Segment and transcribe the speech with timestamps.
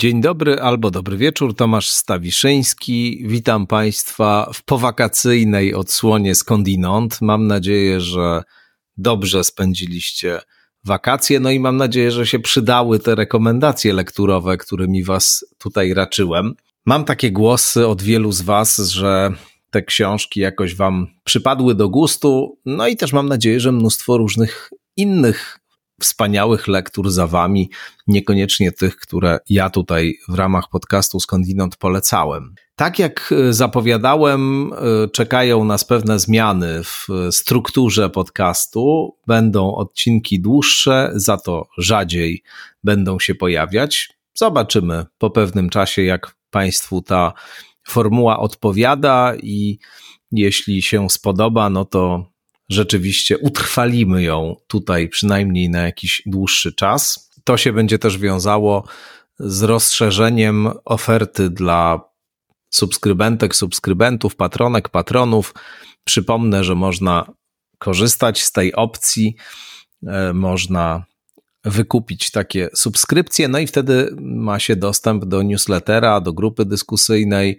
[0.00, 3.22] Dzień dobry albo dobry wieczór, Tomasz Stawiszyński.
[3.26, 7.18] Witam Państwa w powakacyjnej odsłonie skądinąd.
[7.20, 8.42] Mam nadzieję, że
[8.96, 10.40] dobrze spędziliście
[10.84, 16.54] wakacje, no i mam nadzieję, że się przydały te rekomendacje lekturowe, którymi Was tutaj raczyłem.
[16.86, 19.32] Mam takie głosy od wielu z Was, że
[19.70, 24.70] te książki jakoś Wam przypadły do gustu, no i też mam nadzieję, że mnóstwo różnych
[24.96, 25.59] innych
[26.00, 27.70] wspaniałych lektur za wami,
[28.06, 32.54] niekoniecznie tych, które ja tutaj w ramach podcastu Skądinąd polecałem.
[32.76, 39.16] Tak jak e, zapowiadałem, e, czekają nas pewne zmiany w strukturze podcastu.
[39.26, 42.42] Będą odcinki dłuższe, za to rzadziej
[42.84, 44.08] będą się pojawiać.
[44.34, 47.32] Zobaczymy po pewnym czasie, jak Państwu ta
[47.88, 49.78] formuła odpowiada i
[50.32, 52.30] jeśli się spodoba, no to
[52.70, 57.30] rzeczywiście utrwalimy ją tutaj przynajmniej na jakiś dłuższy czas.
[57.44, 58.84] To się będzie też wiązało
[59.38, 62.00] z rozszerzeniem oferty dla
[62.70, 65.54] subskrybentek, subskrybentów, patronek, patronów.
[66.04, 67.32] Przypomnę, że można
[67.78, 69.36] korzystać z tej opcji,
[70.06, 71.04] e, można
[71.64, 77.58] wykupić takie subskrypcje, no i wtedy ma się dostęp do newslettera, do grupy dyskusyjnej,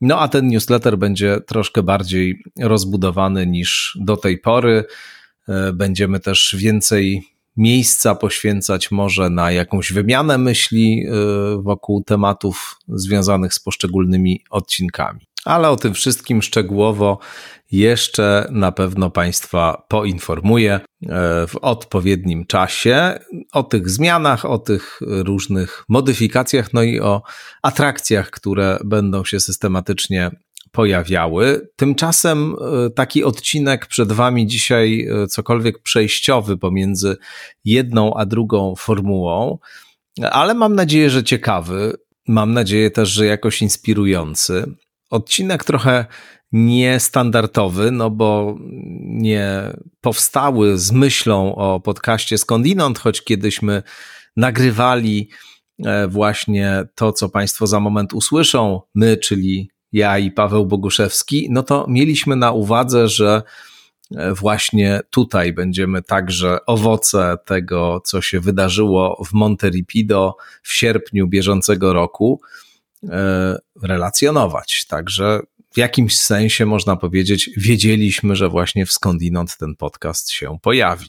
[0.00, 4.84] no a ten newsletter będzie troszkę bardziej rozbudowany niż do tej pory.
[5.48, 7.22] E, będziemy też więcej
[7.56, 11.12] miejsca poświęcać może na jakąś wymianę myśli e,
[11.62, 15.20] wokół tematów związanych z poszczególnymi odcinkami.
[15.44, 17.18] Ale o tym wszystkim szczegółowo
[17.70, 20.80] jeszcze na pewno Państwa poinformuję e,
[21.46, 23.18] w odpowiednim czasie
[23.52, 27.22] o tych zmianach, o tych różnych modyfikacjach, no i o
[27.62, 30.30] atrakcjach, które będą się systematycznie
[30.72, 31.68] pojawiały.
[31.76, 37.16] Tymczasem e, taki odcinek przed Wami dzisiaj, e, cokolwiek przejściowy pomiędzy
[37.64, 39.58] jedną a drugą formułą,
[40.30, 41.92] ale mam nadzieję, że ciekawy.
[42.28, 44.64] Mam nadzieję też, że jakoś inspirujący.
[45.10, 46.06] Odcinek trochę
[46.52, 48.56] niestandardowy, no bo
[49.00, 53.82] nie powstały z myślą o podcaście skądinąd, choć kiedyśmy
[54.36, 55.30] nagrywali
[55.84, 61.62] e, właśnie to, co Państwo za moment usłyszą, my, czyli ja i Paweł Boguszewski, no
[61.62, 63.42] to mieliśmy na uwadze, że
[64.16, 71.92] e, właśnie tutaj będziemy także owoce tego, co się wydarzyło w Monteripido w sierpniu bieżącego
[71.92, 72.40] roku,
[73.08, 74.86] e, relacjonować.
[74.88, 75.40] Także
[75.78, 81.08] w jakimś sensie można powiedzieć, wiedzieliśmy, że właśnie w skądinąd ten podcast się pojawi.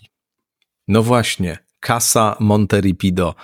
[0.88, 3.36] No właśnie, Casa Monteripido.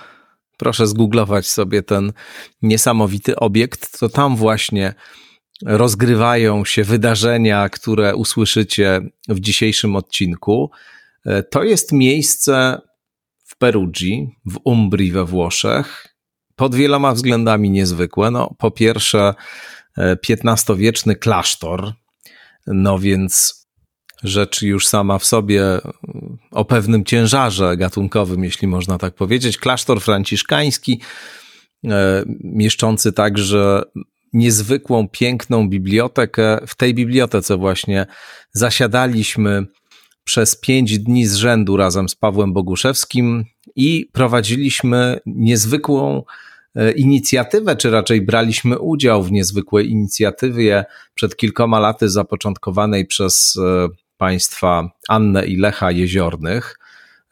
[0.57, 2.13] Proszę zgooglować sobie ten
[2.61, 4.93] niesamowity obiekt, to tam właśnie
[5.65, 10.71] rozgrywają się wydarzenia, które usłyszycie w dzisiejszym odcinku.
[11.25, 12.81] E, to jest miejsce
[13.45, 16.15] w Perugii, w Umbrii we Włoszech,
[16.55, 18.31] pod wieloma względami niezwykłe.
[18.31, 19.33] No, po pierwsze,
[19.97, 21.93] XV-wieczny klasztor,
[22.67, 23.65] no więc
[24.23, 25.63] rzecz już sama w sobie
[26.51, 29.57] o pewnym ciężarze gatunkowym, jeśli można tak powiedzieć.
[29.57, 31.01] Klasztor franciszkański,
[31.85, 33.81] e, mieszczący także
[34.33, 36.57] niezwykłą, piękną bibliotekę.
[36.67, 38.05] W tej bibliotece właśnie
[38.51, 39.65] zasiadaliśmy
[40.23, 43.45] przez pięć dni z rzędu razem z Pawłem Boguszewskim
[43.75, 46.23] i prowadziliśmy niezwykłą E,
[46.95, 53.87] inicjatywę, czy raczej braliśmy udział w niezwykłej inicjatywie przed kilkoma laty zapoczątkowanej przez e,
[54.17, 56.79] państwa Annę i Lecha Jeziornych.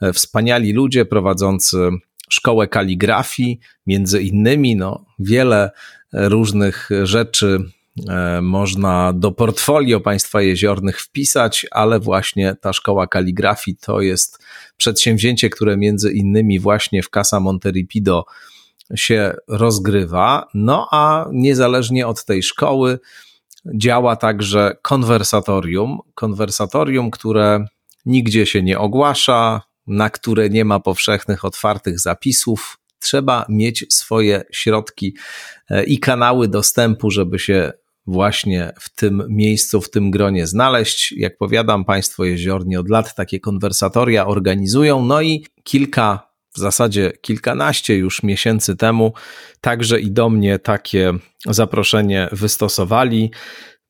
[0.02, 1.90] E, wspaniali ludzie prowadzący
[2.30, 5.72] szkołę kaligrafii, między innymi no, wiele
[6.14, 7.60] różnych rzeczy
[8.42, 14.44] można do portfolio państwa jeziornych wpisać, ale właśnie ta szkoła kaligrafii to jest
[14.78, 18.26] przedsięwzięcie, które między innymi właśnie w Casa Monteripido
[18.96, 20.48] się rozgrywa.
[20.54, 23.00] No a niezależnie od tej szkoły
[23.76, 26.00] działa także konwersatorium.
[26.16, 27.66] Konwersatorium, które
[28.06, 32.78] nigdzie się nie ogłasza, na które nie ma powszechnych, otwartych zapisów.
[33.00, 35.16] Trzeba mieć swoje środki
[35.70, 37.72] e, i kanały dostępu, żeby się
[38.08, 41.12] właśnie w tym miejscu, w tym gronie znaleźć.
[41.12, 47.98] Jak powiadam, Państwo jeziorni od lat takie konwersatoria organizują, no i kilka w zasadzie kilkanaście
[47.98, 49.14] już miesięcy temu
[49.62, 51.14] także i do mnie takie
[51.46, 53.32] zaproszenie wystosowali.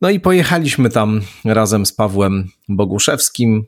[0.02, 3.66] No i pojechaliśmy tam razem z Pawłem Boguszewskim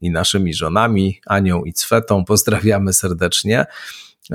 [0.00, 2.24] i naszymi żonami, Anią i Cwetą.
[2.24, 3.66] Pozdrawiamy serdecznie.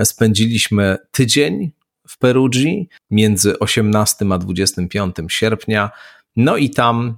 [0.04, 1.72] Spędziliśmy tydzień
[2.08, 5.92] w Perugii między 18 a 25 sierpnia.
[6.36, 7.18] No i tam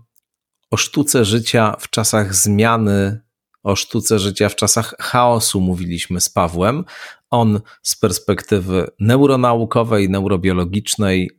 [0.72, 3.22] o sztuce życia w czasach zmiany
[3.64, 6.86] o sztuce życia w czasach chaosu mówiliśmy z Pawłem.
[7.30, 11.30] On z perspektywy neuronaukowej, neurobiologicznej,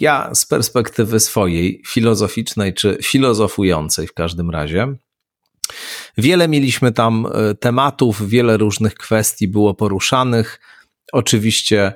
[0.00, 4.94] ja z perspektywy swojej, filozoficznej czy filozofującej w każdym razie.
[6.18, 10.60] Wiele mieliśmy tam e, tematów, wiele różnych kwestii było poruszanych.
[11.12, 11.92] Oczywiście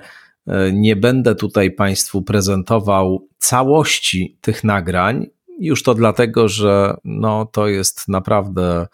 [0.47, 5.27] e, nie będę tutaj Państwu prezentował całości tych nagrań,
[5.59, 8.87] już to dlatego, że no, to jest naprawdę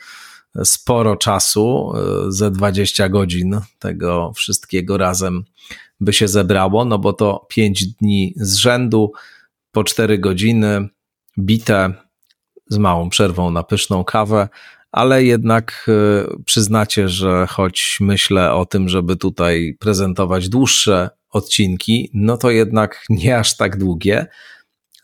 [0.63, 5.43] sporo czasu, e, ze 20 godzin tego wszystkiego razem
[5.99, 9.11] by się zebrało, no bo to 5 dni z rzędu,
[9.71, 10.89] po 4 godziny,
[11.39, 11.93] bite
[12.69, 14.49] z małą przerwą na pyszną kawę,
[14.91, 22.37] ale jednak e, przyznacie, że choć myślę o tym, żeby tutaj prezentować dłuższe odcinki, no
[22.37, 24.27] to jednak nie aż tak długie.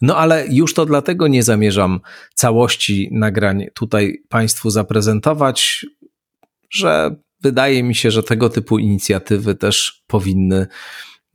[0.01, 1.99] No ale już to dlatego nie zamierzam
[2.33, 5.85] całości nagrań tutaj Państwu zaprezentować,
[6.69, 10.67] że wydaje mi się, że tego typu inicjatywy też powinny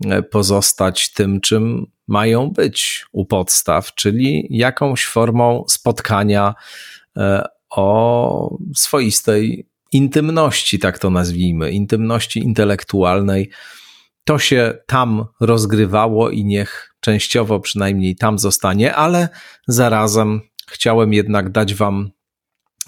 [0.05, 6.55] e, pozostać tym, czym mają być u podstaw, czyli jakąś formą spotkania
[7.17, 13.51] e, o swoistej intymności, tak to nazwijmy, intymności intelektualnej.
[14.27, 19.29] To się tam rozgrywało i niech częściowo przynajmniej tam zostanie, ale
[19.69, 22.11] zarazem chciałem jednak dać Wam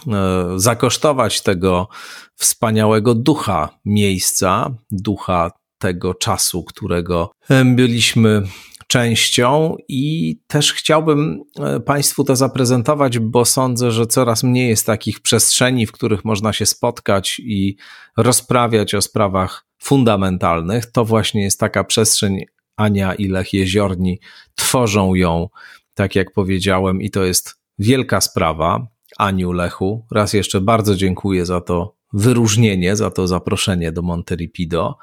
[0.06, 1.88] e, zakosztować tego
[2.34, 7.30] wspaniałego ducha miejsca, ducha tego czasu, którego
[7.64, 8.42] byliśmy
[8.86, 15.20] częścią i też chciałbym e, Państwu to zaprezentować, bo sądzę, że coraz mniej jest takich
[15.20, 17.76] przestrzeni, w których można się spotkać i
[18.16, 20.86] rozprawiać o sprawach fundamentalnych.
[20.86, 22.44] To właśnie jest taka przestrzeń.
[22.76, 24.20] Ania i Lech Jeziorni
[24.54, 25.48] tworzą ją,
[25.94, 28.86] tak jak powiedziałem, i to jest wielka sprawa.
[29.18, 34.98] Aniu, Lechu, raz jeszcze bardzo dziękuję za to wyróżnienie, za to zaproszenie do Monteripido.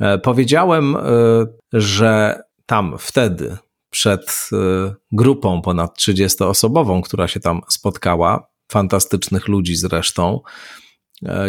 [0.00, 1.00] E, powiedziałem, e,
[1.72, 3.56] że tam wtedy,
[3.90, 10.40] przed e, grupą ponad 30-osobową, która się tam spotkała, fantastycznych ludzi zresztą,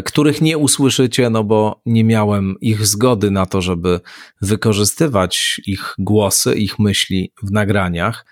[0.06, 4.00] których nie usłyszycie, no bo nie miałem ich zgody na to, żeby
[4.42, 8.25] wykorzystywać ich głosy, ich myśli w nagraniach.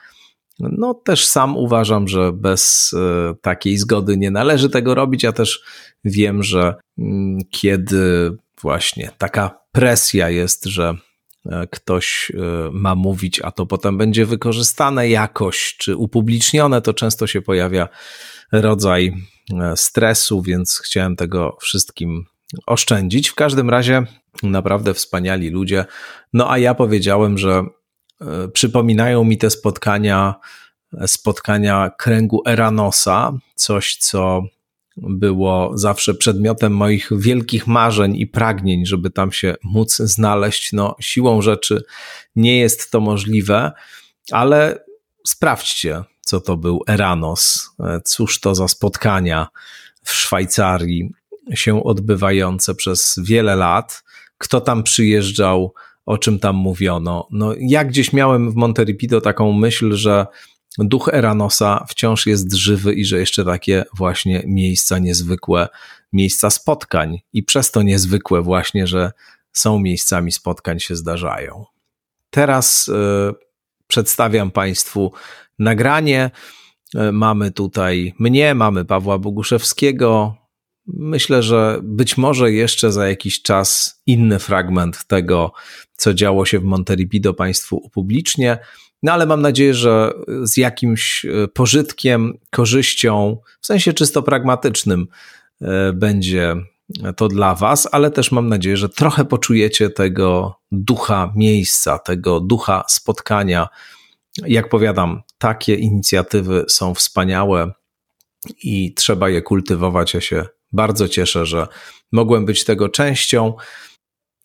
[0.60, 5.24] No, też sam uważam, że bez e, takiej zgody nie należy tego robić.
[5.24, 5.64] Ja też
[6.04, 10.96] wiem, że mm, kiedy właśnie taka presja jest, że
[11.46, 17.28] E, ktoś e, ma mówić, a to potem będzie wykorzystane jakoś, czy upublicznione, to często
[17.28, 17.90] się pojawia
[18.52, 19.14] rodzaj e,
[19.76, 22.26] stresu, więc chciałem tego wszystkim
[22.68, 23.30] oszczędzić.
[23.30, 24.04] W każdym razie
[24.44, 25.86] naprawdę wspaniali ludzie.
[26.34, 27.64] No a ja powiedziałem, że
[28.54, 30.36] przypominają mi te spotkania,
[31.06, 34.44] spotkania kręgu Eranosa, coś co
[34.98, 40.74] było zawsze przedmiotem moich wielkich marzeń i pragnień, żeby tam się móc znaleźć.
[40.74, 41.84] No, siłą rzeczy
[42.36, 43.72] nie jest to możliwe,
[44.32, 44.86] ale
[45.28, 47.70] sprawdźcie, co to był Eranos.
[48.06, 49.48] Cóż to za spotkania
[50.04, 51.12] w Szwajcarii
[51.54, 54.04] się odbywające przez wiele lat.
[54.38, 55.74] Kto tam przyjeżdżał,
[56.06, 57.28] o czym tam mówiono.
[57.32, 60.26] No, ja gdzieś miałem w Monteripido taką myśl, że
[60.78, 65.68] duch Eranosa wciąż jest żywy i że jeszcze takie właśnie miejsca niezwykłe,
[66.14, 69.12] miejsca spotkań i przez to niezwykłe właśnie, że
[69.54, 71.66] są miejscami spotkań się zdarzają.
[72.30, 72.92] Teraz y,
[73.92, 75.12] przedstawiam Państwu
[75.60, 76.32] nagranie.
[76.96, 80.36] Y, mamy tutaj mnie, mamy Pawła Boguszewskiego.
[80.88, 85.52] Myślę, że być może jeszcze za jakiś czas inny fragment tego,
[85.96, 88.58] co działo się w Monteripido Państwu upublicznię.
[89.04, 95.08] No ale mam nadzieję, że z jakimś e, pożytkiem, korzyścią, w sensie czysto pragmatycznym,
[95.62, 96.56] e, będzie
[97.18, 102.84] to dla Was, ale też mam nadzieję, że trochę poczujecie tego ducha miejsca, tego ducha
[102.88, 103.68] spotkania.
[104.48, 107.72] Jak powiadam, takie inicjatywy są wspaniałe
[108.64, 110.14] i trzeba je kultywować.
[110.14, 111.68] Ja się bardzo cieszę, że
[112.12, 113.54] mogłem być tego częścią.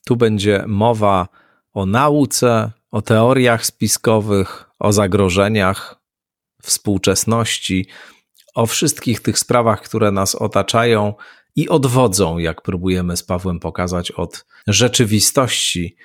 [0.07, 1.29] Tu będzie mowa
[1.73, 6.01] o nauce, o teoriach spiskowych, o zagrożeniach
[6.63, 7.87] współczesności,
[8.55, 11.15] o wszystkich tych sprawach, które nas otaczają
[11.57, 15.97] i odwodzą, jak próbujemy z Pawłem pokazać, od rzeczywistości,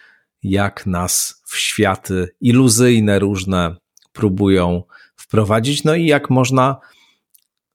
[0.44, 3.76] jak nas w światy iluzyjne różne
[4.14, 4.84] próbują
[5.16, 6.80] wprowadzić, no i jak można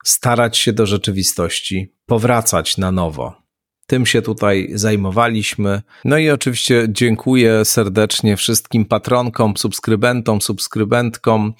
[0.05, 3.47] starać się do rzeczywistości powracać na nowo.
[3.87, 5.83] Tym się tutaj zajmowaliśmy.
[6.05, 11.55] No i oczywiście dziękuję serdecznie wszystkim patronkom, subskrybentom, subskrybentkom.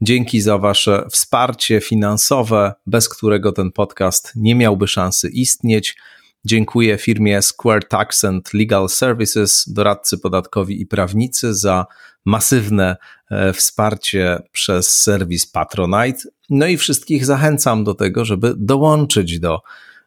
[0.00, 5.96] Dzięki za Wasze wsparcie finansowe, bez którego ten podcast nie miałby szansy istnieć.
[6.44, 11.86] Dziękuję firmie Square Tax and Legal Services, doradcy podatkowi i prawnicy za
[12.24, 12.96] masywne
[13.30, 16.18] e, wsparcie przez serwis Patronite.
[16.50, 19.60] No i wszystkich zachęcam do tego, żeby dołączyć do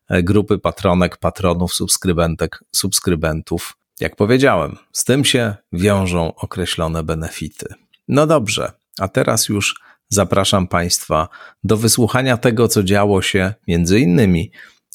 [0.09, 3.77] e, grupy patronek, patronów, subskrybentek, subskrybentów.
[3.99, 7.65] Jak powiedziałem, z tym się wiążą określone benefity.
[8.07, 9.75] No dobrze, a teraz już
[10.09, 11.27] zapraszam Państwa
[11.63, 14.51] do wysłuchania tego, co działo się między innymi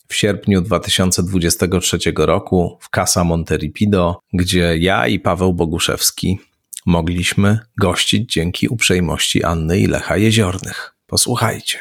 [0.08, 6.38] w sierpniu 2023 roku w Casa Monteripido, gdzie ja i Paweł Boguszewski
[6.86, 10.94] mogliśmy gościć dzięki uprzejmości Anny i Lecha Jeziornych.
[11.06, 11.78] Posłuchajcie.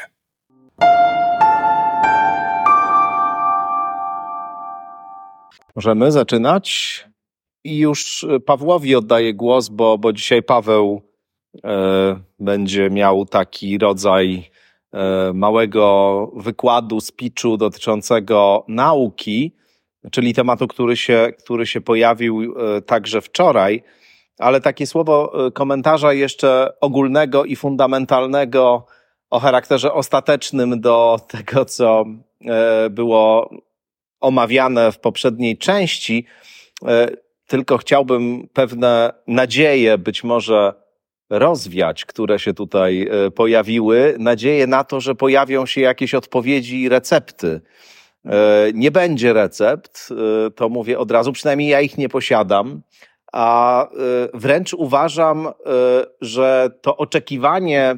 [5.76, 7.04] Możemy zaczynać?
[7.64, 11.02] I już Pawłowi oddaję głos, bo, bo dzisiaj Paweł
[12.40, 14.50] będzie miał taki rodzaj
[14.92, 19.56] e, małego wykładu, speechu dotyczącego nauki,
[20.10, 23.82] czyli tematu, który się, który się pojawił e, także wczoraj
[24.38, 28.86] ale takie słowo komentarza jeszcze ogólnego i fundamentalnego
[29.30, 32.04] o charakterze ostatecznym do tego, co
[32.44, 33.50] e, było
[34.20, 36.26] omawiane w poprzedniej części.
[36.86, 37.08] E,
[37.46, 40.83] tylko chciałbym pewne nadzieje być może
[41.38, 44.16] rozwiać, które się tutaj e, pojawiły.
[44.18, 47.60] Nadzieję na to, że pojawią się jakieś odpowiedzi i recepty.
[48.74, 50.08] Nie będzie recept,
[50.56, 52.82] to mówię od razu, przynajmniej ja ich nie posiadam
[53.34, 53.88] a
[54.34, 55.48] wręcz uważam,
[56.20, 57.96] że to oczekiwanie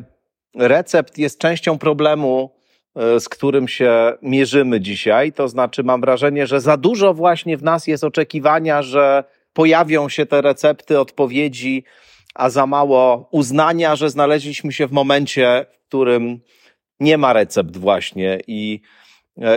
[0.54, 2.50] recept jest częścią problemu,
[3.18, 5.32] z którym się mierzymy dzisiaj.
[5.32, 10.26] To znaczy, mam wrażenie, że za dużo właśnie w nas jest oczekiwania, że pojawią się
[10.26, 11.84] te recepty, odpowiedzi,
[12.36, 16.40] a za mało uznania, że znaleźliśmy się w momencie, w którym
[17.00, 18.80] nie ma recept właśnie i,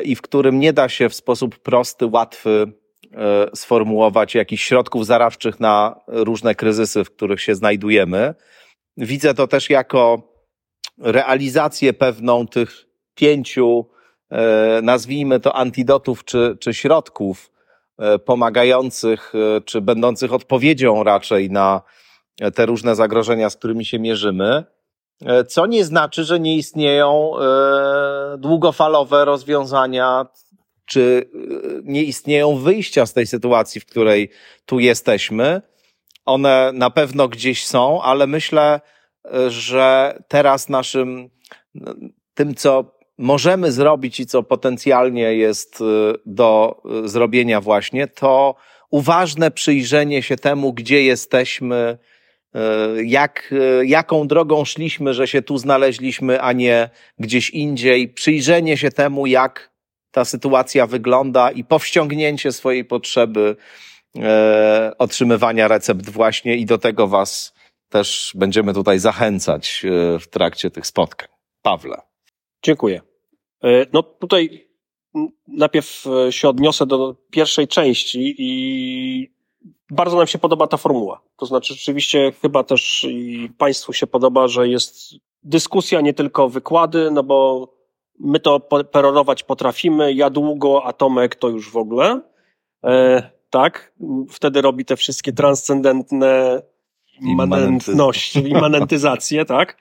[0.04, 2.74] i w którym nie da się w sposób prosty, łatwy
[3.16, 8.34] E, sformułować jakichś środków zaradczych na różne kryzysy, w których się znajdujemy.
[8.98, 10.22] Widzę to też jako
[10.98, 13.86] realizację pewną tych pięciu,
[14.32, 17.52] e, nazwijmy to antidotów czy, czy środków
[18.00, 19.34] e, pomagających,
[19.66, 21.82] czy będących odpowiedzią raczej na
[22.56, 24.64] te różne zagrożenia, z którymi się mierzymy.
[25.48, 27.32] Co nie znaczy, że nie istnieją
[28.38, 30.26] długofalowe rozwiązania
[30.90, 34.30] czy y, nie istnieją wyjścia z tej sytuacji, w której
[34.66, 35.62] tu jesteśmy.
[36.26, 38.82] One na pewno gdzieś są, ale myślę,
[39.48, 41.30] że teraz naszym,
[42.34, 45.84] tym, co możemy zrobić i co potencjalnie jest
[46.26, 48.56] do zrobienia właśnie, to
[48.92, 51.98] uważne przyjrzenie się temu, gdzie jesteśmy,
[53.04, 53.54] jak,
[53.84, 56.90] jaką drogą szliśmy, że się tu znaleźliśmy, a nie
[57.20, 59.72] gdzieś indziej, przyjrzenie się temu, jak
[60.12, 63.56] ta sytuacja wygląda i powściągnięcie swojej potrzeby
[64.18, 67.54] e, otrzymywania recept właśnie i do tego Was
[67.90, 71.28] też będziemy tutaj zachęcać e, w trakcie tych spotkań.
[71.62, 72.02] Pawle.
[72.64, 73.02] Dziękuję.
[73.64, 74.70] E, no tutaj
[75.48, 79.39] najpierw e, się odniosę do pierwszej części i
[79.92, 81.22] bardzo nam się podoba ta formuła.
[81.38, 85.14] To znaczy rzeczywiście chyba też i Państwu się podoba, że jest
[85.44, 87.68] dyskusja, nie tylko wykłady, no bo
[88.20, 88.60] my to
[88.92, 92.22] perorować potrafimy, ja długo, a Tomek to już w ogóle.
[92.84, 93.94] E, tak,
[94.30, 96.62] wtedy robi te wszystkie transcendentne
[97.22, 99.78] immanentności, immanentyzacje, tak.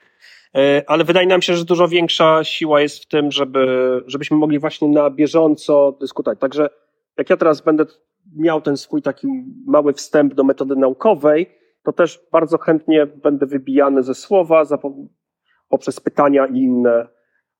[0.55, 4.59] E, ale wydaje nam się, że dużo większa siła jest w tym, żeby, żebyśmy mogli
[4.59, 6.39] właśnie na bieżąco dyskutować.
[6.39, 6.69] Także
[7.17, 7.85] jak ja teraz będę
[8.35, 9.27] miał ten swój taki
[9.65, 14.63] mały wstęp do metody naukowej, to też bardzo chętnie będę wybijany ze słowa
[15.69, 17.07] poprzez pytania i inne,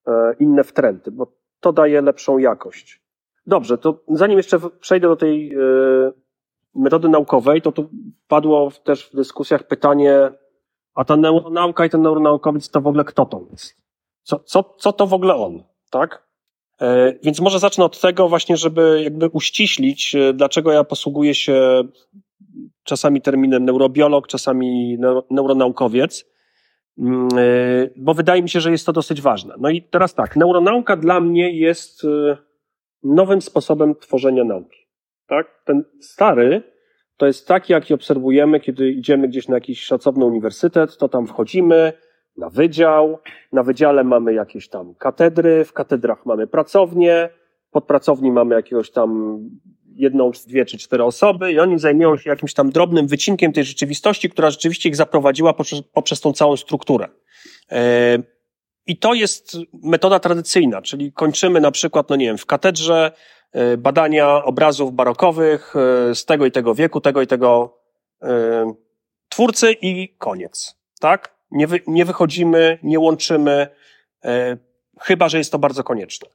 [0.09, 1.27] E, inne wtręty, bo
[1.59, 3.03] to daje lepszą jakość.
[3.45, 5.57] Dobrze, to zanim jeszcze przejdę do tej e,
[6.75, 7.89] metody naukowej, to tu
[8.27, 10.31] padło też w dyskusjach pytanie,
[10.93, 13.81] a ta neuronauka i ten neuronaukowiec to w ogóle kto to jest?
[14.23, 16.28] Co, co, co to w ogóle on, tak?
[16.81, 21.83] E, więc może zacznę od tego właśnie, żeby jakby uściślić, dlaczego ja posługuję się
[22.83, 24.97] czasami terminem neurobiolog, czasami
[25.31, 26.25] neuronaukowiec.
[26.97, 29.55] Mm, e, bo wydaje mi się, że jest to dosyć ważne.
[29.59, 32.37] No i teraz tak, neuronauka dla mnie jest e,
[33.03, 34.79] nowym sposobem tworzenia nauki.
[35.27, 35.61] Tak?
[35.65, 36.63] Ten stary
[37.17, 41.93] to jest taki, jaki obserwujemy, kiedy idziemy gdzieś na jakiś szacowny uniwersytet, to tam wchodzimy
[42.39, 43.19] na wydział,
[43.51, 47.29] na wydziale mamy jakieś tam katedry, w katedrach mamy pracownie,
[47.71, 49.39] pod pracowni mamy jakiegoś tam
[49.95, 54.29] jedną, dwie czy cztery osoby i oni zajmują się jakimś tam drobnym wycinkiem tej rzeczywistości,
[54.29, 57.07] która rzeczywiście ich zaprowadziła poprzez, poprzez tą całą strukturę.
[57.71, 58.17] E,
[58.85, 63.11] I to jest metoda tradycyjna, czyli kończymy na przykład, no nie wiem, w katedrze
[63.51, 67.79] e, badania obrazów barokowych e, z tego i tego wieku, tego i tego
[69.29, 70.75] twórcy i koniec.
[70.99, 71.38] Tak?
[71.51, 73.67] Nie, wy, nie wychodzimy, nie łączymy,
[75.01, 76.29] chyba że jest to bardzo konieczne.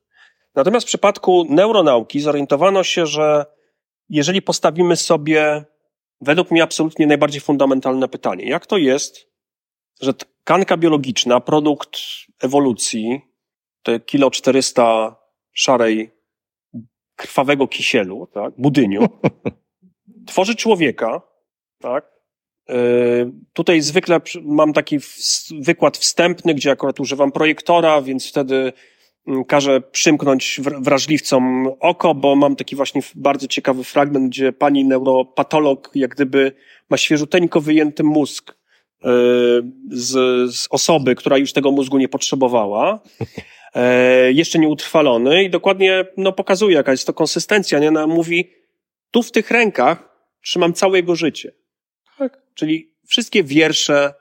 [0.54, 3.46] Natomiast w przypadku neuronauki zorientowano się, że
[4.08, 5.64] jeżeli postawimy sobie,
[6.20, 9.30] według mnie absolutnie najbardziej fundamentalne pytanie, jak to jest,
[10.00, 12.00] że tkanka biologiczna, produkt
[12.42, 13.20] ewolucji,
[13.82, 15.16] te kilo 400
[15.52, 16.14] szarej
[17.16, 19.08] krwawego kisielu, tak, budyniu,
[20.26, 21.22] tworzy człowieka,
[21.78, 22.13] tak,
[23.52, 24.98] tutaj zwykle mam taki
[25.60, 28.72] wykład wstępny, gdzie akurat używam projektora, więc wtedy
[29.26, 35.90] Mm, każe przymknąć wrażliwcom oko, bo mam taki właśnie bardzo ciekawy fragment, gdzie pani neuropatolog
[35.94, 36.52] jak gdyby
[36.90, 38.54] ma świeżuteńko wyjęty mózg e,
[39.90, 40.10] z,
[40.54, 43.00] z osoby, która już tego mózgu nie potrzebowała,
[43.74, 47.78] e, jeszcze nie utrwalony i dokładnie no, pokazuje, jaka jest to konsystencja.
[47.78, 47.88] Nie?
[47.88, 48.50] Ona mówi,
[49.10, 51.52] tu w tych rękach trzymam całe jego życie.
[52.54, 54.14] Czyli wszystkie wiersze,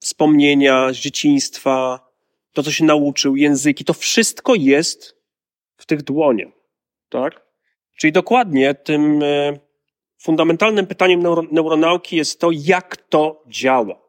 [0.00, 2.08] wspomnienia z dzieciństwa,
[2.52, 5.16] to, co się nauczył, języki, to wszystko jest
[5.76, 6.52] w tych dłoniach,
[7.08, 7.46] tak?
[7.96, 9.58] Czyli dokładnie tym e,
[10.18, 14.00] fundamentalnym pytaniem neuro, neuronauki jest to, jak to działa.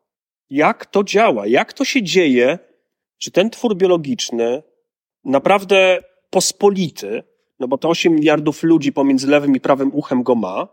[0.50, 1.48] Jak to działa?
[1.48, 2.60] Jak to się dzieje,
[3.20, 4.64] że ten twór biologiczny,
[5.24, 7.24] naprawdę pospolity,
[7.60, 10.68] no bo to 8 miliardów ludzi pomiędzy lewym i prawym uchem go ma,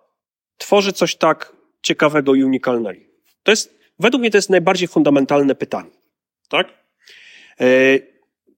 [0.56, 1.55] tworzy coś tak
[1.86, 3.00] ciekawego i unikalnego.
[3.42, 5.90] To jest, według mnie to jest najbardziej fundamentalne pytanie.
[6.48, 6.66] Tak?
[7.60, 7.64] E,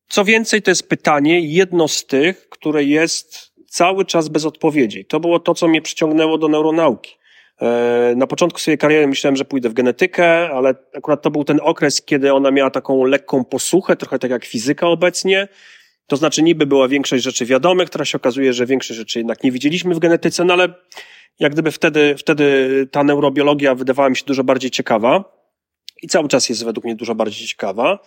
[0.09, 5.05] co więcej, to jest pytanie, jedno z tych, które jest cały czas bez odpowiedzi.
[5.05, 7.17] To było to, co mnie przyciągnęło do neuronauki.
[7.61, 11.61] E, na początku swojej kariery myślałem, że pójdę w genetykę, ale akurat to był ten
[11.63, 15.49] okres, kiedy ona miała taką lekką posłuchę, trochę tak jak fizyka obecnie.
[16.07, 19.53] To znaczy niby była większość rzeczy wiadomych, teraz się okazuje, że większość rzeczy jednak nie
[19.53, 20.69] widzieliśmy w genetyce, no ale
[21.39, 25.25] jak gdyby wtedy, wtedy ta neurobiologia wydawała mi się dużo bardziej ciekawa
[26.03, 27.99] i cały czas jest według mnie dużo bardziej ciekawa.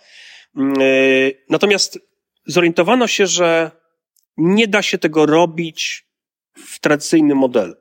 [0.56, 0.84] Mm, e,
[1.50, 1.98] natomiast
[2.46, 3.70] zorientowano się, że
[4.36, 6.06] nie da się tego robić
[6.54, 7.74] w tradycyjnym modelu.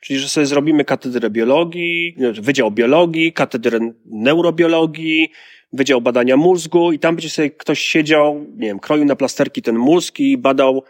[0.00, 5.30] Czyli, że sobie zrobimy katedrę biologii, wydział biologii, katedrę neurobiologii,
[5.72, 9.78] wydział badania mózgu i tam będzie sobie ktoś siedział, nie wiem, kroił na plasterki ten
[9.78, 10.84] mózg i badał,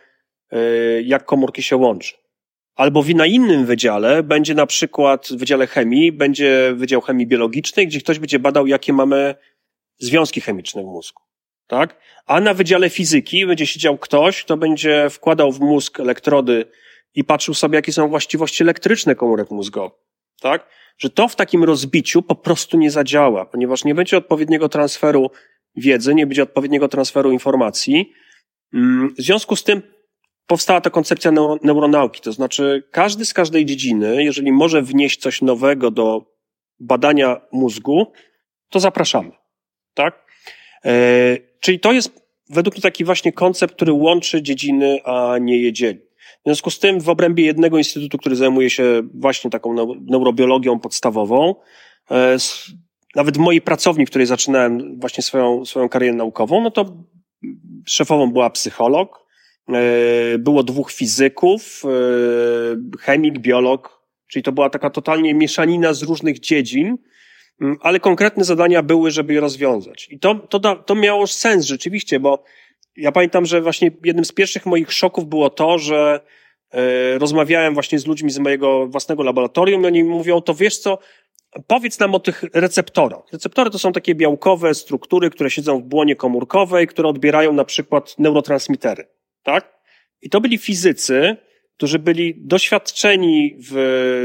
[0.50, 0.58] e,
[1.02, 2.23] jak komórki się łączy.
[2.74, 7.86] Albo w na innym wydziale będzie na przykład w Wydziale Chemii, będzie Wydział Chemii Biologicznej,
[7.86, 9.34] gdzie ktoś będzie badał, jakie mamy
[9.98, 11.22] związki chemiczne w mózgu.
[11.66, 12.00] Tak?
[12.26, 16.64] A na Wydziale Fizyki będzie siedział ktoś, kto będzie wkładał w mózg elektrody
[17.14, 19.98] i patrzył sobie, jakie są właściwości elektryczne komórek mózgowych.
[20.40, 20.68] Tak?
[20.98, 25.30] Że to w takim rozbiciu po prostu nie zadziała, ponieważ nie będzie odpowiedniego transferu
[25.76, 28.12] wiedzy, nie będzie odpowiedniego transferu informacji.
[28.74, 29.82] Mm, w związku z tym
[30.46, 35.42] powstała ta koncepcja neuro, neuronauki, to znaczy każdy z każdej dziedziny, jeżeli może wnieść coś
[35.42, 36.34] nowego do
[36.80, 38.12] badania mózgu,
[38.68, 39.30] to zapraszamy
[39.94, 40.26] tak?
[40.84, 45.72] E, czyli to jest według mnie taki właśnie koncept, który łączy dziedziny, a nie je
[45.72, 45.98] dzieli.
[46.18, 51.54] W związku z tym w obrębie jednego instytutu, który zajmuje się właśnie taką neurobiologią podstawową,
[52.10, 52.36] e,
[53.14, 56.96] nawet w mojej pracowni, w której zaczynałem właśnie swoją, swoją karierę naukową, no to
[57.86, 59.23] szefową była psycholog,
[60.38, 61.82] było dwóch fizyków,
[63.00, 66.98] chemik, biolog, czyli to była taka totalnie mieszanina z różnych dziedzin,
[67.60, 70.08] Mm, ale konkretne zadania były, żeby je rozwiązać.
[70.10, 72.44] I to, to, da, to miało sens rzeczywiście, bo
[72.96, 76.20] ja pamiętam, że właśnie jednym z pierwszych moich szoków było to, że
[76.70, 80.98] e, rozmawiałem właśnie z ludźmi z mojego własnego laboratorium i oni mówią, to wiesz co,
[81.66, 83.22] powiedz nam o tych receptorach.
[83.32, 88.18] Receptory to są takie białkowe struktury, które siedzą w błonie komórkowej, które odbierają na przykład
[88.18, 89.06] neurotransmitery,
[89.44, 89.74] tak?
[90.22, 91.36] I to byli fizycy,
[91.76, 93.72] którzy byli doświadczeni w,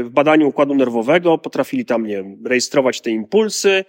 [0.04, 3.84] w badaniu układu nerwowego, potrafili tam, nie wiem, rejestrować te impulsy.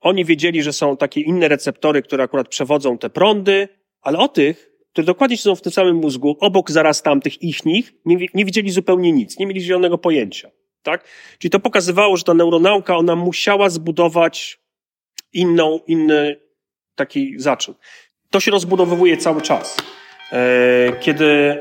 [0.00, 3.68] Oni wiedzieli, że są takie inne receptory, które akurat przewodzą te prądy,
[4.00, 7.94] ale o tych, które dokładnie siedzą w tym samym mózgu, obok zaraz tamtych ich nich,
[8.04, 10.50] nie, nie widzieli zupełnie nic, nie mieli zielonego pojęcia.
[10.82, 11.04] Tak?
[11.38, 14.60] Czyli to pokazywało, że ta neuronauka, ona musiała zbudować
[15.32, 16.40] inną, inny
[16.94, 17.74] taki zaczyn.
[18.30, 19.76] To się rozbudowywuje cały czas.
[20.32, 21.58] E, kiedy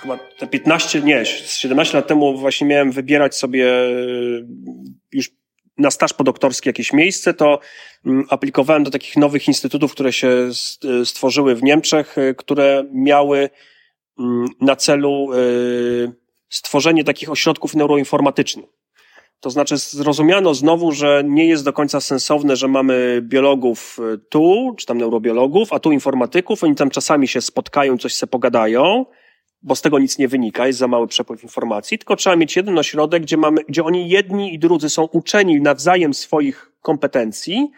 [0.00, 3.88] chyba te 15, nie, 17 lat temu właśnie miałem wybierać sobie e,
[5.12, 5.30] już
[5.78, 7.60] na staż podoktorski jakieś miejsce, to
[8.06, 13.50] mm, aplikowałem do takich nowych instytutów, które się e, stworzyły w Niemczech, które miały
[14.18, 15.28] mm, na celu
[16.48, 18.81] stworzenie takich ośrodków neuroinformatycznych.
[19.42, 24.74] To znaczy zrozumiano znowu, że nie jest do końca sensowne, że mamy biologów y, tu,
[24.78, 29.06] czy tam neurobiologów, a tu informatyków, oni tam czasami się spotkają, coś se pogadają,
[29.62, 32.78] bo z tego nic nie wynika, jest za mały przepływ informacji, tylko trzeba mieć jeden
[32.78, 37.70] ośrodek, gdzie mamy, gdzie oni jedni i drudzy są uczeni nawzajem swoich kompetencji,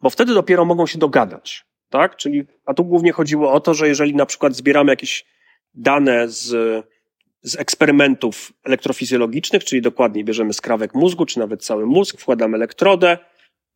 [0.00, 2.16] bo wtedy dopiero mogą się dogadać, tak?
[2.16, 5.26] Czyli, a tu głównie chodziło o to, że jeżeli na przykład zbieramy jakieś
[5.74, 6.54] dane z,
[7.42, 13.18] z eksperymentów elektrofizjologicznych, czyli dokładniej bierzemy skrawek mózgu, czy nawet cały mózg, wkładamy elektrodę,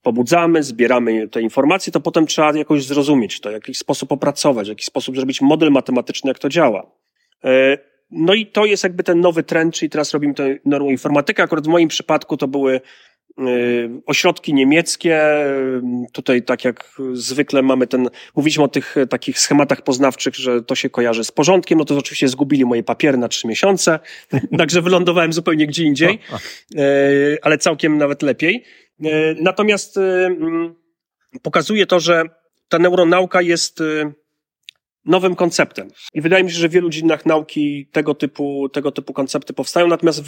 [0.02, 4.68] pobudzamy, zbieramy te informacje, to potem trzeba jakoś zrozumieć to, w jakiś sposób opracować, w
[4.68, 6.90] jakiś sposób zrobić model matematyczny, jak to działa.
[7.44, 7.78] E,
[8.10, 11.42] no i to jest jakby ten nowy trend, czyli teraz robimy tę neuroinformatykę.
[11.42, 12.80] Akurat w moim przypadku to były
[14.06, 15.22] ośrodki niemieckie.
[16.12, 20.90] Tutaj tak jak zwykle mamy ten, mówiliśmy o tych takich schematach poznawczych, że to się
[20.90, 23.98] kojarzy z porządkiem, no to oczywiście zgubili moje papiery na trzy miesiące,
[24.58, 26.18] także wylądowałem zupełnie gdzie indziej,
[27.42, 28.64] ale całkiem nawet lepiej.
[29.40, 30.74] Natomiast mm,
[31.42, 32.22] pokazuje to, że
[32.68, 33.82] ta neuronauka jest
[35.04, 35.88] nowym konceptem.
[36.14, 39.86] I wydaje mi się, że w wielu dziedzinach nauki tego typu, tego typu koncepty powstają,
[39.86, 40.22] natomiast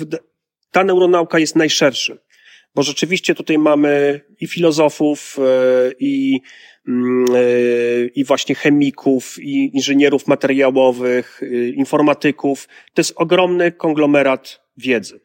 [0.70, 2.18] ta neuronauka jest najszerszy.
[2.76, 6.40] Bo rzeczywiście tutaj mamy i filozofów, e, i,
[6.88, 7.40] mm, e,
[8.06, 12.68] i właśnie chemików, i inżynierów materiałowych, e, informatyków.
[12.94, 15.20] To jest ogromny konglomerat wiedzy.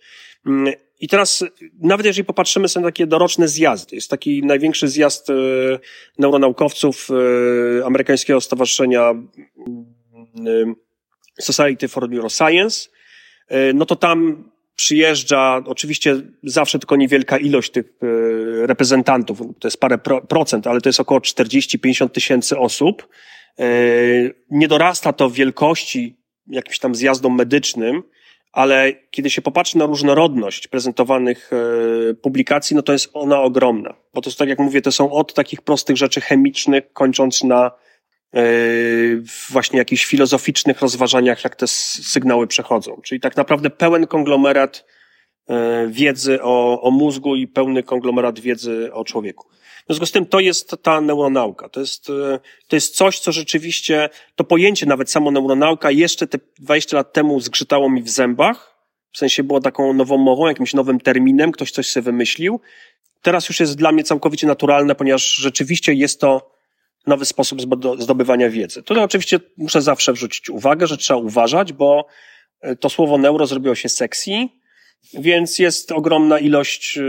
[0.46, 1.44] Mm, i teraz,
[1.82, 5.28] nawet jeżeli popatrzymy na takie doroczne zjazdy, jest taki największy zjazd
[6.20, 7.10] neuronaukowców
[7.86, 9.16] amerykańskiego stowarzyszenia e,
[11.40, 12.90] Society for Neuroscience,
[13.74, 17.86] no to tam przyjeżdża oczywiście zawsze tylko niewielka ilość tych
[18.62, 19.98] reprezentantów, to jest parę
[20.30, 23.08] procent, ale to jest około 40-50 tysięcy osób.
[24.50, 26.18] Nie dorasta to wielkości
[26.48, 28.04] jakimś tam zjazdom medycznym,
[28.52, 33.94] ale kiedy się popatrzy na różnorodność prezentowanych e, publikacji, no to jest ona ogromna.
[34.14, 37.72] Bo to tak jak mówię, to są od takich prostych rzeczy chemicznych, kończąc na e,
[39.50, 43.02] właśnie jakichś filozoficznych rozważaniach, jak te sygnały przechodzą.
[43.04, 44.86] Czyli tak naprawdę pełen konglomerat
[45.48, 49.48] e, wiedzy o, o mózgu i pełny konglomerat wiedzy o człowieku.
[49.84, 51.70] W związku z tym to jest ta neuronauka.
[51.70, 56.38] To jest, e, to jest coś, co rzeczywiście, to pojęcie nawet samo neuronauka jeszcze te
[56.60, 58.78] 20 lat temu zgrzytało mi w zębach.
[59.12, 62.60] W sensie było taką nową mową, jakimś nowym terminem, ktoś coś sobie wymyślił.
[63.22, 66.61] Teraz już jest dla mnie całkowicie naturalne, ponieważ rzeczywiście jest to
[67.08, 67.62] nowy sposób
[68.00, 68.84] zdobywania wiedzy.
[68.84, 72.08] Tutaj oczywiście muszę zawsze wrzucić uwagę, że trzeba uważać, bo
[72.62, 74.32] e, to słowo neuro zrobiło się sexy,
[75.14, 77.02] więc jest ogromna ilość e,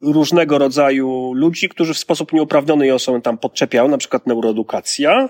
[0.00, 5.28] różnego rodzaju ludzi, którzy w sposób nieuprawniony ją są tam podczepiają, na przykład neuroedukacja,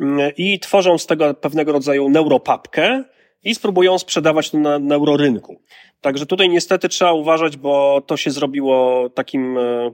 [0.00, 3.04] mm, i tworzą z tego pewnego rodzaju neuropapkę
[3.44, 5.62] i spróbują sprzedawać to na neurorynku.
[6.00, 9.90] Także tutaj niestety trzeba uważać, bo to się zrobiło takim e,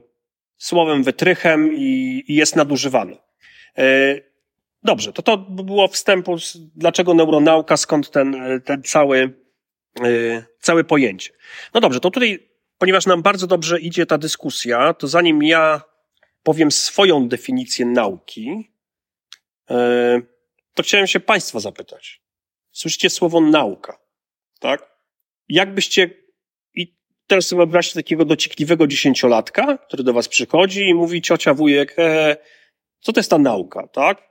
[0.57, 3.17] słowem wytrychem i, i jest nadużywane.
[3.77, 4.15] E,
[4.83, 6.35] dobrze, to to było wstępu,
[6.75, 9.45] dlaczego neuronauka, skąd ten, ten cały
[10.03, 11.31] Y, całe pojęcie.
[11.73, 15.81] No dobrze, to tutaj, ponieważ nam bardzo dobrze idzie ta dyskusja, to zanim ja
[16.43, 18.71] powiem swoją definicję nauki,
[20.73, 22.21] to chciałem się Państwa zapytać.
[22.71, 23.99] Słyszycie słowo nauka,
[24.59, 24.95] tak?
[25.49, 26.09] Jakbyście,
[27.27, 32.37] teraz sobie wyobraźcie takiego dociekliwego dziesięciolatka, który do Was przychodzi i mówi, ciocia, wujek, e,
[32.99, 34.21] co to jest ta nauka, tak?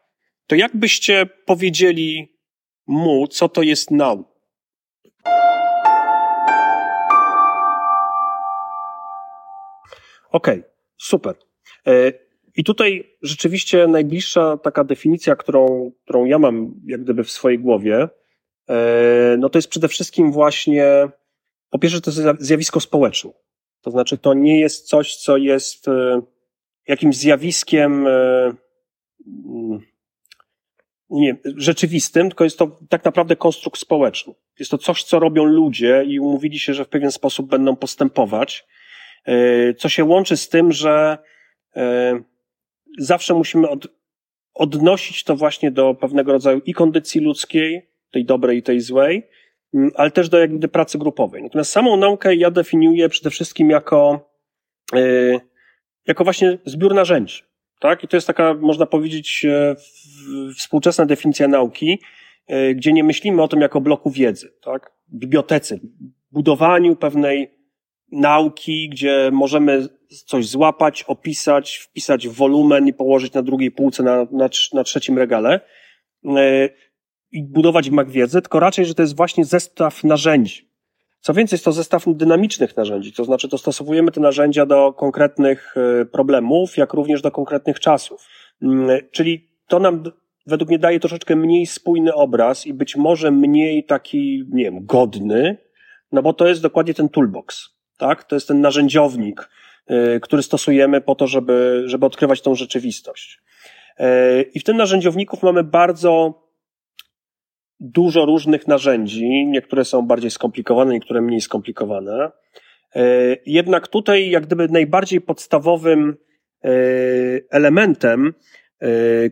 [0.47, 2.39] To jakbyście powiedzieli
[2.87, 4.35] mu, co to jest nauka?
[10.31, 11.35] Okej, okay, super.
[11.87, 12.13] E,
[12.57, 18.09] I tutaj rzeczywiście najbliższa taka definicja, którą, którą ja mam jak gdyby w swojej głowie,
[18.69, 21.09] e, no to jest przede wszystkim właśnie,
[21.75, 23.31] po pierwsze to jest zjawisko społeczne.
[23.83, 26.23] To znaczy to nie jest coś, co jest e,
[26.89, 28.57] jakimś zjawiskiem mm,
[31.11, 34.35] nie, rzeczywistym, tylko jest to tak naprawdę konstrukt społeczny.
[34.59, 38.67] Jest to coś, co robią ludzie i umówili się, że w pewien sposób będą postępować
[39.25, 41.19] E, co się łączy z tym, że
[41.77, 42.21] e,
[42.99, 43.87] zawsze musimy od,
[44.55, 49.23] odnosić to właśnie do pewnego rodzaju i kondycji ludzkiej, tej dobrej i tej złej,
[49.95, 51.43] ale też do jakby pracy grupowej.
[51.43, 54.31] Natomiast samą naukę ja definiuję przede wszystkim jako,
[54.95, 55.01] e,
[56.07, 57.43] jako właśnie zbiór narzędzi.
[57.81, 58.05] Tak?
[58.05, 59.47] I to jest taka, można powiedzieć,
[60.57, 61.99] współczesna definicja nauki,
[62.75, 64.93] gdzie nie myślimy o tym jako bloku wiedzy, tak?
[65.15, 65.79] Bibliotece,
[66.31, 67.51] budowaniu pewnej
[68.13, 69.89] nauki, gdzie możemy
[70.27, 75.19] coś złapać, opisać, wpisać w wolumen i położyć na drugiej półce, na, na, na trzecim
[75.19, 75.61] regale
[76.25, 76.69] e,
[77.35, 80.69] i budować mak wiedzy, tylko raczej, że to jest właśnie zestaw narzędzi.
[81.21, 86.05] Co więcej, jest to zestaw dynamicznych narzędzi, to znaczy dostosowujemy te narzędzia do konkretnych e,
[86.05, 88.27] problemów, jak również do konkretnych czasów.
[88.63, 90.03] Mm, czyli to nam
[90.47, 95.57] według mnie daje troszeczkę mniej spójny obraz i być może mniej taki, nie wiem, godny,
[96.13, 97.69] no bo to jest dokładnie ten toolbox,
[97.99, 98.25] tak?
[98.25, 99.49] To jest ten narzędziownik,
[99.87, 103.41] e, który stosujemy po to, żeby, żeby odkrywać tą rzeczywistość.
[103.99, 106.44] E, I w tym narzędziowniku mamy bardzo
[107.81, 109.47] dużo różnych narzędzi.
[109.47, 112.31] Niektóre są bardziej skomplikowane, niektóre mniej skomplikowane.
[112.95, 116.17] E, jednak tutaj, jak gdyby najbardziej podstawowym
[116.65, 116.69] e,
[117.51, 118.35] elementem,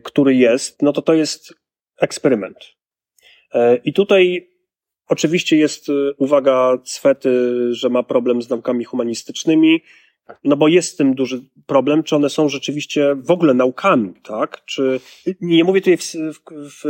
[0.03, 1.53] który jest, no to to jest
[2.01, 2.57] eksperyment.
[3.83, 4.49] I tutaj
[5.07, 7.29] oczywiście jest uwaga Cwety,
[7.73, 9.81] że ma problem z naukami humanistycznymi,
[10.43, 14.65] no bo jest z tym duży problem, czy one są rzeczywiście w ogóle naukami, tak?
[14.65, 14.99] Czy,
[15.41, 16.81] nie mówię tutaj w, w,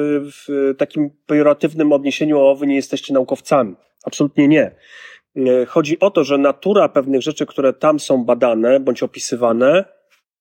[0.48, 3.76] w takim pejoratywnym odniesieniu o wy nie jesteście naukowcami.
[4.06, 4.76] Absolutnie nie.
[5.36, 9.86] E, chodzi o to, że natura pewnych rzeczy, które tam są badane bądź opisywane,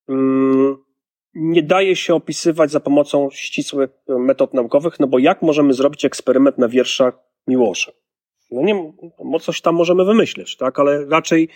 [0.08, 0.76] mm,
[1.34, 6.58] nie daje się opisywać za pomocą ścisłych metod naukowych, no bo jak możemy zrobić eksperyment
[6.58, 7.14] na wierszach
[7.46, 7.92] Miłosza?
[8.52, 8.92] No nie,
[9.24, 10.78] no coś tam możemy wymyśleć, tak?
[10.78, 11.48] Ale raczej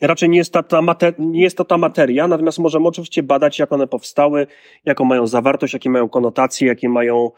[0.00, 3.58] raczej nie jest, ta, ta mater- nie jest to ta materia, natomiast możemy oczywiście badać,
[3.58, 4.46] jak one powstały,
[4.84, 7.30] jaką mają zawartość, jakie mają konotacje, jakie mają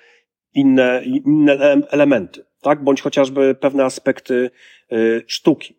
[0.55, 2.85] inne, inne elementy, tak?
[2.85, 4.51] Bądź chociażby pewne aspekty
[4.93, 5.77] y, sztuki.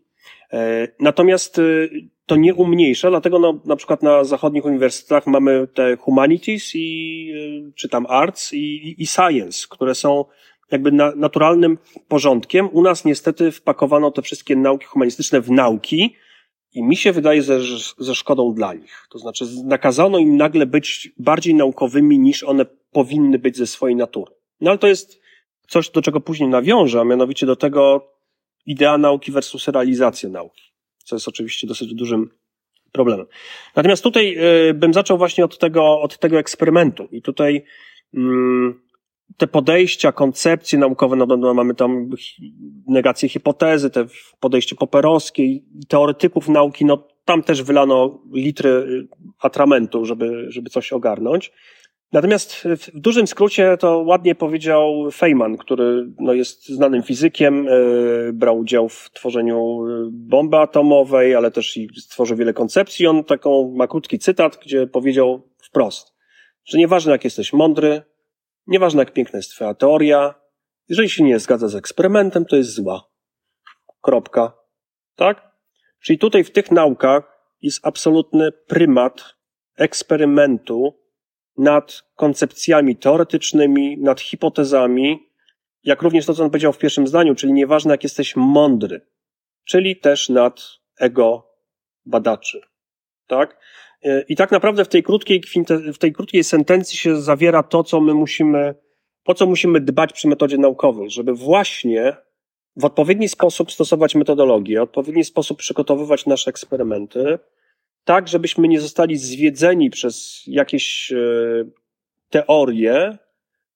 [0.54, 1.90] E, natomiast y,
[2.26, 7.30] to nie umniejsza, dlatego no, na przykład na zachodnich uniwersytetach mamy te humanities i,
[7.70, 10.26] y, czy tam arts i, i science, które są
[10.72, 11.78] jakby na, naturalnym
[12.08, 12.70] porządkiem.
[12.72, 16.16] U nas niestety wpakowano te wszystkie nauki humanistyczne w nauki,
[16.74, 17.60] i mi się wydaje, że
[17.98, 19.08] ze szkodą dla nich.
[19.10, 24.32] To znaczy, nakazano im nagle być bardziej naukowymi niż one powinny być ze swojej natury.
[24.62, 25.22] No ale to jest
[25.68, 28.12] coś, do czego później nawiążę, a mianowicie do tego
[28.66, 30.64] idea nauki versus realizacja nauki,
[31.04, 32.30] co jest oczywiście dosyć dużym
[32.92, 33.26] problemem.
[33.76, 34.38] Natomiast tutaj
[34.70, 37.08] y, bym zaczął właśnie od tego, od tego eksperymentu.
[37.12, 37.64] I tutaj
[38.14, 38.20] y,
[39.38, 42.10] te podejścia, koncepcje naukowe, no, no, mamy tam
[42.88, 44.06] negację hipotezy, te
[44.40, 45.44] podejście poperowskie,
[45.88, 49.08] teoretyków nauki, no tam też wylano litry
[49.42, 51.52] atramentu, żeby, żeby coś ogarnąć.
[52.12, 58.60] Natomiast w dużym skrócie to ładnie powiedział Feynman, który no, jest znanym fizykiem, yy, brał
[58.60, 59.80] udział w tworzeniu
[60.12, 63.08] bomby atomowej, ale też i stworzył wiele koncepcji.
[63.08, 66.14] On taką ma krótki cytat, gdzie powiedział wprost,
[66.66, 68.02] że nieważne jak jesteś mądry,
[68.68, 70.36] Nieważne jak piękna jest twoja teoria,
[70.90, 73.10] jeżeli się nie zgadza z eksperymentem, to jest zła.
[74.02, 74.54] Kropka.
[75.16, 75.52] Tak?
[76.00, 79.36] Czyli tutaj w tych naukach jest absolutny prymat
[79.78, 81.00] eksperymentu
[81.58, 85.30] nad koncepcjami teoretycznymi, nad hipotezami,
[85.84, 89.02] jak również to, co on powiedział w pierwszym zdaniu, czyli nieważne jak jesteś mądry,
[89.64, 90.62] czyli też nad
[91.00, 91.54] ego
[92.06, 92.62] badaczy.
[93.28, 93.60] Tak?
[94.04, 95.42] I tak naprawdę w tej krótkiej,
[95.94, 98.76] w tej krótkiej sentencji się zawiera to, co my musimy,
[99.24, 102.16] po co musimy dbać przy metodzie naukowej, żeby właśnie
[102.76, 107.40] w odpowiedni sposób stosować metodologię, w odpowiedni sposób przygotowywać nasze eksperymenty,
[108.04, 111.16] tak, żebyśmy nie zostali zwiedzeni przez jakieś e,
[112.30, 113.18] teorie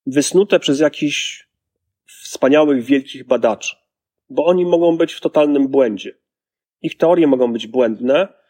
[0.06, 1.48] wysnute przez jakichś
[2.06, 3.76] wspaniałych, wielkich badaczy,
[4.30, 6.14] bo oni mogą być w totalnym błędzie.
[6.82, 8.41] Ich teorie mogą być błędne, E,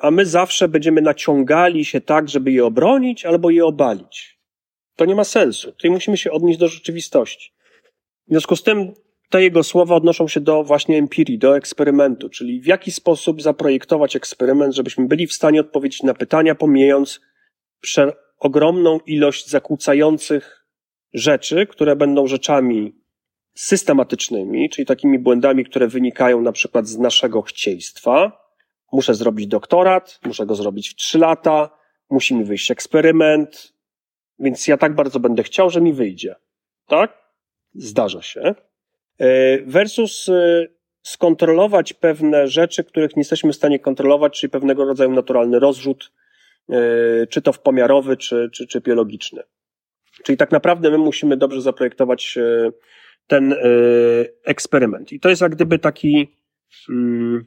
[0.00, 4.40] a my zawsze będziemy naciągali się tak, żeby je obronić albo je obalić.
[4.96, 5.72] To nie ma sensu.
[5.72, 7.52] Tutaj musimy się odnieść do rzeczywistości.
[8.26, 8.94] W związku z tym
[9.30, 14.16] te jego słowa odnoszą się do właśnie empirii, do eksperymentu, czyli w jaki sposób zaprojektować
[14.16, 17.20] eksperyment, żebyśmy byli w stanie odpowiedzieć na pytania, pomijając
[18.38, 20.66] ogromną ilość zakłócających
[21.14, 23.00] rzeczy, które będą rzeczami
[23.54, 28.39] systematycznymi, czyli takimi błędami, które wynikają na przykład z naszego chcieństwa,
[28.92, 31.70] muszę zrobić doktorat, muszę go zrobić w trzy lata,
[32.10, 33.72] musi mi wyjść eksperyment,
[34.38, 36.34] więc ja tak bardzo będę chciał, że mi wyjdzie.
[36.86, 37.18] Tak?
[37.74, 38.54] Zdarza się.
[39.20, 40.66] E, versus e,
[41.02, 46.12] skontrolować pewne rzeczy, których nie jesteśmy w stanie kontrolować, czyli pewnego rodzaju naturalny rozrzut,
[46.68, 49.42] e, czy to w pomiarowy, czy, czy, czy biologiczny.
[50.24, 52.38] Czyli tak naprawdę my musimy dobrze zaprojektować
[53.26, 53.54] ten
[54.44, 55.12] eksperyment.
[55.12, 56.36] I to jest jak gdyby taki,
[56.88, 57.44] mm,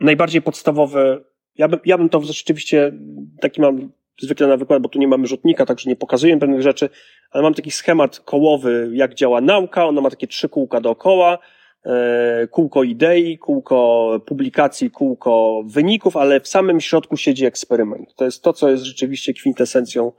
[0.00, 1.20] najbardziej podstawowe,
[1.58, 2.92] ja bym, ja bym to rzeczywiście,
[3.40, 6.88] taki mam zwykle na wykład, bo tu nie mamy rzutnika, także nie pokazuję pewnych rzeczy,
[7.30, 11.38] ale mam taki schemat kołowy, jak działa nauka, ona ma takie trzy kółka dookoła,
[11.84, 18.14] e, kółko idei, kółko publikacji, kółko wyników, ale w samym środku siedzi eksperyment.
[18.14, 20.12] To jest to, co jest rzeczywiście kwintesencją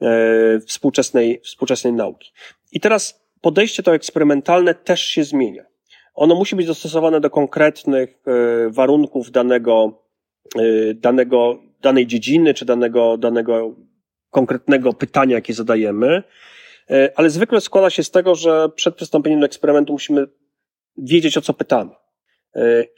[0.00, 2.32] e, współczesnej, współczesnej nauki.
[2.72, 5.73] I teraz podejście to eksperymentalne też się zmienia.
[6.14, 8.22] Ono musi być dostosowane do konkretnych
[8.68, 10.02] warunków danego,
[10.94, 13.74] danego, danej dziedziny, czy danego, danego
[14.30, 16.22] konkretnego pytania, jakie zadajemy.
[17.16, 20.26] Ale zwykle składa się z tego, że przed przystąpieniem do eksperymentu musimy
[20.96, 21.90] wiedzieć, o co pytamy.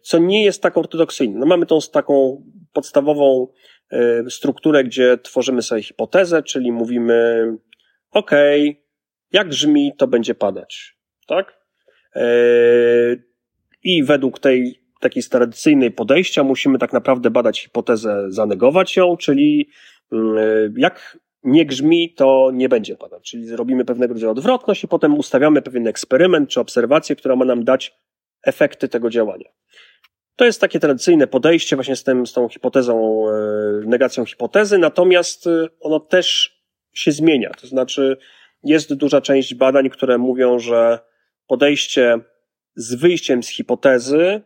[0.03, 1.39] Co nie jest tak ortodoksyjne.
[1.39, 3.49] No mamy tą taką podstawową
[4.29, 7.47] strukturę, gdzie tworzymy sobie hipotezę, czyli mówimy,
[8.11, 8.31] OK,
[9.33, 10.97] jak brzmi, to będzie padać.
[11.27, 11.56] Tak?
[13.85, 19.69] I według tej takiej tradycyjnej podejścia musimy tak naprawdę badać hipotezę, zanegować ją, czyli
[20.77, 23.31] jak nie grzmi, to nie będzie padać.
[23.31, 27.65] Czyli robimy pewnego rodzaju odwrotność i potem ustawiamy pewien eksperyment czy obserwację, która ma nam
[27.65, 27.95] dać
[28.43, 29.49] efekty tego działania.
[30.37, 33.33] To jest takie tradycyjne podejście właśnie z, tym, z tą hipotezą, e,
[33.87, 36.57] negacją hipotezy, natomiast e, ono też
[36.93, 37.51] się zmienia.
[37.61, 38.17] To znaczy,
[38.65, 40.99] jest duża część badań, które mówią, że
[41.47, 42.19] podejście
[42.75, 44.43] z wyjściem z hipotezy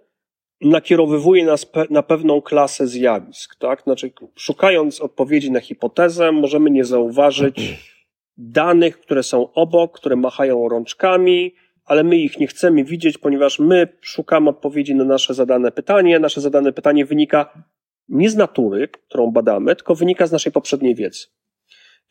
[0.60, 3.82] nakierowywuje nas pe na pewną klasę zjawisk, tak?
[3.82, 7.56] Znaczy, szukając odpowiedzi na hipotezę, możemy nie zauważyć
[8.36, 13.88] danych, które są obok, które machają rączkami, ale my ich nie chcemy widzieć, ponieważ my
[14.00, 16.18] szukamy odpowiedzi na nasze zadane pytanie.
[16.18, 17.64] Nasze zadane pytanie wynika
[18.08, 21.26] nie z natury, którą badamy, tylko wynika z naszej poprzedniej wiedzy.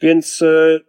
[0.02, 0.80] Więc e,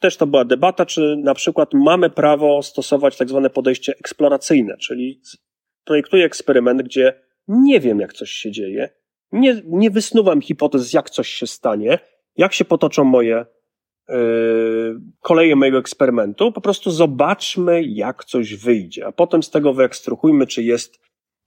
[0.00, 5.20] też to była debata, czy na przykład mamy prawo stosować tak zwane podejście eksploracyjne, czyli
[5.84, 8.88] projektuję eksperyment, gdzie nie wiem, jak coś się dzieje,
[9.32, 11.98] nie, nie wysnuwam hipotez, jak coś się stanie,
[12.36, 13.46] jak się potoczą moje
[14.08, 20.46] yy, koleje mojego eksperymentu, po prostu zobaczmy, jak coś wyjdzie, a potem z tego wyekstruhujmy,
[20.46, 21.00] czy jest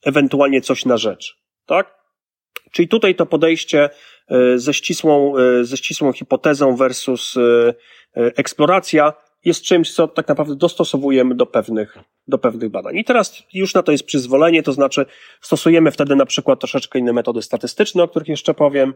[0.05, 2.02] ewentualnie coś na rzecz, tak?
[2.73, 3.89] Czyli tutaj to podejście
[4.29, 7.35] yy, ze ścisłą, yy, ze ścisłą hipotezą versus
[8.15, 9.13] eksploracja
[9.45, 12.97] jest czymś, co tak naprawdę dostosowujemy do pewnych, do pewnych badań.
[12.97, 15.05] I teraz już na to jest przyzwolenie, to znaczy
[15.41, 18.93] stosujemy wtedy na przykład troszeczkę inne metody statystyczne, o których jeszcze powiem.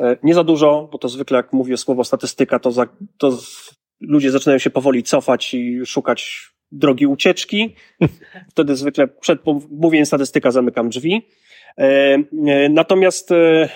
[0.00, 2.86] E, nie za dużo, bo to zwykle jak mówię słowo statystyka, to, za,
[3.18, 3.38] to
[4.00, 7.74] ludzie zaczynają się powoli cofać i szukać drogi ucieczki.
[8.52, 11.28] Wtedy zwykle przed mówieniem statystyka zamykam drzwi.
[11.78, 13.68] E, e, natomiast e,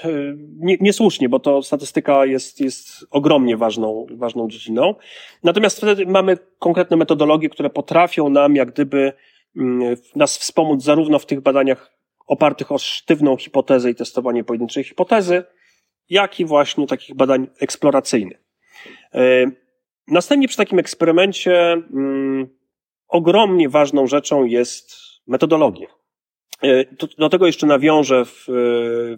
[0.60, 4.94] niesłusznie, bo to statystyka jest, jest ogromnie ważną, ważną dziedziną.
[5.42, 9.12] Natomiast wtedy mamy konkretne metodologie, które potrafią nam jak gdyby
[9.56, 11.92] mm, nas wspomóc zarówno w tych badaniach
[12.26, 15.44] opartych o sztywną hipotezę i testowanie pojedynczej hipotezy,
[16.08, 18.42] jak i właśnie takich badań eksploracyjnych.
[20.08, 22.48] Następnie przy takim eksperymencie mm,
[23.08, 24.94] ogromnie ważną rzeczą jest
[25.26, 26.01] metodologia.
[26.64, 26.84] E,
[27.18, 28.44] do tego jeszcze nawiążę w,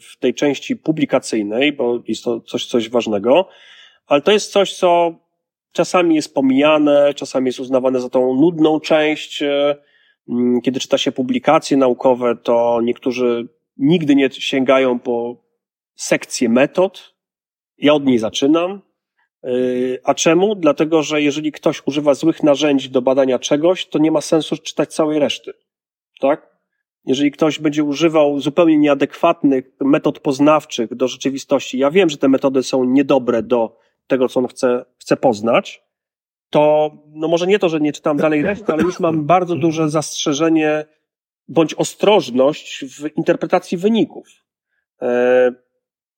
[0.01, 3.49] w tej części publikacyjnej, bo jest to coś, coś ważnego,
[4.07, 5.15] ale to jest coś, co
[5.73, 9.43] czasami jest pomijane, czasami jest uznawane za tą nudną część.
[9.43, 9.77] E,
[10.65, 15.37] kiedy czyta się publikacje naukowe, to niektórzy nigdy nie sięgają po
[15.95, 17.15] sekcję metod.
[17.79, 18.81] Ja od niej zaczynam.
[19.45, 19.49] E,
[20.05, 20.55] a czemu?
[20.55, 24.95] Dlatego, że jeżeli ktoś używa złych narzędzi do badania czegoś, to nie ma sensu czytać
[24.95, 25.53] całej reszty.
[26.21, 26.54] Tak?
[27.07, 32.63] Jeżeli ktoś będzie używał zupełnie nieadekwatnych metod poznawczych do rzeczywistości, ja wiem, że te metody
[32.63, 35.85] są niedobre do tego, co on chce, chce poznać,
[36.51, 39.89] to no może nie to, że nie czytam dalej reszty, ale już mam bardzo duże
[39.89, 40.85] zastrzeżenie
[41.49, 44.29] bądź ostrożność w interpretacji wyników.
[45.03, 45.53] E,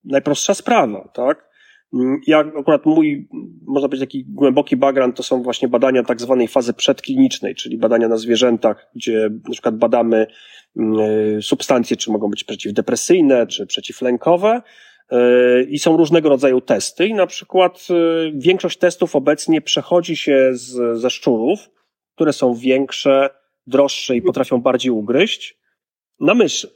[0.03, 1.46] najprostsza sprawa, tak?
[1.93, 3.27] Mm, ja akurat mój,
[3.67, 8.07] można powiedzieć, taki głęboki background to są właśnie badania tak zwanej fazy przedklinicznej, czyli badania
[8.07, 10.27] na zwierzętach, gdzie na przykład badamy
[10.77, 10.99] mm,
[11.37, 14.61] e, substancje, czy mogą być przeciwdepresyjne, czy przeciwlękowe.
[15.09, 17.93] E, I są różnego rodzaju testy, i na przykład e,
[18.33, 21.69] większość testów obecnie przechodzi się z, ze szczurów,
[22.15, 23.29] które są większe,
[23.67, 25.57] droższe i potrafią bardziej ugryźć,
[26.19, 26.69] na myszy,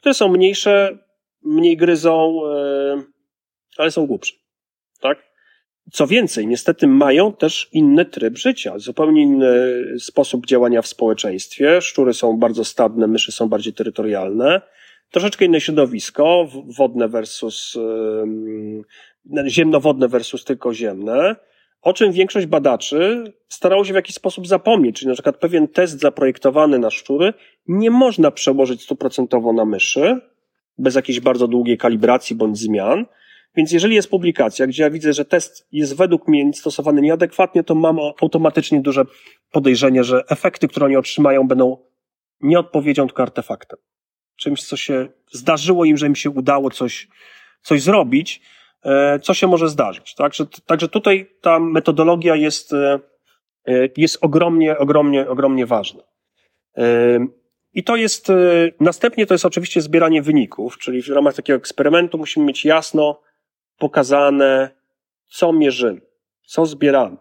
[0.00, 0.98] które są mniejsze,
[1.42, 2.40] mniej gryzą,
[3.78, 4.45] ale są głupsze
[4.98, 5.18] tak?
[5.92, 11.80] Co więcej, niestety mają też inny tryb życia, zupełnie inny sposób działania w społeczeństwie.
[11.80, 14.60] Szczury są bardzo stadne, myszy są bardziej terytorialne.
[15.10, 17.78] Troszeczkę inne środowisko, wodne versus,
[19.46, 21.36] ziemnowodne versus tylko ziemne,
[21.82, 24.96] o czym większość badaczy starało się w jakiś sposób zapomnieć.
[24.96, 27.32] Czyli na przykład pewien test zaprojektowany na szczury
[27.68, 30.20] nie można przełożyć stuprocentowo na myszy,
[30.78, 33.06] bez jakiejś bardzo długiej kalibracji bądź zmian,
[33.56, 37.74] więc jeżeli jest publikacja, gdzie ja widzę, że test jest według mnie stosowany nieadekwatnie, to
[37.74, 39.04] mam automatycznie duże
[39.52, 41.76] podejrzenie, że efekty, które oni otrzymają, będą
[42.40, 43.78] nie odpowiedzią, tylko artefaktem.
[44.36, 47.08] Czymś, co się zdarzyło im, że im się udało coś,
[47.62, 48.40] coś zrobić,
[48.84, 50.14] e, co się może zdarzyć.
[50.14, 53.00] Także, także tutaj ta metodologia jest, e,
[53.96, 56.02] jest ogromnie, ogromnie, ogromnie ważna.
[56.76, 57.26] E,
[57.72, 58.32] I to jest,
[58.80, 63.20] następnie to jest oczywiście zbieranie wyników, czyli w ramach takiego eksperymentu musimy mieć jasno
[63.78, 64.70] pokazane,
[65.28, 66.00] co mierzymy,
[66.46, 67.16] co zbieramy.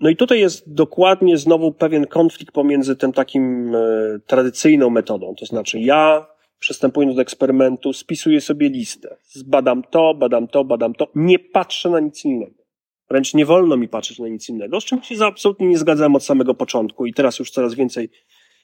[0.00, 5.46] No i tutaj jest dokładnie znowu pewien konflikt pomiędzy tym takim y, tradycyjną metodą, to
[5.46, 6.26] znaczy ja
[6.58, 12.00] przystępując do eksperymentu spisuję sobie listę, zbadam to, badam to, badam to, nie patrzę na
[12.00, 12.64] nic innego.
[13.10, 16.24] Wręcz nie wolno mi patrzeć na nic innego, z czym się absolutnie nie zgadzałem od
[16.24, 18.08] samego początku i teraz już coraz więcej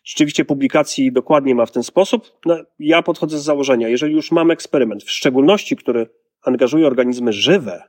[0.04, 2.38] rzeczywiście publikacji dokładnie ma w ten sposób.
[2.46, 6.06] No, ja podchodzę z założenia, jeżeli już mam eksperyment, w szczególności, który
[6.42, 7.82] angażuje organizmy żywe,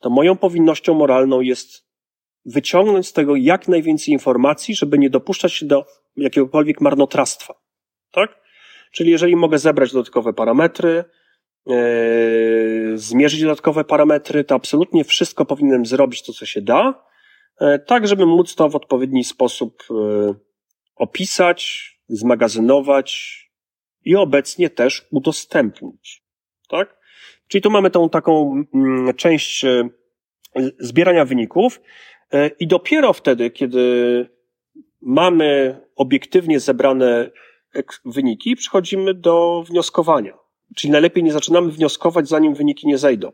[0.00, 1.86] to moją powinnością moralną jest
[2.44, 7.54] wyciągnąć z tego jak najwięcej informacji, żeby nie dopuszczać się do jakiegokolwiek marnotrawstwa.
[8.10, 8.40] Tak?
[8.92, 11.04] Czyli jeżeli mogę zebrać dodatkowe parametry,
[11.66, 17.04] yy, zmierzyć dodatkowe parametry, to absolutnie wszystko powinienem zrobić to, co się da,
[17.60, 20.34] yy, tak, żeby móc to w odpowiedni sposób yy,
[20.96, 23.42] opisać, zmagazynować
[24.04, 26.24] i obecnie też udostępnić.
[26.68, 27.01] Tak?
[27.52, 29.90] Czyli tu mamy tą taką mm, część e,
[30.78, 31.80] zbierania wyników
[32.32, 34.26] e, i dopiero wtedy, kiedy
[35.02, 37.30] mamy obiektywnie zebrane
[38.04, 40.38] wyniki, przechodzimy do wnioskowania.
[40.76, 43.32] Czyli najlepiej nie zaczynamy wnioskować, zanim wyniki nie zejdą.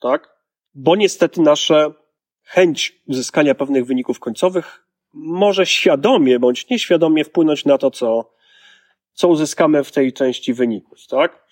[0.00, 0.28] Tak?
[0.74, 1.94] Bo niestety nasza
[2.42, 8.32] chęć uzyskania pewnych wyników końcowych może świadomie bądź nieświadomie wpłynąć na to, co,
[9.12, 11.49] co uzyskamy w tej części wyników, tak?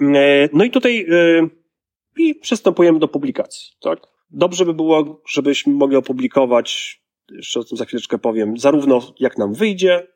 [0.00, 1.48] E, no i tutaj e,
[2.16, 3.98] i przystępujemy do publikacji, tak?
[4.30, 9.54] Dobrze by było, żebyśmy mogli opublikować, jeszcze o tym za chwileczkę powiem, zarówno jak nam
[9.54, 10.06] wyjdzie,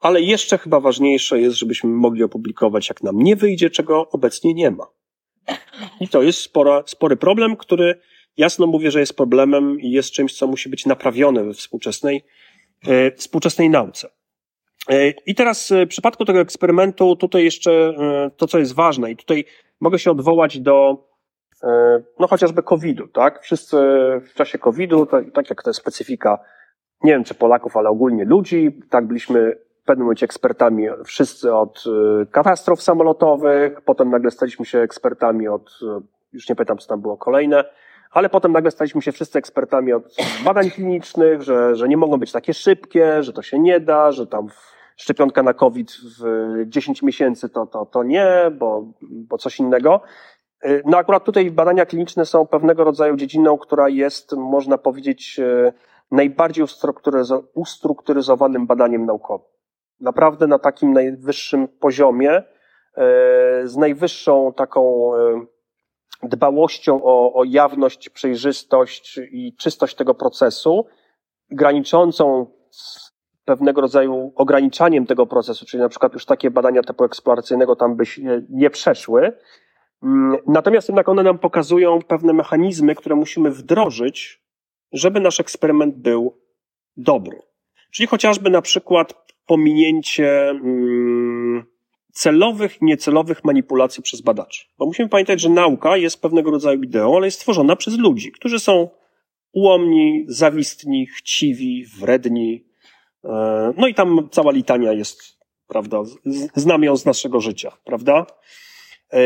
[0.00, 4.70] ale jeszcze chyba ważniejsze jest, żebyśmy mogli opublikować jak nam nie wyjdzie, czego obecnie nie
[4.70, 4.86] ma.
[6.00, 8.00] I to jest spora, spory problem, który
[8.36, 12.24] jasno mówię, że jest problemem i jest czymś, co musi być naprawione we współczesnej,
[12.86, 14.08] e, współczesnej nauce.
[14.88, 17.94] E, I teraz e, w przypadku tego eksperymentu, tutaj jeszcze
[18.36, 19.44] to, co jest ważne, i tutaj
[19.80, 21.06] mogę się odwołać do
[22.18, 23.42] no chociażby COVID-u, tak?
[23.42, 23.76] Wszyscy
[24.26, 26.38] w czasie COVID-u, tak, tak jak to jest specyfika,
[27.02, 31.84] nie wiem czy Polaków, ale ogólnie ludzi, tak byliśmy w pewnym momencie ekspertami wszyscy od
[32.30, 35.70] katastrof samolotowych, potem nagle staliśmy się ekspertami od,
[36.32, 37.64] już nie pytam co tam było kolejne,
[38.10, 42.32] ale potem nagle staliśmy się wszyscy ekspertami od badań klinicznych, że, że nie mogą być
[42.32, 44.48] takie szybkie, że to się nie da, że tam
[44.96, 50.00] szczepionka na COVID w 10 miesięcy to, to, to nie, bo, bo coś innego.
[50.84, 55.40] No akurat tutaj badania kliniczne są pewnego rodzaju dziedziną, która jest, można powiedzieć,
[56.10, 56.64] najbardziej
[57.54, 59.46] ustrukturyzowanym badaniem naukowym.
[60.00, 62.42] Naprawdę na takim najwyższym poziomie, e,
[63.64, 65.10] z najwyższą taką
[66.22, 70.86] dbałością o, o jawność, przejrzystość i czystość tego procesu,
[71.50, 77.76] graniczącą z pewnego rodzaju ograniczaniem tego procesu, czyli na przykład już takie badania typu eksploracyjnego
[77.76, 79.32] tam by się nie przeszły.
[80.02, 84.42] Mm, natomiast jednak one nam pokazują pewne mechanizmy, które musimy wdrożyć,
[84.92, 86.40] żeby nasz eksperyment był
[86.96, 87.42] dobry.
[87.90, 89.14] Czyli chociażby na przykład
[89.46, 91.64] pominięcie hmm,
[92.16, 94.64] celowych niecelowych manipulacji przez badaczy.
[94.78, 98.58] Bo musimy pamiętać, że nauka jest pewnego rodzaju ideą, ale jest stworzona przez ludzi, którzy
[98.58, 98.88] są
[99.52, 102.66] ułomni, zawistni, chciwi, wredni.
[103.24, 105.38] E, no i tam cała litania jest,
[105.68, 106.02] prawda,
[106.54, 108.26] znam ją z naszego życia, prawda?
[109.12, 109.20] E,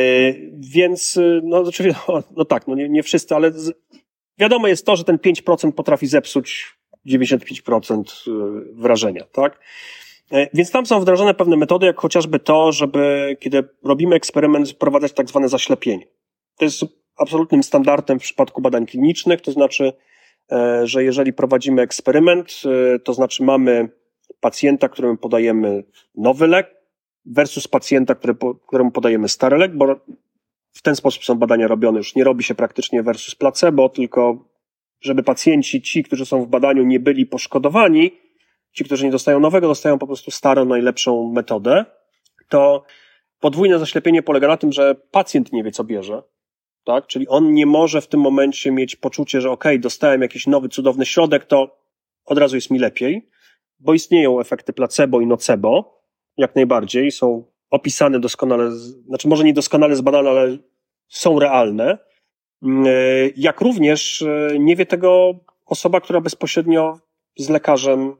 [0.58, 3.52] więc, e, no oczywiście, no, no tak, no nie, nie wszyscy, ale
[4.38, 6.76] wiadomo jest to, że ten 5% potrafi zepsuć
[7.06, 8.02] 95%
[8.72, 9.60] wrażenia, tak?
[10.32, 15.12] E, więc tam są wdrażane pewne metody, jak chociażby to, żeby kiedy robimy eksperyment, wprowadzać
[15.12, 16.06] tak zwane zaślepienie.
[16.58, 16.84] To jest
[17.18, 19.92] absolutnym standardem w przypadku badań klinicznych, to znaczy,
[20.52, 22.62] e, że jeżeli prowadzimy eksperyment,
[22.94, 23.88] e, to znaczy mamy
[24.40, 26.74] pacjenta, któremu podajemy nowy lek
[27.26, 28.14] versus pacjenta,
[28.66, 30.00] któremu podajemy stary lek, bo
[30.72, 31.98] w ten sposób są badania robione.
[31.98, 34.48] Już nie robi się praktycznie versus placebo, tylko
[35.00, 38.12] żeby pacjenci, ci, którzy są w badaniu, nie byli poszkodowani,
[38.72, 41.84] ci, którzy nie dostają nowego, dostają po prostu starą, najlepszą metodę,
[42.48, 42.82] to
[43.40, 46.22] podwójne zaślepienie polega na tym, że pacjent nie wie, co bierze,
[46.84, 47.06] tak?
[47.06, 51.06] Czyli on nie może w tym momencie mieć poczucie, że okay, dostałem jakiś nowy, cudowny
[51.06, 51.76] środek, to
[52.24, 53.28] od razu jest mi lepiej,
[53.78, 56.02] bo istnieją efekty placebo i nocebo,
[56.36, 58.70] jak najbardziej, są opisane doskonale,
[59.06, 60.58] znaczy może nie doskonale zbadane, ale
[61.08, 61.98] są realne.
[62.62, 62.88] E,
[63.36, 65.34] jak również e, nie wie tego
[65.66, 66.98] osoba, która bezpośrednio
[67.36, 68.16] z lekarzem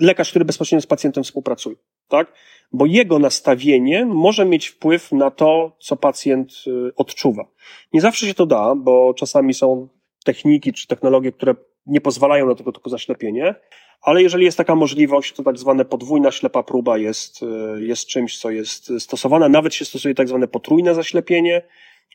[0.00, 1.76] lekarz, który bezpośrednio z pacjentem współpracuje,
[2.08, 2.32] tak?
[2.72, 7.44] Bo jego nastawienie może mieć wpływ na to, co pacjent y, odczuwa.
[7.92, 9.88] Nie zawsze się to da, bo czasami są
[10.24, 11.54] techniki czy technologie, które
[11.86, 13.54] nie pozwalają na tego typu zaślepienie,
[14.02, 18.38] ale jeżeli jest taka możliwość, to tak zwane podwójna ślepa próba jest, e, jest czymś,
[18.38, 19.48] co jest stosowane.
[19.48, 21.62] Nawet się stosuje tak zwane potrójne zaślepienie,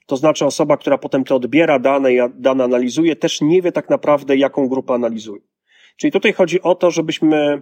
[0.05, 4.37] to znaczy osoba, która potem te odbiera dane dane analizuje, też nie wie tak naprawdę,
[4.37, 5.41] jaką grupę analizuje.
[5.97, 7.61] Czyli tutaj chodzi o to, żebyśmy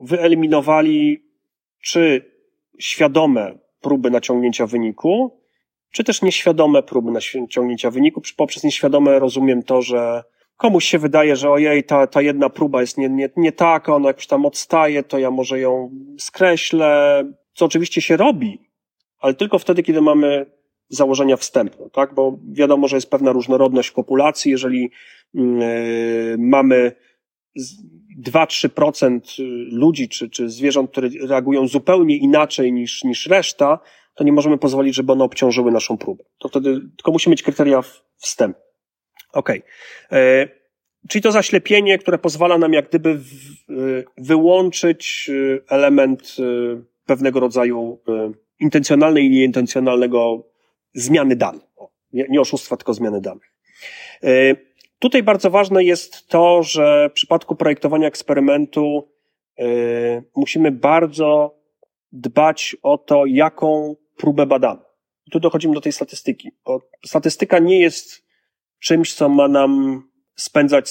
[0.00, 1.24] wyeliminowali
[1.82, 2.32] czy
[2.78, 5.40] świadome próby naciągnięcia wyniku,
[5.90, 8.22] czy też nieświadome próby naciągnięcia wyniku.
[8.36, 10.24] Poprzez nieświadome rozumiem to, że
[10.56, 14.08] komuś się wydaje, że ojej, ta, ta jedna próba jest nie, nie, nie taka, ona
[14.08, 18.70] jakoś tam odstaje, to ja może ją skreślę, co oczywiście się robi,
[19.18, 20.46] ale tylko wtedy, kiedy mamy
[20.88, 22.14] założenia wstępne, tak?
[22.14, 24.50] Bo wiadomo, że jest pewna różnorodność populacji.
[24.50, 24.90] Jeżeli
[25.34, 25.42] yy,
[26.38, 26.92] mamy
[28.22, 29.20] 2-3%
[29.72, 33.78] ludzi czy, czy zwierząt, które reagują zupełnie inaczej niż, niż reszta,
[34.14, 36.24] to nie możemy pozwolić, żeby one obciążyły naszą próbę.
[36.38, 37.82] To wtedy tylko musimy mieć kryteria
[38.16, 38.62] wstępne.
[39.32, 39.62] Okej.
[40.08, 40.18] Okay.
[40.18, 40.48] E,
[41.08, 43.72] czyli to zaślepienie, które pozwala nam jak gdyby e,
[44.18, 46.36] wyłączyć e, element
[47.06, 47.98] pewnego rodzaju
[48.60, 50.48] intencjonalnej i nieintencjonalnego
[50.94, 51.62] zmiany danych.
[52.12, 53.52] Nie, nie oszustwa, tylko zmiany danych.
[54.98, 59.12] Tutaj bardzo ważne jest to, że w przypadku projektowania eksperymentu
[60.36, 61.58] musimy bardzo
[62.12, 64.80] dbać o to, jaką próbę badamy.
[65.26, 68.26] I tu dochodzimy do tej statystyki, bo statystyka nie jest
[68.80, 70.02] czymś, co ma nam
[70.36, 70.90] spędzać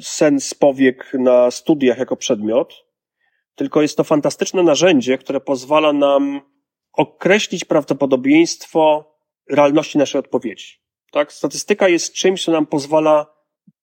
[0.00, 2.74] sens powiek na studiach jako przedmiot,
[3.54, 6.40] tylko jest to fantastyczne narzędzie, które pozwala nam
[6.92, 9.14] określić prawdopodobieństwo
[9.50, 10.81] realności naszej odpowiedzi.
[11.12, 11.32] Tak?
[11.32, 13.26] Statystyka jest czymś, co nam pozwala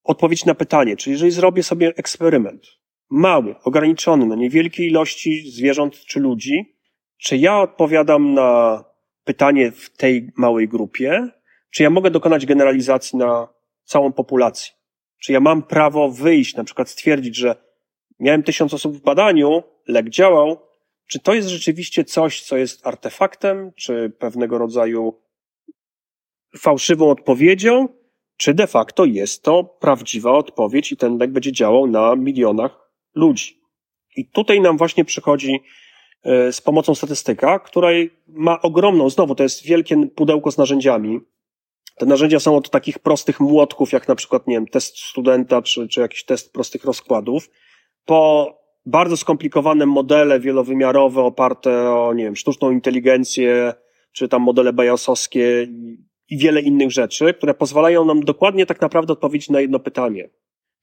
[0.03, 2.63] odpowiedzieć na pytanie, czyli jeżeli zrobię sobie eksperyment,
[3.09, 6.75] mały, ograniczony na niewielkiej ilości zwierząt czy ludzi,
[7.17, 8.83] czy ja odpowiadam na
[9.23, 11.29] pytanie w tej małej grupie,
[11.71, 13.47] czy ja mogę dokonać generalizacji na
[13.83, 14.73] całą populację?
[15.21, 17.55] Czy ja mam prawo wyjść, na przykład stwierdzić, że
[18.19, 20.57] miałem tysiąc osób w badaniu, lek działał,
[21.07, 25.21] czy to jest rzeczywiście coś, co jest artefaktem, czy pewnego rodzaju
[26.57, 27.87] fałszywą odpowiedzią,
[28.37, 33.61] czy de facto jest to prawdziwa odpowiedź i ten lek będzie działał na milionach ludzi.
[34.15, 35.59] I tutaj nam właśnie przychodzi
[36.23, 41.19] e, z pomocą statystyka, której ma ogromną, znowu to jest wielkie pudełko z narzędziami,
[41.99, 45.87] te narzędzia są od takich prostych młotków, jak na przykład, nie wiem, test studenta, czy,
[45.87, 47.49] czy jakiś test prostych rozkładów,
[48.05, 48.53] po
[48.85, 53.73] bardzo skomplikowane modele wielowymiarowe oparte o, nie wiem, sztuczną inteligencję,
[54.11, 55.67] czy tam modele Bayesowskie
[56.29, 60.29] i wiele innych rzeczy, które pozwalają nam dokładnie tak naprawdę odpowiedzieć na jedno pytanie.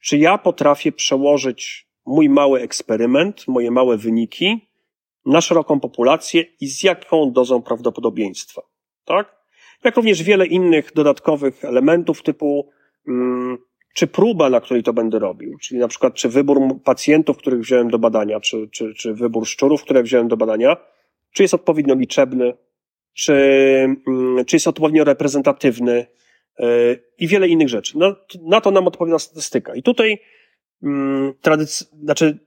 [0.01, 4.69] Czy ja potrafię przełożyć mój mały eksperyment, moje małe wyniki
[5.27, 8.63] na szeroką populację i z jaką dozą prawdopodobieństwa?
[9.05, 9.37] Tak?
[9.85, 12.71] jak również wiele innych dodatkowych elementów typu
[13.09, 13.59] mm,
[13.95, 17.91] czy próba, na której to będę robił, czyli na przykład czy wybór pacjentów, których wziąłem
[17.91, 20.77] do badania, czy, czy, czy wybór szczurów, które wziąłem do badania,
[21.33, 22.55] czy jest odpowiednio liczebny,
[23.17, 23.33] czy,
[24.09, 26.07] mm, czy jest odpowiednio reprezentatywny
[26.59, 26.67] yy,
[27.19, 27.99] i wiele innych rzeczy.
[27.99, 29.75] No, na to nam odpowiada statystyka.
[29.75, 30.19] I tutaj
[30.83, 32.39] mm, tradyc- znaczy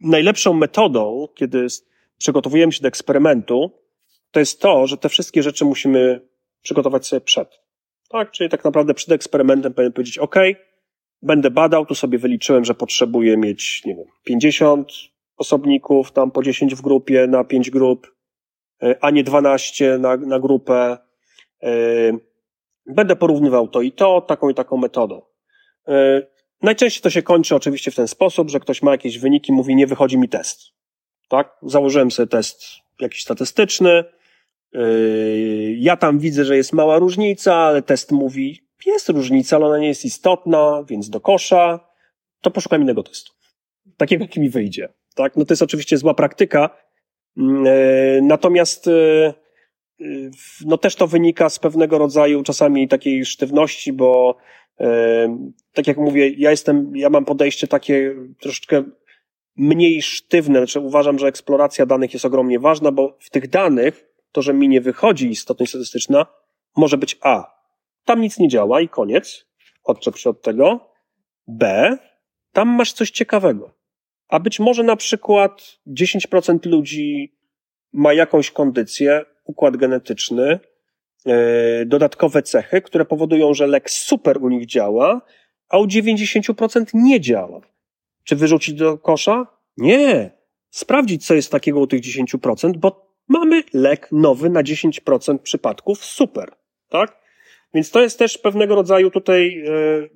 [0.00, 1.66] najlepszą metodą, kiedy
[2.18, 3.70] przygotowujemy się do eksperymentu,
[4.30, 6.28] to jest to, że te wszystkie rzeczy musimy
[6.62, 7.48] przygotować sobie przed.
[8.10, 10.36] Tak, czyli tak naprawdę przed eksperymentem powinien powiedzieć, OK,
[11.22, 14.92] będę badał, tu sobie wyliczyłem, że potrzebuję mieć, nie wiem, 50
[15.36, 18.17] osobników, tam po 10 w grupie, na 5 grup, e,
[19.00, 20.98] a nie 12 na, na grupę.
[21.62, 21.70] E,
[22.86, 25.22] będę porównywał to i to, taką i taką metodą.
[25.88, 26.22] E,
[26.62, 29.86] najczęściej to się kończy oczywiście w ten sposób, że ktoś ma jakieś wyniki, mówi, nie
[29.86, 30.60] wychodzi mi test.
[31.28, 31.56] Tak?
[31.62, 32.64] Założyłem sobie test
[33.00, 34.04] jakiś statystyczny,
[35.76, 39.88] ja tam widzę, że jest mała różnica, ale test mówi, jest różnica, ale ona nie
[39.88, 41.80] jest istotna, więc do kosza,
[42.40, 43.32] to poszukam innego testu.
[43.96, 44.88] Takiego, jaki mi wyjdzie.
[45.14, 45.36] Tak?
[45.36, 46.70] No to jest oczywiście zła praktyka,
[48.22, 49.34] natomiast yy,
[50.66, 54.36] no też to wynika z pewnego rodzaju czasami takiej sztywności, bo
[55.72, 58.84] tak jak mówię, ja jestem, ja mam podejście takie troszeczkę
[59.56, 64.42] mniej sztywne, znaczy uważam, że eksploracja danych jest ogromnie ważna, bo w tych danych to,
[64.42, 66.26] że mi nie wychodzi istotność statystyczna,
[66.76, 67.58] może być A.
[68.04, 69.46] Tam nic nie działa i koniec.
[69.84, 70.92] Odczep się od tego.
[71.46, 71.96] B.
[72.52, 73.77] Tam masz coś ciekawego.
[74.28, 77.34] A być może na przykład 10% ludzi
[77.92, 80.58] ma jakąś kondycję, układ genetyczny,
[81.26, 81.34] yy,
[81.86, 85.20] dodatkowe cechy, które powodują, że lek super u nich działa,
[85.68, 87.60] a u 90% nie działa.
[88.24, 89.46] Czy wyrzucić do kosza?
[89.76, 90.30] Nie.
[90.70, 96.52] Sprawdzić, co jest takiego u tych 10%, bo mamy lek nowy na 10% przypadków, super,
[96.88, 97.18] tak?
[97.74, 100.10] Więc to jest też pewnego rodzaju tutaj, yy,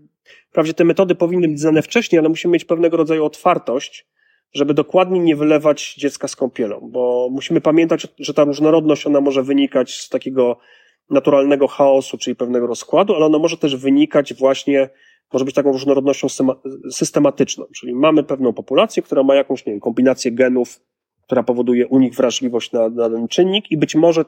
[0.53, 4.07] wprawdzie te metody powinny być znane wcześniej, ale musimy mieć pewnego rodzaju otwartość,
[4.55, 9.43] żeby dokładnie nie wylewać dziecka z kąpielą, bo musimy pamiętać, że ta różnorodność, ona może
[9.43, 10.59] wynikać z takiego
[11.11, 14.91] naturalnego chaosu, czyli pewnego rozkładu, ale ona może też wynikać właśnie,
[15.33, 16.27] może być taką różnorodnością
[16.91, 20.81] systematyczną, czyli mamy pewną populację, która ma jakąś, nie wiem, kombinację genów,
[21.23, 24.25] która powoduje u nich wrażliwość na, na ten czynnik i być może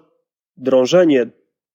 [0.57, 1.31] drążenie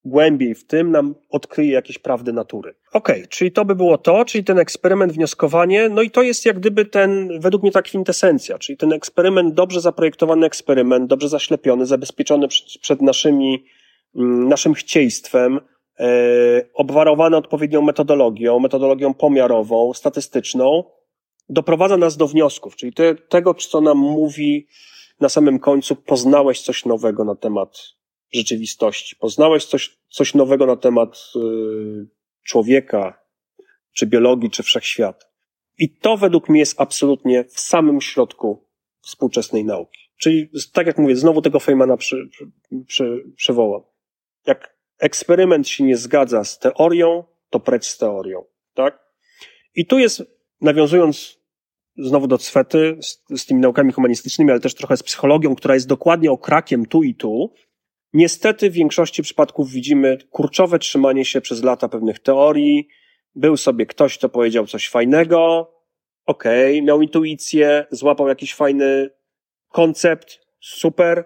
[0.06, 2.76] głębiej w tym nam odkryje jakieś prawdy natury.
[2.93, 6.45] Okej, okay, czyli to by było to, czyli ten eksperyment, wnioskowanie, no i to jest
[6.45, 11.86] jak gdyby ten, według mnie ta kwintesencja, czyli ten eksperyment, dobrze zaprojektowany eksperyment, dobrze zaślepiony,
[11.86, 12.47] zabezpieczony
[12.82, 13.66] przed, naszymi,
[14.16, 15.60] mm, naszym chcieństwem,
[16.00, 16.10] e,
[16.74, 20.84] obwarowany odpowiednią metodologią, metodologią pomiarową, statystyczną,
[21.50, 24.68] doprowadza nas do wniosków, czyli te, tego, co nam mówi
[25.20, 27.99] na samym końcu, poznałeś coś nowego na temat
[28.34, 29.16] rzeczywistości.
[29.16, 31.40] Poznałeś coś, coś nowego na temat y,
[32.44, 33.20] człowieka,
[33.94, 35.26] czy biologii, czy wszechświata.
[35.78, 38.68] I to według mnie jest absolutnie w samym środku
[39.02, 40.00] współczesnej nauki.
[40.18, 42.46] Czyli, tak jak mówię, znowu tego Feynmana przy, przy,
[42.88, 43.82] przy, przywołam.
[44.48, 49.00] Jak eksperyment się nie zgadza z teorią, to precz z teorią, tak?
[49.76, 50.24] I tu jest,
[50.62, 51.40] nawiązując
[51.98, 55.88] znowu do Cwety, z, z tymi naukami humanistycznymi, ale też trochę z psychologią, która jest
[55.88, 57.54] dokładnie okrakiem tu i tu,
[58.14, 62.88] Niestety w większości przypadków widzimy kurczowe trzymanie się przez lata pewnych teorii.
[63.36, 65.72] Był sobie ktoś, kto powiedział coś fajnego,
[66.26, 69.10] okej, okay, miał intuicję, złapał jakiś fajny
[69.68, 71.26] koncept, super.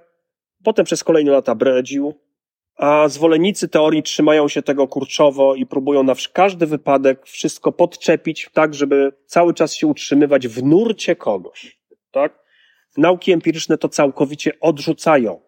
[0.63, 2.13] Potem przez kolejne lata bredził,
[2.75, 8.73] a zwolennicy teorii trzymają się tego kurczowo i próbują na każdy wypadek wszystko podczepić tak,
[8.73, 11.79] żeby cały czas się utrzymywać w nurcie kogoś,
[12.11, 12.43] tak?
[12.97, 15.41] Nauki empiryczne to całkowicie odrzucają.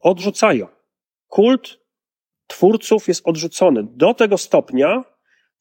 [0.00, 0.77] Odrzucają
[1.28, 1.80] kult
[2.46, 5.04] twórców jest odrzucony do tego stopnia,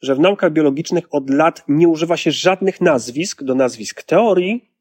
[0.01, 4.71] że w naukach biologicznych od lat nie używa się żadnych nazwisk do nazwisk teorii,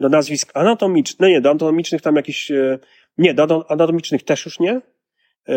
[0.00, 2.78] do nazwisk anatomicznych, no nie, do anatomicznych tam jakieś, e,
[3.18, 4.80] nie, do anatomicznych też już nie.
[5.48, 5.54] E,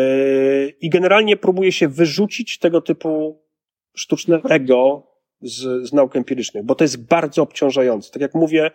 [0.80, 3.42] I generalnie próbuje się wyrzucić tego typu
[3.96, 5.06] sztuczne ego
[5.40, 8.10] z, z nauk empirycznych, bo to jest bardzo obciążające.
[8.10, 8.70] Tak jak mówię,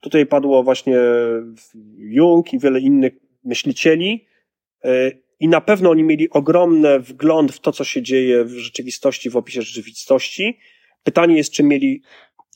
[0.00, 0.96] tutaj padło właśnie
[1.98, 3.12] Jung i wiele innych
[3.44, 4.26] myślicieli,
[4.84, 5.10] e,
[5.40, 9.36] i na pewno oni mieli ogromny wgląd w to, co się dzieje w rzeczywistości, w
[9.36, 10.58] opisie rzeczywistości.
[11.02, 12.02] Pytanie jest, czy mieli,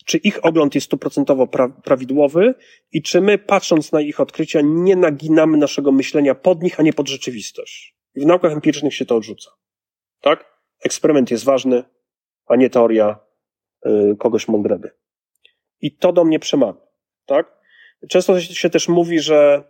[0.05, 2.55] czy ich ogląd jest stuprocentowo pra- prawidłowy
[2.93, 6.93] i czy my, patrząc na ich odkrycia, nie naginamy naszego myślenia pod nich, a nie
[6.93, 7.97] pod rzeczywistość.
[8.17, 9.51] W naukach empirycznych się to odrzuca.
[10.21, 10.45] Tak?
[10.85, 11.85] Eksperyment jest ważny,
[12.47, 13.19] a nie teoria
[13.87, 14.89] y, kogoś mądrego.
[15.81, 16.81] I to do mnie przemawia.
[17.27, 17.61] Tak?
[18.09, 19.65] Często się też mówi, że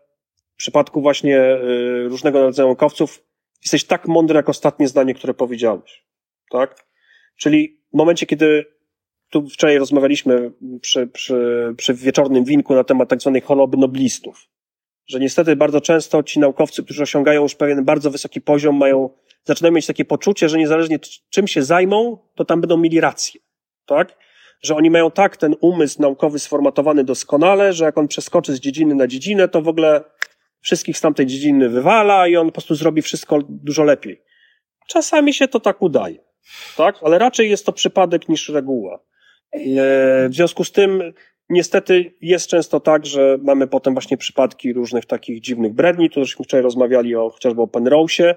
[0.61, 3.23] przypadku właśnie y, różnego rodzaju naukowców
[3.63, 6.05] jesteś tak mądry jak ostatnie zdanie, które powiedziałeś.
[6.51, 6.87] Tak?
[7.37, 8.65] Czyli w momencie, kiedy
[9.31, 14.49] tu wczoraj rozmawialiśmy przy, przy, przy wieczornym winku na temat tak zwanej choroby noblistów,
[15.07, 19.11] że niestety bardzo często ci naukowcy, którzy osiągają już pewien bardzo wysoki poziom, mają,
[19.45, 20.99] zaczynają mieć takie poczucie, że niezależnie
[21.31, 23.41] czym się zajmą, to tam będą mieli rację.
[23.87, 24.17] Tak?
[24.63, 28.95] Że oni mają tak ten umysł naukowy sformatowany doskonale, że jak on przeskoczy z dziedziny
[28.95, 30.05] na dziedzinę, to w ogóle
[30.61, 34.23] wszystkich z tamtej dziedziny wywala i on po prostu zrobi wszystko dużo lepiej.
[34.89, 36.19] Czasami się to tak udaje,
[36.77, 36.97] tak?
[37.03, 39.01] Ale raczej jest to przypadek niż reguła.
[39.53, 41.13] E, w związku z tym,
[41.49, 46.11] niestety jest często tak, że mamy potem właśnie przypadki różnych takich dziwnych bredni.
[46.11, 48.35] Tu żeśmy wczoraj rozmawiali o chociażby o Penrose'ie,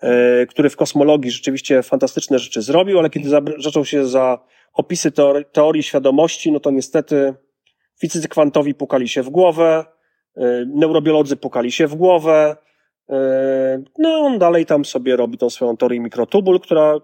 [0.00, 3.28] e, który w kosmologii rzeczywiście fantastyczne rzeczy zrobił, ale kiedy
[3.58, 4.38] zaczął się za
[4.72, 5.12] opisy
[5.52, 7.34] teorii, świadomości, no to niestety
[8.00, 9.84] fizycy kwantowi pukali się w głowę,
[10.66, 12.56] neurobiolodzy pukali się w głowę.
[13.10, 16.94] E, no, on dalej tam sobie robi tą swoją teorię mikrotubul, która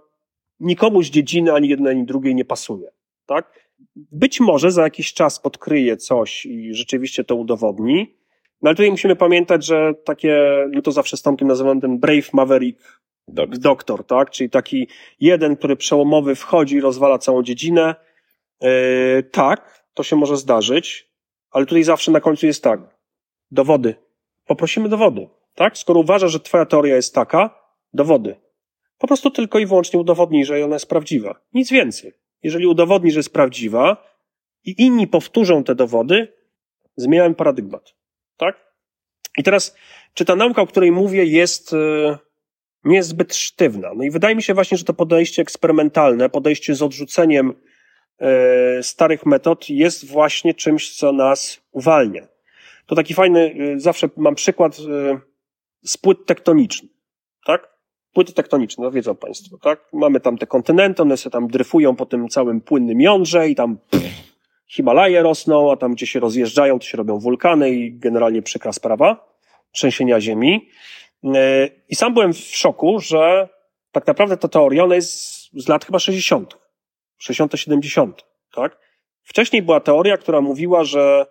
[0.60, 2.90] nikomu z dziedziny ani jednej, ani drugiej nie pasuje.
[3.26, 3.70] Tak?
[3.96, 8.16] Być może za jakiś czas odkryje coś i rzeczywiście to udowodni,
[8.62, 12.32] no ale tutaj musimy pamiętać, że takie, my to zawsze z Tomkiem nazywamy ten Brave
[12.32, 13.58] Maverick doktor.
[13.58, 14.30] doktor, tak?
[14.30, 14.88] Czyli taki
[15.20, 17.94] jeden, który przełomowy wchodzi i rozwala całą dziedzinę.
[18.60, 21.10] Yy, tak, to się może zdarzyć,
[21.50, 22.93] ale tutaj zawsze na końcu jest tak
[23.54, 23.94] dowody.
[24.46, 25.78] Poprosimy dowody, tak?
[25.78, 27.60] Skoro uważa, że twoja teoria jest taka,
[27.92, 28.36] dowody.
[28.98, 31.40] Po prostu tylko i wyłącznie udowodnij, że ona jest prawdziwa.
[31.54, 32.12] Nic więcej.
[32.42, 34.04] Jeżeli udowodni, że jest prawdziwa
[34.64, 36.32] i inni powtórzą te dowody,
[36.96, 37.94] zmieniamy paradygmat.
[38.36, 38.72] Tak?
[39.38, 39.76] I teraz,
[40.14, 42.18] czy ta nauka, o której mówię, jest yy,
[42.84, 43.90] nie jest zbyt sztywna?
[43.96, 47.54] No i wydaje mi się właśnie, że to podejście eksperymentalne, podejście z odrzuceniem
[48.20, 52.33] yy, starych metod jest właśnie czymś, co nas uwalnia.
[52.86, 55.20] To taki fajny, y, zawsze mam przykład y,
[55.82, 56.90] z płyt tektonicznych,
[57.46, 57.74] tak?
[58.12, 59.88] Płyty tektoniczne, no wiedzą Państwo, tak?
[59.92, 63.78] Mamy tam te kontynenty, one się tam dryfują po tym całym płynnym jądrze i tam
[64.66, 69.34] Himalaje rosną, a tam gdzie się rozjeżdżają, to się robią wulkany i generalnie przykra sprawa
[69.72, 70.68] trzęsienia ziemi.
[71.24, 73.48] E, I sam byłem w szoku, że
[73.92, 75.12] tak naprawdę ta teoria, ona jest
[75.52, 76.56] z lat chyba 60.,
[77.18, 78.24] 60., 70.,
[78.54, 78.78] tak?
[79.22, 81.26] Wcześniej była teoria, która mówiła, że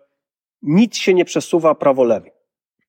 [0.64, 2.44] nic się nie przesuwa prawo-lewo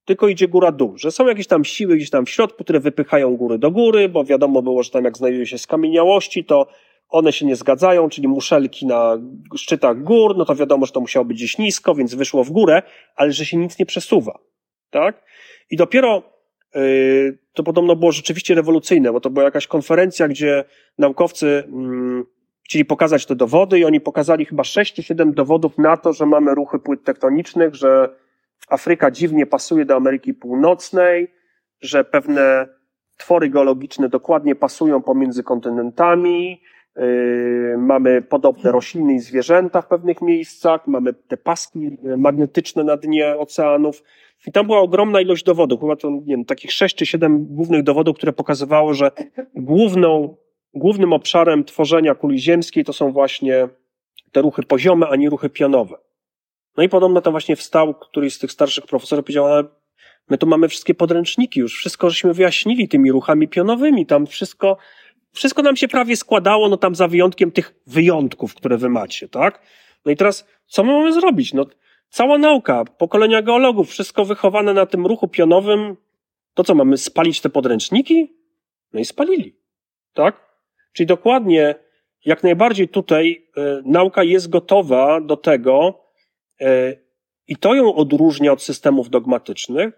[0.05, 3.59] tylko idzie góra-dół, że są jakieś tam siły gdzieś tam w środku, które wypychają góry
[3.59, 6.67] do góry, bo wiadomo było, że tam jak znajduje się skamieniałości, to
[7.09, 9.19] one się nie zgadzają, czyli muszelki na
[9.57, 12.83] szczytach gór, no to wiadomo, że to musiało być gdzieś nisko, więc wyszło w górę,
[13.17, 14.39] ale że się nic nie przesuwa,
[14.91, 15.25] tak?
[15.71, 16.23] I dopiero
[16.75, 20.65] yy, to podobno było rzeczywiście rewolucyjne, bo to była jakaś konferencja, gdzie
[20.99, 22.34] naukowcy yy,
[22.65, 26.27] chcieli pokazać te dowody i oni pokazali chyba 6 czy 7 dowodów na to, że
[26.27, 28.15] mamy ruchy płyt tektonicznych, że
[28.69, 31.35] Afryka dziwnie pasuje do Ameryki Północnej,
[31.81, 32.69] że pewne
[33.19, 36.63] twory geologiczne dokładnie pasują pomiędzy kontynentami,
[36.97, 43.37] yy, mamy podobne rośliny i zwierzęta w pewnych miejscach, mamy te paski magnetyczne na dnie
[43.39, 44.03] oceanów.
[44.47, 47.83] I tam była ogromna ilość dowodów, chyba to, nie wiem, takich sześć czy siedem głównych
[47.83, 49.11] dowodów, które pokazywało, że
[49.55, 50.37] główną,
[50.75, 53.69] głównym obszarem tworzenia kuli ziemskiej to są właśnie
[54.33, 55.97] te ruchy poziome, a nie ruchy pionowe.
[56.77, 59.65] No i podobno tam właśnie wstał któryś z tych starszych profesorów powiedział, ale
[60.31, 64.77] my tu mamy wszystkie podręczniki już, wszystko żeśmy wyjaśnili tymi ruchami pionowymi, tam wszystko,
[65.33, 69.61] wszystko nam się prawie składało, no tam za wyjątkiem tych wyjątków, które wy macie, tak?
[70.05, 71.53] No i teraz, co my mamy zrobić?
[71.53, 71.67] No,
[72.09, 75.97] cała nauka, pokolenia geologów, wszystko wychowane na tym ruchu pionowym,
[76.55, 78.37] to co, mamy spalić te podręczniki?
[78.93, 79.57] No i spalili,
[80.15, 80.44] tak?
[80.95, 81.75] Czyli dokładnie,
[82.25, 86.05] jak najbardziej tutaj y, nauka jest gotowa do tego,
[86.61, 86.97] E,
[87.47, 89.95] I to ją odróżnia od systemów dogmatycznych,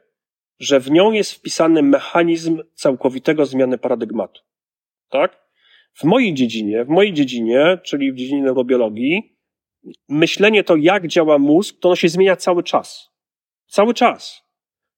[0.59, 4.42] że w nią jest wpisany mechanizm całkowitego zmiany paradygmatu.
[5.09, 5.47] Tak?
[5.94, 9.36] W mojej dziedzinie, w mojej dziedzinie, czyli w dziedzinie neurobiologii,
[10.09, 13.11] myślenie to, jak działa mózg, to ono się zmienia cały czas.
[13.66, 14.42] Cały czas.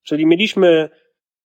[0.03, 0.89] Czyli mieliśmy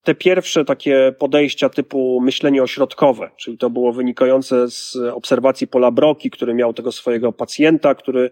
[0.05, 6.31] te pierwsze takie podejścia typu myślenie ośrodkowe, czyli to było wynikające z obserwacji Pola Broki,
[6.31, 8.31] który miał tego swojego pacjenta, który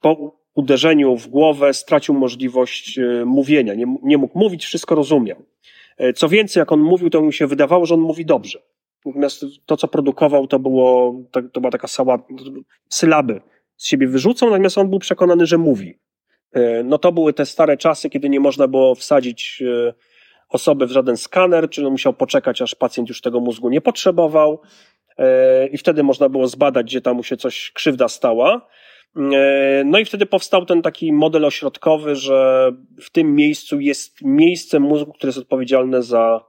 [0.00, 3.74] po uderzeniu w głowę stracił możliwość e, mówienia.
[3.74, 5.44] Nie, nie mógł mówić, wszystko rozumiał.
[5.98, 8.58] E, co więcej, jak on mówił, to mu się wydawało, że on mówi dobrze.
[9.06, 11.14] Natomiast to, co produkował, to było,
[11.52, 12.26] to była taka sała,
[12.88, 13.40] sylaby
[13.76, 15.98] z siebie wyrzucał, natomiast on był przekonany, że mówi.
[16.52, 19.62] E, no to były te stare czasy, kiedy nie można było wsadzić
[20.48, 24.60] osoby w żaden skaner, czyli on musiał poczekać, aż pacjent już tego mózgu nie potrzebował
[25.72, 28.68] i wtedy można było zbadać, gdzie tam mu się coś krzywda stała.
[29.16, 32.70] E, no i wtedy powstał ten taki model ośrodkowy, że
[33.00, 36.44] w tym miejscu jest miejsce mózgu, które jest odpowiedzialne za,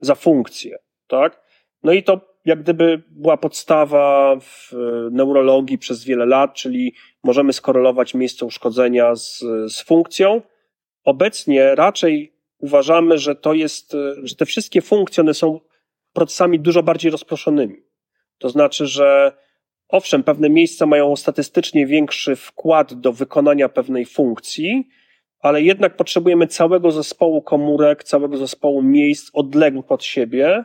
[0.00, 0.78] za funkcję,
[1.08, 1.40] tak?
[1.82, 4.72] No i to jak gdyby była podstawa w
[5.10, 9.38] neurologii przez wiele lat, czyli możemy skorelować miejsce uszkodzenia z,
[9.68, 10.42] z funkcją.
[11.04, 15.60] Obecnie raczej uważamy, że to jest, że te wszystkie funkcje one są
[16.12, 17.76] procesami dużo bardziej rozproszonymi.
[18.38, 19.32] To znaczy, że
[19.90, 24.88] Owszem, pewne miejsca mają statystycznie większy wkład do wykonania pewnej funkcji,
[25.40, 30.64] ale jednak potrzebujemy całego zespołu komórek, całego zespołu miejsc odległych od siebie,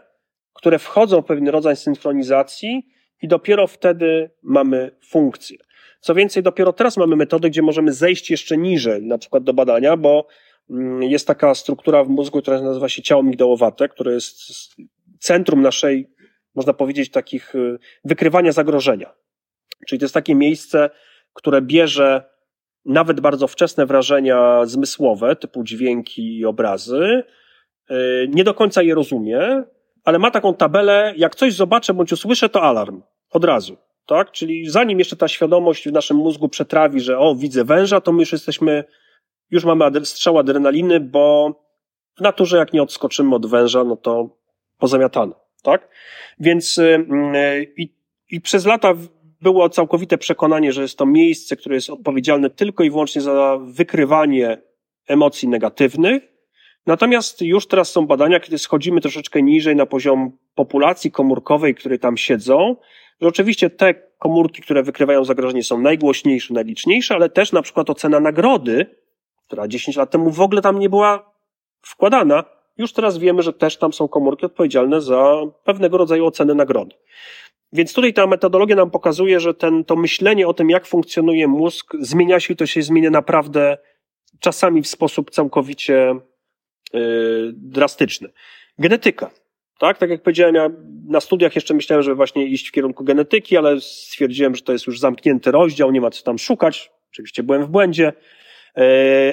[0.54, 2.88] które wchodzą w pewien rodzaj synchronizacji
[3.22, 5.58] i dopiero wtedy mamy funkcję.
[6.00, 9.98] Co więcej, dopiero teraz mamy metody, gdzie możemy zejść jeszcze niżej, na przykład do badania,
[9.98, 10.28] bo
[11.00, 14.38] jest taka struktura w mózgu, która nazywa się ciało migdałowate, które jest
[15.20, 16.16] centrum naszej
[16.56, 19.14] można powiedzieć, takich y, wykrywania zagrożenia.
[19.88, 20.90] Czyli to jest takie miejsce,
[21.34, 22.24] które bierze
[22.86, 27.24] nawet bardzo wczesne wrażenia zmysłowe, typu dźwięki i obrazy,
[27.92, 27.96] y,
[28.30, 29.64] nie do końca je rozumie,
[30.04, 33.02] ale ma taką tabelę, jak coś zobaczę bądź usłyszę, to alarm.
[33.32, 33.78] Od razu.
[34.06, 34.32] Tak?
[34.32, 38.20] Czyli zanim jeszcze ta świadomość w naszym mózgu przetrawi, że o, widzę węża, to my
[38.20, 38.84] już jesteśmy,
[39.52, 41.56] już mamy strzał adrenaliny, bo
[42.18, 44.30] w naturze jak nie odskoczymy od węża, no to
[44.78, 45.88] pozamiatane tak?
[46.40, 47.90] Więc y, y, i,
[48.32, 48.94] i przez lata
[49.42, 54.62] było całkowite przekonanie, że jest to miejsce, które jest odpowiedzialne tylko i wyłącznie za wykrywanie
[55.08, 56.24] emocji negatywnych.
[56.86, 62.18] Natomiast już teraz są badania, kiedy schodzimy troszeczkę niżej na poziom populacji komórkowej, które tam
[62.18, 62.76] siedzą,
[63.22, 68.20] że oczywiście te komórki, które wykrywają zagrożenie są najgłośniejsze, najliczniejsze, ale też na przykład ocena
[68.20, 68.86] nagrody,
[69.48, 71.32] która 10 lat temu w ogóle tam nie była
[71.82, 72.44] wkładana,
[72.78, 76.96] już teraz wiemy, że też tam są komórki odpowiedzialne za pewnego rodzaju oceny nagrody.
[77.74, 81.94] Więc tutaj ta metodologia nam pokazuje, że ten, to myślenie o tym, jak funkcjonuje mózg,
[82.00, 83.78] zmienia się i to się zmienia naprawdę
[84.40, 86.16] czasami w sposób całkowicie
[86.94, 88.30] yy, drastyczny.
[88.80, 89.32] Genetyka.
[89.80, 90.70] Tak, tak jak powiedziałem, ja
[91.08, 94.88] na studiach jeszcze myślałem, żeby właśnie iść w kierunku genetyki, ale stwierdziłem, że to jest
[94.88, 96.92] już zamknięty rozdział, nie ma co tam szukać.
[97.12, 98.14] Oczywiście byłem w błędzie,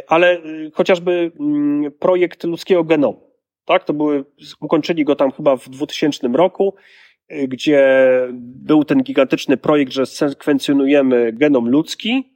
[0.09, 3.31] ale y, chociażby mm, projekt ludzkiego genomu,
[3.65, 4.25] tak, to były,
[4.61, 6.75] ukończyli go tam chyba w 2000 roku,
[7.33, 7.89] y, gdzie
[8.33, 12.33] był ten gigantyczny projekt, że sekwencjonujemy genom ludzki.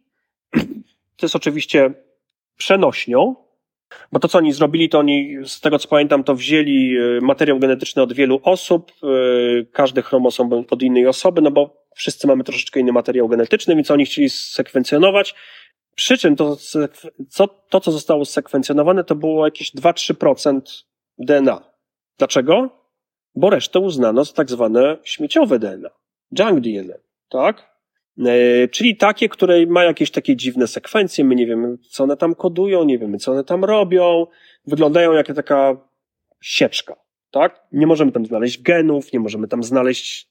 [1.17, 1.91] To jest oczywiście
[2.57, 3.35] przenośnią,
[4.13, 7.59] bo to, co oni zrobili, to oni, z tego co pamiętam, to wzięli e, materiał
[7.59, 9.07] genetyczny od wielu osób, e,
[9.73, 14.07] każdy chromosom od innej osoby, no bo wszyscy mamy troszeczkę inny materiał genetyczny, więc oni
[14.07, 15.35] chcieli sekwencjonować.
[15.97, 16.57] Przy czym to,
[17.31, 20.61] co, to, co zostało sekwencjonowane, to było jakieś 2-3%
[21.19, 21.71] DNA.
[22.19, 22.71] Dlaczego?
[23.35, 25.91] Bo resztę uznano za tak zwane śmieciowe DNA.
[26.39, 26.95] Junk DNA,
[27.29, 27.77] tak?
[28.19, 32.35] E, czyli takie, które ma jakieś takie dziwne sekwencje, my nie wiemy, co one tam
[32.35, 34.27] kodują, nie wiemy, co one tam robią,
[34.67, 35.77] wyglądają jak taka
[36.41, 36.97] sieczka,
[37.31, 37.61] tak?
[37.73, 40.29] Nie możemy tam znaleźć genów, nie możemy tam znaleźć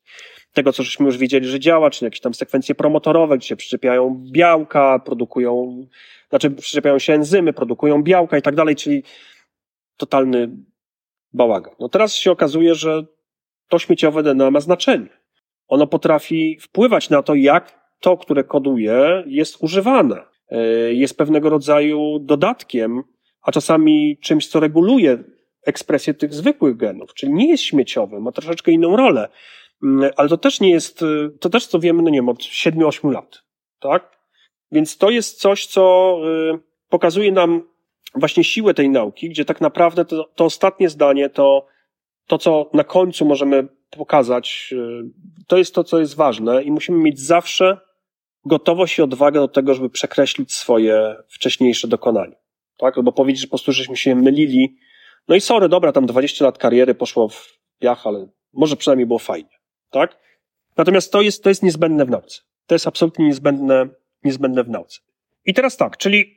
[0.53, 4.23] tego, co żeśmy już wiedzieli, że działa, czy jakieś tam sekwencje promotorowe, gdzie się przyczepiają
[4.31, 5.85] białka, produkują,
[6.29, 9.03] znaczy przyczepiają się enzymy, produkują białka i tak dalej, czyli
[9.97, 10.49] totalny
[11.33, 11.73] bałagan.
[11.79, 13.05] No teraz się okazuje, że
[13.69, 15.25] to śmieciowe DNA ma znaczenie
[15.67, 20.21] ono potrafi wpływać na to, jak to, które koduje, jest używane.
[20.49, 20.59] E,
[20.93, 23.03] jest pewnego rodzaju dodatkiem,
[23.41, 25.23] a czasami czymś, co reguluje
[25.65, 29.29] ekspresję tych zwykłych genów, czyli nie jest śmieciowy, ma troszeczkę inną rolę.
[29.83, 31.05] Mm, ale to też nie jest, e,
[31.39, 33.43] to też co wiemy, no nie wiem, od 7-8 lat,
[33.79, 34.17] tak?
[34.71, 36.17] Więc to jest coś, co
[36.53, 36.57] e,
[36.89, 37.63] pokazuje nam
[38.15, 41.67] właśnie siłę tej nauki, gdzie tak naprawdę to, to ostatnie zdanie, to,
[42.27, 46.97] to co na końcu możemy pokazać, y, to jest to, co jest ważne i musimy
[46.97, 47.77] mieć zawsze
[48.45, 52.35] gotowość i odwagę do tego, żeby przekreślić swoje wcześniejsze dokonania.
[52.77, 52.97] Tak?
[52.97, 54.77] Albo powiedzieć, że po prostu żeśmy się mylili.
[55.27, 59.19] No i sorry, dobra, tam 20 lat kariery poszło w piach, ale może przynajmniej było
[59.19, 59.49] fajnie.
[59.89, 60.17] Tak?
[60.77, 62.41] Natomiast to jest, to jest niezbędne w nauce.
[62.65, 63.87] To jest absolutnie niezbędne,
[64.23, 64.99] niezbędne w nauce.
[65.45, 66.35] I teraz tak, czyli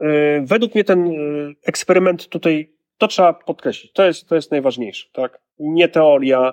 [0.00, 5.08] yy, według mnie ten yy, eksperyment tutaj, to trzeba podkreślić, to jest, to jest najważniejsze,
[5.12, 5.40] tak?
[5.58, 6.52] Nie teoria,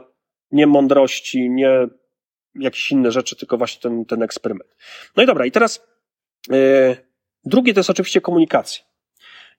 [0.51, 1.87] nie mądrości, nie
[2.55, 4.75] jakieś inne rzeczy, tylko właśnie ten, ten eksperyment.
[5.15, 5.87] No i dobra, i teraz
[6.49, 6.97] yy,
[7.45, 8.83] drugie to jest oczywiście komunikacja.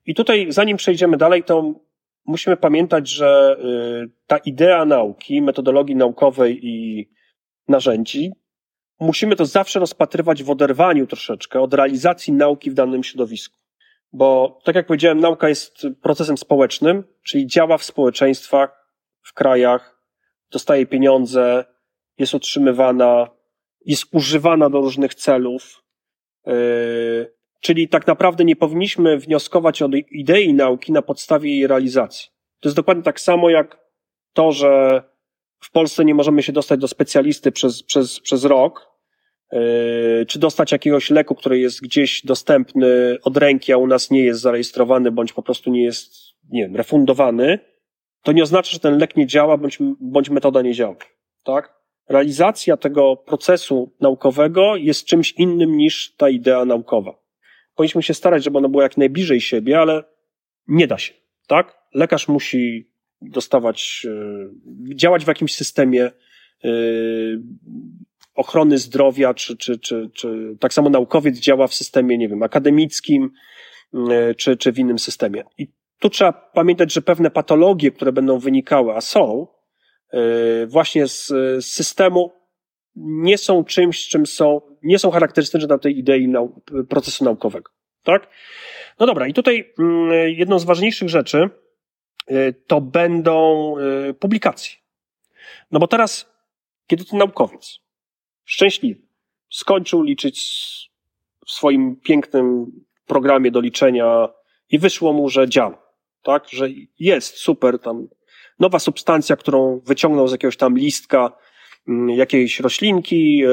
[0.05, 1.73] I tutaj, zanim przejdziemy dalej, to
[2.29, 7.09] musimy pamiętać, że yy, ta idea nauki, metodologii naukowej i
[7.67, 8.31] narzędzi,
[8.99, 13.57] musimy to zawsze rozpatrywać w oderwaniu troszeczkę od realizacji nauki w danym środowisku.
[14.13, 18.89] Bo, tak jak powiedziałem, nauka jest procesem społecznym, czyli działa w społeczeństwach,
[19.21, 20.01] w krajach,
[20.51, 21.65] dostaje pieniądze,
[22.17, 23.27] jest otrzymywana,
[23.85, 25.83] jest używana do różnych celów.
[26.45, 32.29] Yy, czyli tak naprawdę nie powinniśmy wnioskować od idei nauki na podstawie jej realizacji.
[32.59, 33.79] To jest dokładnie tak samo jak
[34.33, 35.03] to, że
[35.59, 38.89] w Polsce nie możemy się dostać do specjalisty przez, przez, przez rok,
[39.51, 39.59] yy,
[40.27, 44.41] czy dostać jakiegoś leku, który jest gdzieś dostępny od ręki, a u nas nie jest
[44.41, 46.13] zarejestrowany, bądź po prostu nie jest,
[46.49, 47.59] nie wiem, refundowany,
[48.23, 50.95] to nie oznacza, że ten lek nie działa, bądź, bądź metoda nie działa.
[51.43, 51.79] Tak?
[52.09, 57.28] Realizacja tego procesu naukowego jest czymś innym niż ta idea naukowa.
[57.79, 60.03] Powinniśmy się starać, żeby ona była jak najbliżej siebie, ale
[60.67, 61.13] nie da się.
[61.47, 61.77] Tak?
[61.93, 64.01] Lekarz musi dostawać,
[64.89, 66.11] yy, działać w jakimś systemie
[66.63, 67.41] yy,
[68.35, 73.31] ochrony zdrowia, czy, czy, czy, czy tak samo naukowiec działa w systemie, nie wiem, akademickim,
[73.93, 75.43] yy, czy, czy w innym systemie.
[75.57, 75.67] I
[75.99, 79.47] tu trzeba pamiętać, że pewne patologie, które będą wynikały, a są,
[80.67, 81.31] właśnie z
[81.65, 82.31] systemu,
[82.99, 87.71] nie są czymś, czym są, nie są charakterystyczne dla tej idei nau procesu naukowego.
[88.03, 88.27] Tak?
[88.99, 91.49] No dobra, i tutaj mm, jedną z ważniejszych rzeczy
[92.29, 94.75] yy, to będą yy, publikacje.
[95.71, 96.33] No bo teraz,
[96.87, 97.79] kiedy ten naukowiec
[98.45, 99.01] szczęśliwy
[99.49, 100.39] skończył liczyć
[101.45, 102.71] w swoim pięknym
[103.05, 104.29] programie do liczenia
[104.69, 105.89] i wyszło mu, że działa
[106.23, 106.67] tak, że
[106.99, 108.07] jest super tam
[108.59, 111.31] nowa substancja, którą wyciągnął z jakiegoś tam listka
[112.07, 113.49] jakiejś roślinki, e,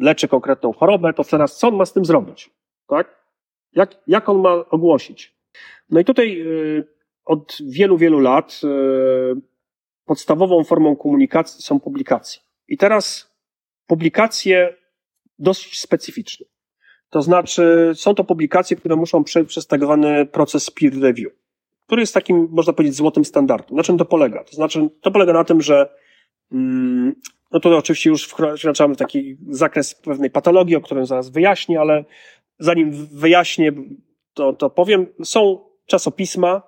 [0.00, 2.50] leczy konkretną chorobę, to teraz co on ma z tym zrobić,
[2.88, 3.24] tak?
[3.72, 5.36] Jak, jak on ma ogłosić?
[5.90, 6.44] No i tutaj e,
[7.24, 8.68] od wielu, wielu lat e,
[10.04, 12.42] podstawową formą komunikacji są publikacje.
[12.68, 13.34] I teraz
[13.86, 14.76] publikacje
[15.38, 16.46] dosyć specyficzne.
[17.10, 21.32] To znaczy, są to publikacje, które muszą przejść przez tak zwany proces peer review
[21.86, 23.76] który jest takim, można powiedzieć, złotym standardem.
[23.76, 24.44] Na czym to polega?
[24.44, 25.88] To znaczy, to polega na tym, że
[26.52, 27.14] mm,
[27.54, 32.04] no to oczywiście już wkraczamy w taki zakres pewnej patologii, o którym zaraz wyjaśnię, ale
[32.58, 33.72] zanim wyjaśnię,
[34.34, 36.62] to, to powiem, są czasopisma,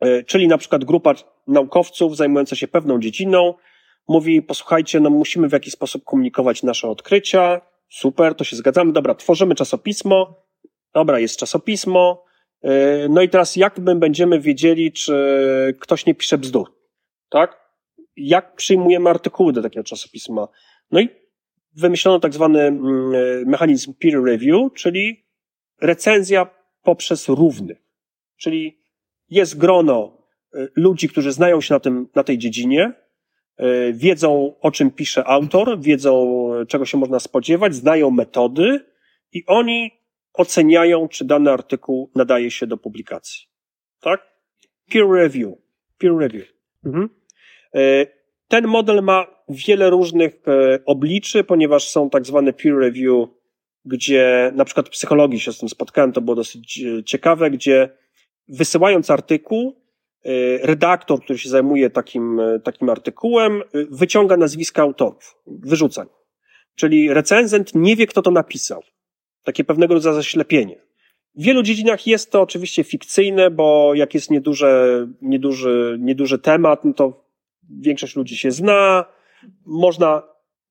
[0.00, 1.14] e, czyli na przykład grupa
[1.46, 3.54] naukowców zajmująca się pewną dziedziną.
[4.08, 9.14] Mówi, posłuchajcie, no musimy w jakiś sposób komunikować nasze odkrycia, super, to się zgadzamy, dobra,
[9.14, 10.44] tworzymy czasopismo,
[10.94, 12.24] dobra, jest czasopismo,
[12.62, 12.70] yy,
[13.10, 15.14] no i teraz jak my będziemy wiedzieli, czy
[15.80, 16.72] ktoś nie pisze bzdur,
[17.28, 17.67] tak?
[18.20, 20.48] Jak przyjmujemy artykuły do takiego czasopisma?
[20.90, 21.08] No i
[21.76, 23.12] wymyślono tak zwany mm,
[23.46, 25.24] mechanizm peer review, czyli
[25.80, 26.50] recenzja
[26.82, 27.78] poprzez równych.
[28.36, 28.78] Czyli
[29.30, 32.92] jest grono y, ludzi, którzy znają się na, tym, na tej dziedzinie,
[33.60, 38.80] y, wiedzą o czym pisze autor, wiedzą czego się można spodziewać, znają metody
[39.32, 39.90] i oni
[40.32, 43.46] oceniają, czy dany artykuł nadaje się do publikacji.
[44.00, 44.20] Tak?
[44.92, 45.54] Peer review.
[45.98, 46.46] Peer review.
[46.84, 47.17] Mhm.
[47.76, 48.06] Y,
[48.48, 50.42] ten model ma wiele różnych
[50.86, 53.28] obliczy, ponieważ są tak zwane peer review
[53.88, 57.90] gdzie na przykład psychologii się z tym spotkałem, to było dosyć e, ciekawe, gdzie
[58.48, 59.76] wysyłając artykuł,
[60.24, 60.30] e,
[60.66, 66.06] redaktor, który się zajmuje takim, e, takim artykułem, wyciąga nazwiska autorów, wyrzuca.
[66.74, 68.82] Czyli recenzent nie wie, kto to napisał.
[69.44, 70.76] Takie pewnego rodzaju zaślepienie.
[71.34, 76.92] W wielu dziedzinach jest to oczywiście fikcyjne, bo jak jest nieduże, nieduży, nieduży temat, no
[76.92, 77.27] to
[77.70, 79.04] większość ludzi się zna,
[79.66, 80.22] można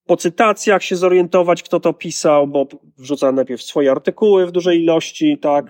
[0.05, 2.67] po cytacjach się zorientować, kto to pisał, bo
[2.97, 5.65] wrzuca najpierw swoje artykuły w dużej ilości, tak.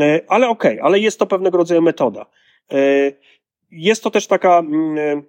[0.00, 2.26] E, ale okej, okay, ale jest to pewnego rodzaju metoda.
[2.72, 2.76] E,
[3.70, 5.22] jest to też taka, mm,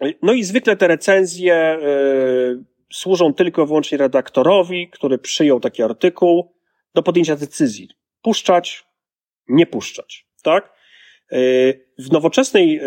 [0.00, 1.78] e, no i zwykle te recenzje
[2.92, 6.54] służą tylko i wyłącznie redaktorowi, który przyjął taki artykuł
[6.94, 7.88] do podjęcia decyzji.
[8.22, 8.86] Puszczać,
[9.48, 10.77] nie puszczać, tak?
[11.98, 12.82] W, nowoczesnej, e,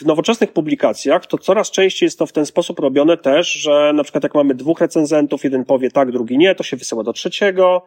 [0.00, 4.02] w nowoczesnych publikacjach to coraz częściej jest to w ten sposób robione też, że na
[4.02, 7.84] przykład jak mamy dwóch recenzentów, jeden powie tak, drugi nie, to się wysyła do trzeciego.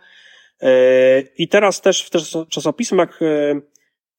[0.62, 2.10] E, I teraz też w
[2.48, 3.62] czasopismach e,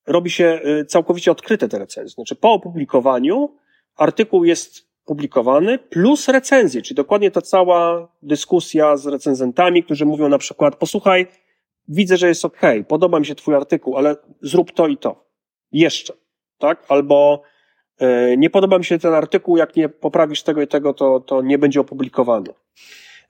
[0.07, 2.15] robi się całkowicie odkryte te recenzje.
[2.15, 3.57] Znaczy po opublikowaniu
[3.97, 10.39] artykuł jest publikowany plus recenzje, czyli dokładnie ta cała dyskusja z recenzentami, którzy mówią na
[10.39, 11.27] przykład, posłuchaj,
[11.93, 15.25] widzę, że jest ok, podoba mi się twój artykuł, ale zrób to i to.
[15.73, 16.13] Jeszcze.
[16.59, 16.85] Tak?
[16.89, 17.43] Albo
[17.99, 21.43] e, nie podoba mi się ten artykuł, jak nie poprawisz tego i tego, to, to
[21.43, 22.51] nie będzie opublikowany.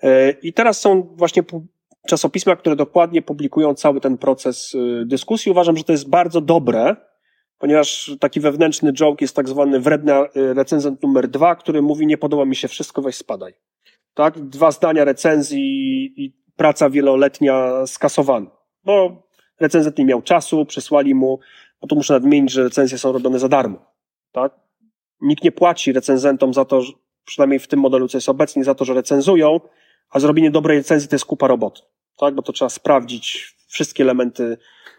[0.02, 1.42] E, I teraz są właśnie
[2.08, 5.52] czasopisma, które dokładnie publikują cały ten proces e, dyskusji.
[5.52, 6.96] Uważam, że to jest bardzo dobre,
[7.58, 12.44] ponieważ taki wewnętrzny joke jest tak zwany wredny recenzent numer dwa, który mówi, nie podoba
[12.44, 13.54] mi się wszystko, weź spadaj.
[14.14, 14.40] Tak?
[14.40, 18.50] Dwa zdania recenzji i praca wieloletnia skasowana.
[18.84, 19.22] Bo
[19.60, 21.40] recenzent nie miał czasu, przysłali mu,
[21.80, 23.78] bo tu muszę nadmienić, że recenzje są robione za darmo.
[24.32, 24.52] Tak?
[25.20, 26.82] Nikt nie płaci recenzentom za to,
[27.24, 29.60] przynajmniej w tym modelu, co jest obecnie, za to, że recenzują,
[30.10, 31.82] a zrobienie dobrej recenzji to jest kupa roboty.
[32.18, 32.34] Tak?
[32.34, 34.56] Bo to trzeba sprawdzić wszystkie elementy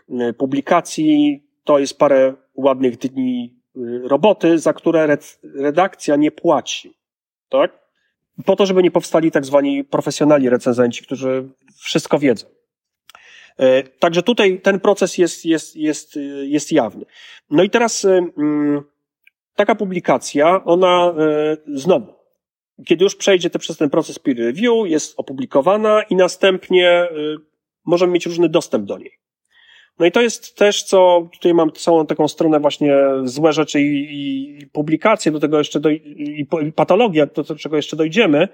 [0.09, 1.43] y, publikacji.
[1.63, 5.17] To jest parę ładnych dni y, roboty, za które
[5.55, 6.93] redakcja nie płaci.
[7.49, 7.82] Tak?
[8.45, 12.47] Po to, żeby nie powstali tak zwani profesjonalni recenzenci, którzy wszystko wiedzą.
[13.57, 17.05] E, także tutaj ten proces jest, jest, jest, jest jawny.
[17.49, 18.83] No i teraz e, mm,
[19.55, 22.13] taka publikacja, ona e, znowu,
[22.85, 27.07] kiedy już przejdzie te, przez ten proces peer review, jest opublikowana i następnie
[27.85, 29.22] możemy mieć różny dostęp do niej.
[29.99, 34.59] No i to jest też, co tutaj mam całą taką stronę właśnie złe rzeczy i,
[34.61, 38.47] i publikacje, do tego jeszcze do, i, i patologia, do czego jeszcze dojdziemy.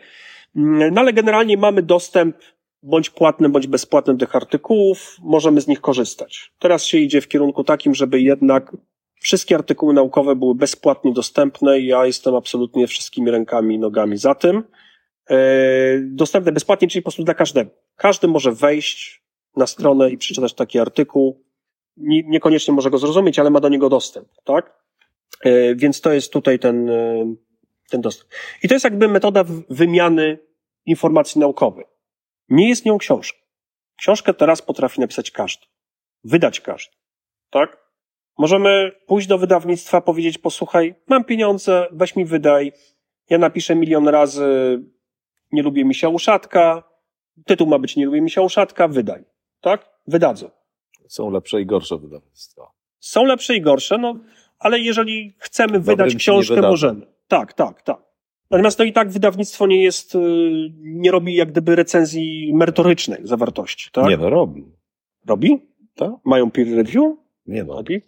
[0.55, 2.35] Mm, no ale generalnie mamy dostęp
[2.83, 6.51] bądź płatny, bądź bezpłatny tych artykułów, możemy z nich korzystać.
[6.59, 8.77] Teraz się idzie w kierunku takim, żeby jednak
[9.19, 14.63] wszystkie artykuły naukowe były bezpłatnie dostępne ja jestem absolutnie wszystkimi rękami i nogami za tym.
[15.29, 15.37] E,
[15.99, 17.71] dostępne bezpłatnie, czyli po prostu dla każdego.
[17.95, 19.18] Każdy może wejść,
[19.55, 21.43] na stronę i przeczytać taki artykuł.
[21.97, 24.79] Nie, niekoniecznie może go zrozumieć, ale ma do niego dostęp, tak?
[25.41, 27.35] E, więc to jest tutaj ten, e,
[27.89, 28.31] ten dostęp.
[28.63, 30.39] I to jest jakby metoda wymiany
[30.85, 31.85] informacji naukowej.
[32.49, 33.39] Nie jest nią książka.
[33.95, 35.65] Książkę teraz potrafi napisać każdy.
[36.23, 36.95] Wydać każdy.
[37.49, 37.89] Tak?
[38.37, 42.71] Możemy pójść do wydawnictwa, powiedzieć, posłuchaj, mam pieniądze, weź mi wydaj.
[43.29, 44.79] Ja napiszę milion razy,
[45.51, 46.83] nie lubię mi się uszatka.
[47.45, 49.28] Tytuł ma być nie lubię mi się uszatka, wydaj
[49.61, 49.89] tak?
[50.07, 50.49] Wydadzą.
[51.07, 52.71] Są lepsze i gorsze wydawnictwa.
[52.99, 54.19] Są lepsze i gorsze, no,
[54.59, 57.05] ale jeżeli chcemy wydać książkę, możemy.
[57.27, 58.09] Tak, tak, tak.
[58.51, 60.19] Natomiast no i tak wydawnictwo nie jest, y,
[60.79, 64.09] nie robi jak gdyby recenzji merytorycznej zawartości, tak?
[64.09, 64.65] Nie, no robi.
[65.27, 65.61] Robi?
[65.95, 66.11] Tak.
[66.25, 67.17] Mają peer review?
[67.45, 67.73] Nie no.
[67.73, 68.01] Robi?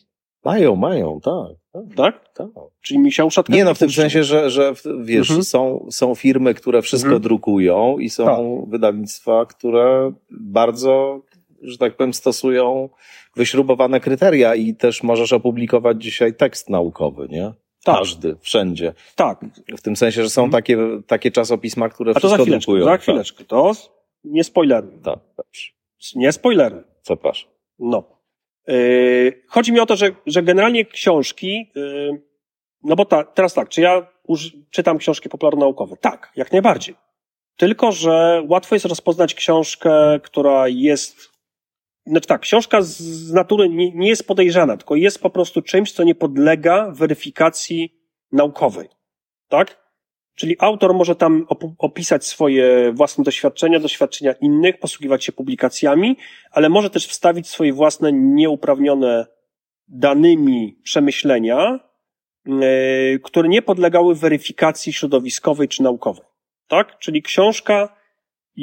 [0.46, 1.62] Mają, mają, tak.
[1.96, 2.34] Tak?
[2.34, 2.48] Tak.
[2.82, 3.54] Czyli mi się uszatka.
[3.54, 5.44] Nie no, w tym sensie, że, że wiesz, mhm.
[5.44, 7.22] są, są firmy, które wszystko mhm.
[7.22, 8.70] drukują i są tak.
[8.70, 11.22] wydawnictwa, które bardzo
[11.62, 12.90] że tak powiem, stosują
[13.36, 17.54] wyśrubowane kryteria i też możesz opublikować dzisiaj tekst naukowy, nie?
[17.84, 17.98] Tak.
[17.98, 18.94] Każdy, wszędzie.
[19.16, 19.46] Tak.
[19.78, 20.64] W tym sensie, że są Mhm.
[20.64, 22.86] takie, takie czasopisma, które A to za wszystko chwileczkę, drukują.
[22.86, 23.44] za chwileczkę.
[23.44, 23.72] To
[24.24, 24.92] nie spoileruj.
[24.92, 25.72] Tak, tak, dobrze.
[26.16, 26.82] Nie spoileruj.
[27.04, 27.50] Przepraszam.
[27.80, 28.04] No.
[28.68, 32.22] Yy, chodzi mi o to, że, że generalnie książki, yy,
[32.84, 35.98] no bo ta, teraz tak, czy ja uży, czytam książki popularno-naukowe?
[35.98, 36.96] Tak, jak najbardziej.
[37.58, 41.31] Tylko, że łatwo jest rozpoznać książkę, która jest,
[42.12, 46.04] znaczy tak, książka z, natury nie, nie jest podejrzana, tylko jest po prostu czymś, co
[46.04, 48.02] nie podlega weryfikacji
[48.32, 48.90] naukowej.
[49.50, 49.82] Tak?
[50.36, 56.18] Czyli autor może tam op- opisać swoje własne doświadczenia, doświadczenia innych, posługiwać się publikacjami,
[56.52, 59.26] ale może też wstawić swoje własne nieuprawnione
[59.88, 61.80] danymi przemyślenia,
[62.46, 66.26] yy, które nie podlegały weryfikacji środowiskowej czy naukowej.
[66.68, 67.00] Tak?
[67.00, 68.01] Czyli książka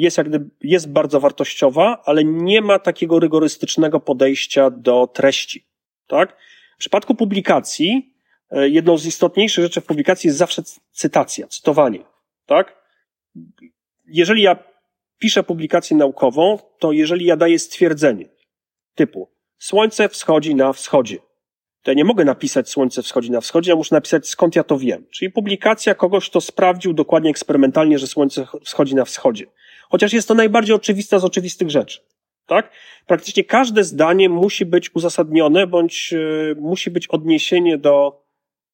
[0.01, 5.65] jest jak gdyby, jest bardzo wartościowa, ale nie ma takiego rygorystycznego podejścia do treści.
[6.07, 6.37] Tak?
[6.75, 8.13] W przypadku publikacji,
[8.51, 11.99] yy, jedną z istotniejszych rzeczy w publikacji jest zawsze cytacja, cytowanie.
[12.45, 12.75] Tak?
[14.05, 14.63] Jeżeli ja
[15.19, 18.29] piszę publikację naukową, to jeżeli ja daję stwierdzenie
[18.95, 21.17] typu Słońce wschodzi na wschodzie,
[21.81, 24.77] to ja nie mogę napisać Słońce wschodzi na wschodzie, ja muszę napisać skąd ja to
[24.77, 25.05] wiem.
[25.11, 29.45] Czyli publikacja kogoś, kto sprawdził dokładnie eksperymentalnie, że Słońce wschodzi na wschodzie.
[29.89, 31.99] Chociaż jest to najbardziej oczywista z oczywistych rzeczy.
[32.45, 32.71] Tak?
[33.07, 38.25] Praktycznie każde zdanie musi być uzasadnione, bądź yy, musi być odniesienie do,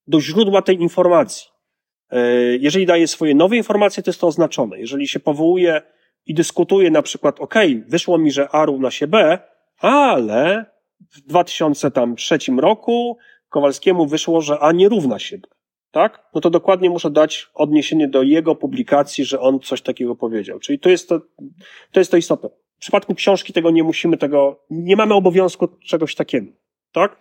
[0.08, 1.48] do źródła tej informacji.
[2.12, 2.20] Yy,
[2.62, 4.80] jeżeli daje swoje nowe informacje, to jest to oznaczone.
[4.80, 5.82] Jeżeli się powołuje
[6.26, 7.56] i dyskutuje na przykład, ok,
[7.88, 9.40] wyszło mi, że A równa się B,
[9.80, 10.66] ale
[11.12, 13.18] w 2003 roku
[13.50, 15.48] Kowalskiemu wyszło, że A nie równa się B.
[15.96, 16.30] Tak?
[16.34, 20.60] No to dokładnie muszę dać odniesienie do jego publikacji, że on coś takiego powiedział.
[20.60, 21.22] Czyli to jest to,
[21.92, 22.50] to jest to istotne.
[22.50, 26.52] W przypadku książki tego nie musimy tego, nie mamy obowiązku czegoś takiego.
[26.92, 27.16] Tak?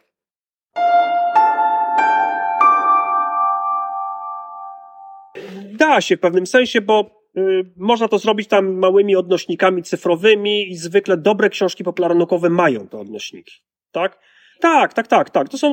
[5.72, 10.76] Da się w pewnym sensie, bo y, można to zrobić tam małymi odnośnikami cyfrowymi i
[10.76, 13.52] zwykle dobre książki popularnaukowe mają te odnośniki.
[13.92, 14.18] Tak?
[14.60, 15.48] Tak, tak, tak, tak.
[15.48, 15.72] To są,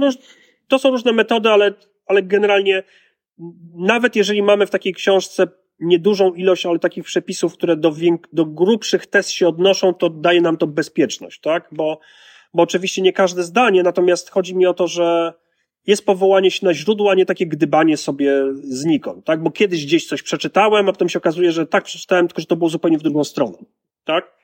[0.67, 1.73] to są różne metody, ale,
[2.11, 2.83] ale generalnie
[3.75, 5.47] nawet jeżeli mamy w takiej książce
[5.79, 7.93] niedużą ilość, ale takich przepisów, które do,
[8.33, 11.69] do grubszych tez się odnoszą, to daje nam to bezpieczność, tak?
[11.71, 11.99] Bo,
[12.53, 15.33] bo oczywiście nie każde zdanie, natomiast chodzi mi o to, że
[15.87, 19.43] jest powołanie się na źródła, a nie takie gdybanie sobie znikąd, tak?
[19.43, 22.55] Bo kiedyś gdzieś coś przeczytałem, a potem się okazuje, że tak przeczytałem, tylko że to
[22.55, 23.57] było zupełnie w drugą stronę,
[24.03, 24.35] tak?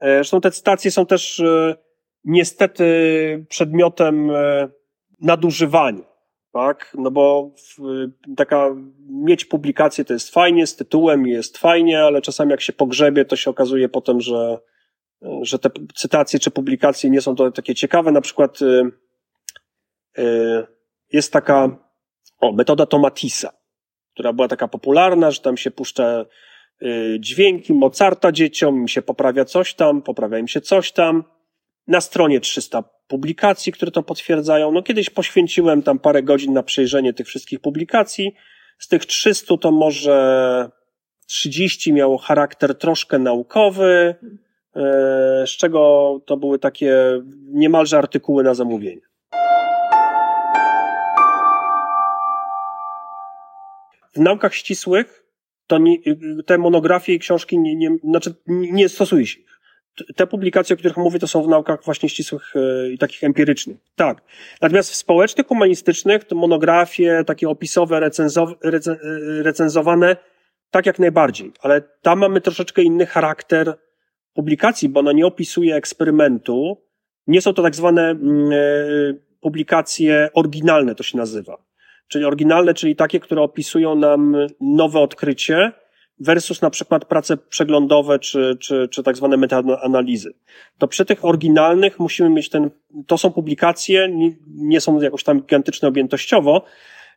[0.00, 1.76] E, Zresztą te cytacje są też e,
[2.24, 2.84] niestety
[3.48, 4.68] przedmiotem e,
[5.20, 6.09] nadużywania,
[6.52, 6.96] tak?
[6.98, 7.78] No bo w,
[8.36, 8.68] taka
[9.08, 13.36] mieć publikację to jest fajnie, z tytułem jest fajnie, ale czasami jak się pogrzebie, to
[13.36, 14.58] się okazuje potem, że,
[15.42, 18.12] że te cytacje czy publikacje nie są to takie ciekawe.
[18.12, 18.82] Na przykład y,
[20.18, 20.66] y,
[21.12, 21.76] jest taka
[22.40, 23.52] o, metoda Tomatisa,
[24.14, 26.24] która była taka popularna, że tam się puszcza
[26.82, 31.24] y, dźwięki Mozarta dzieciom, im się poprawia coś tam, poprawia im się coś tam.
[31.86, 34.72] Na stronie 300 publikacji, które to potwierdzają.
[34.72, 38.34] No kiedyś poświęciłem tam parę godzin na przejrzenie tych wszystkich publikacji.
[38.78, 40.70] Z tych 300 to może
[41.26, 44.14] 30 miało charakter troszkę naukowy,
[44.76, 49.00] e, z czego to były takie niemalże artykuły na zamówienie.
[54.14, 55.24] W naukach ścisłych
[55.66, 55.96] to nie,
[56.46, 59.40] te monografie i książki nie, nie, znaczy nie stosuje się.
[60.16, 63.76] Te publikacje, o których mówię, to są w naukach właśnie ścisłych e, i takich empirycznych.
[63.96, 64.22] Tak.
[64.62, 70.16] Natomiast w społecznych, humanistycznych, to monografie, takie opisowe, recenzow, recen, e, recenzowane,
[70.70, 71.52] tak jak najbardziej.
[71.60, 73.74] Ale tam mamy troszeczkę inny charakter
[74.34, 76.82] publikacji, bo ona nie opisuje eksperymentu.
[77.26, 78.56] Nie są to tak zwane mm, e,
[79.40, 81.64] publikacje oryginalne, to się nazywa.
[82.08, 85.72] Czyli oryginalne, czyli takie, które opisują nam nowe odkrycie,
[86.20, 90.34] versus na przykład prace przeglądowe czy, czy, czy tak zwane metaanalizy.
[90.78, 92.70] To przy tych oryginalnych musimy mieć ten,
[93.06, 94.08] to są publikacje,
[94.46, 96.64] nie, są jakoś tam gigantyczne objętościowo,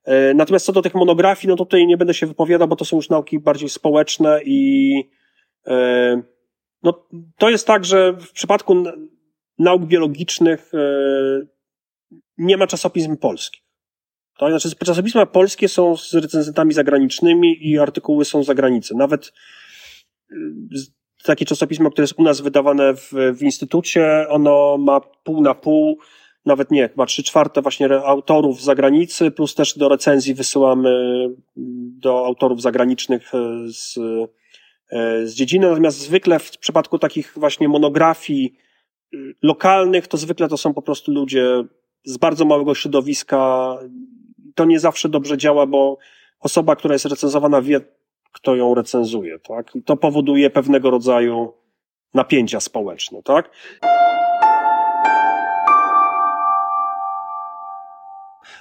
[0.03, 2.95] E, Natomiast co do tych monografii, no tutaj nie będę się wypowiadał, bo to są
[2.95, 4.93] już nauki bardziej społeczne i
[5.67, 6.21] e,
[6.83, 7.07] no,
[7.37, 8.83] to jest tak, że w przypadku
[9.59, 10.77] nauk biologicznych e,
[12.37, 13.62] nie ma czasopism polskich.
[14.37, 18.95] To znaczy czasopisma polskie są z recenzentami zagranicznymi i artykuły są z zagranicy.
[18.95, 19.33] Nawet
[20.31, 20.35] y,
[21.23, 25.97] takie czasopismo, które jest u nas wydawane w, w instytucie, ono ma pół na pół,
[26.45, 31.35] nawet nie, chyba trzy czwarte właśnie autorów z zagranicy, plus też do recenzji wysyłamy mm,
[31.99, 33.99] do autorów zagranicznych e, z,
[35.23, 35.69] z dziedziny.
[35.69, 38.55] Natomiast zwykle w przypadku takich właśnie monografii
[39.41, 41.63] lokalnych, to zwykle to są po prostu ludzie
[42.05, 43.77] z bardzo małego środowiska.
[44.55, 45.97] To nie zawsze dobrze działa, bo
[46.39, 47.81] osoba, która jest recenzowana, wie,
[48.31, 49.71] kto ją recenzuje, tak?
[49.85, 51.53] To powoduje pewnego rodzaju
[52.13, 53.49] napięcia społeczne, tak?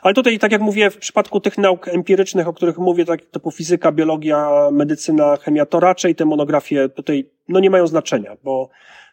[0.02, 3.51] Ale tutaj, tak jak mówię, w przypadku tych nauk empirycznych, o których mówię, tak typu
[3.51, 8.69] fizyka, biologia, medycyna, chemia, to raczej te monografie tutaj no nie mają znaczenia, bo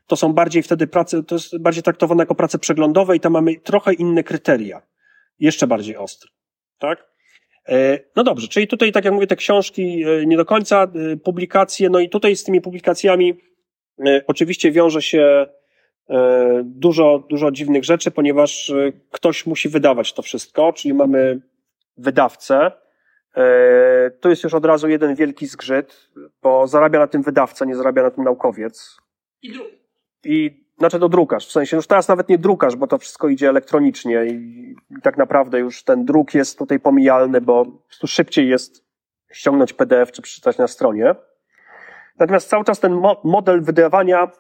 [0.07, 3.56] to są bardziej wtedy prace, to jest bardziej traktowane jako prace przeglądowe i tam mamy
[3.56, 4.81] trochę inne kryteria.
[5.39, 6.30] Jeszcze bardziej ostre.
[6.80, 7.10] Tak?
[7.69, 11.18] E, no dobrze, czyli tutaj, tak jak mówię, te książki e, nie do końca, e,
[11.18, 13.41] publikacje, no i tutaj z tymi publikacjami
[14.27, 15.45] oczywiście wiąże się
[16.64, 18.73] dużo, dużo dziwnych rzeczy, ponieważ
[19.11, 21.41] ktoś musi wydawać to wszystko, czyli mamy
[21.97, 22.72] wydawcę.
[24.19, 26.10] To jest już od razu jeden wielki zgrzyt,
[26.41, 28.97] bo zarabia na tym wydawca, nie zarabia na tym naukowiec.
[29.41, 29.53] I,
[30.23, 33.49] I znaczy to drukarz, w sensie już teraz nawet nie drukarz, bo to wszystko idzie
[33.49, 38.85] elektronicznie i, tak naprawdę już ten druk jest tutaj pomijalny, bo po prostu szybciej jest
[39.31, 41.15] ściągnąć PDF czy przeczytać na stronie.
[42.19, 44.31] Natomiast cały czas ten mo model wydawania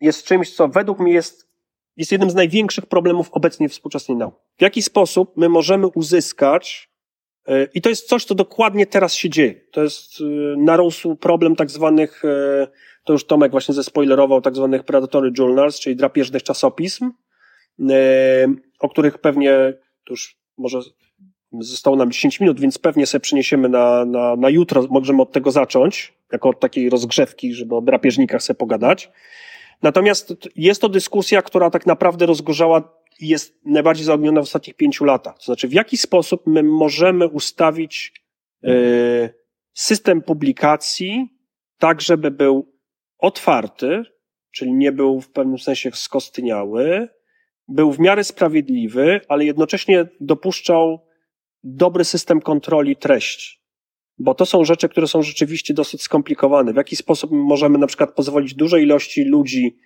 [0.00, 1.48] jest czymś, co według mnie jest,
[1.96, 4.38] jest jednym z największych problemów obecnie współczesnej nauce.
[4.58, 6.92] W jaki sposób my możemy uzyskać,
[7.46, 9.54] yy, i to jest coś, co dokładnie teraz się dzieje.
[9.72, 12.68] To jest yy, problem tak zwanych yy,
[13.04, 17.10] to już Tomek właśnie zespoilerował tak zwanych predatory journals, czyli drapieżnych czasopism,
[17.90, 17.94] e,
[18.80, 19.74] o których pewnie,
[20.10, 20.80] już może
[21.60, 25.50] zostało nam 10 minut, więc pewnie sobie przeniesiemy na, na, na jutro, możemy od tego
[25.50, 29.10] zacząć, jako od takiej rozgrzewki, żeby o drapieżnikach sobie pogadać.
[29.82, 35.04] Natomiast jest to dyskusja, która tak naprawdę rozgorzała i jest najbardziej zaogniona w ostatnich pięciu
[35.04, 35.38] latach.
[35.38, 38.12] To znaczy, w jaki sposób my możemy ustawić
[38.64, 39.34] y,
[39.72, 41.28] system publikacji
[41.78, 42.71] tak, żeby był
[43.22, 44.02] otwarty,
[44.50, 47.08] czyli nie był w pewnym sensie skostniały,
[47.68, 51.06] był w miarę sprawiedliwy, ale jednocześnie dopuszczał
[51.64, 53.62] dobry system kontroli treści.
[54.18, 56.72] Bo to są rzeczy, które są rzeczywiście dosyć skomplikowane.
[56.72, 59.78] W jaki sposób możemy na przykład pozwolić dużej ilości ludzi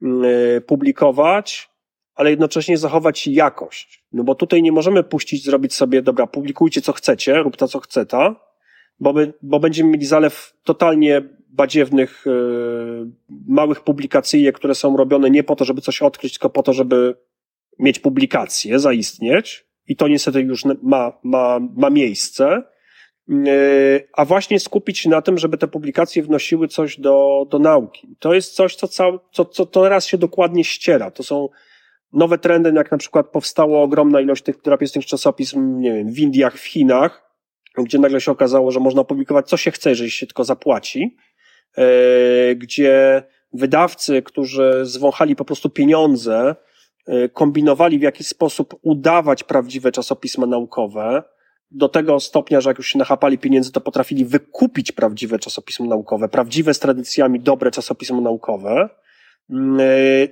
[0.00, 1.70] yy, publikować,
[2.14, 4.04] ale jednocześnie zachować jakość.
[4.12, 7.80] No bo tutaj nie możemy puścić, zrobić sobie, dobra, publikujcie co chcecie, rób to co
[7.80, 8.36] chceta,
[9.00, 11.22] bo, my, bo będziemy mieli zalew totalnie
[11.52, 13.10] badziewnych, yy,
[13.48, 17.16] małych publikacyjek, które są robione nie po to, żeby coś odkryć, tylko po to, żeby
[17.78, 19.66] mieć publikację, zaistnieć.
[19.88, 22.62] I to niestety już ma, ma, ma miejsce.
[23.28, 28.16] Yy, a właśnie skupić się na tym, żeby te publikacje wnosiły coś do, do nauki.
[28.18, 31.10] To jest coś, co, cał, co, co teraz się dokładnie ściera.
[31.10, 31.48] To są
[32.12, 36.58] nowe trendy, jak na przykład powstała ogromna ilość tych terapeutycznych czasopism, nie wiem, w Indiach,
[36.58, 37.32] w Chinach,
[37.78, 41.16] gdzie nagle się okazało, że można publikować co się chce, jeżeli się tylko zapłaci.
[41.78, 43.22] E, gdzie
[43.52, 46.56] wydawcy, którzy zwąchali po prostu pieniądze,
[47.06, 51.22] e, kombinowali w jakiś sposób udawać prawdziwe czasopisma naukowe,
[51.70, 56.28] do tego stopnia, że jak już się nachapali pieniędzy, to potrafili wykupić prawdziwe czasopismo naukowe,
[56.28, 58.88] prawdziwe z tradycjami dobre czasopismo naukowe.
[59.50, 59.84] Mm, e,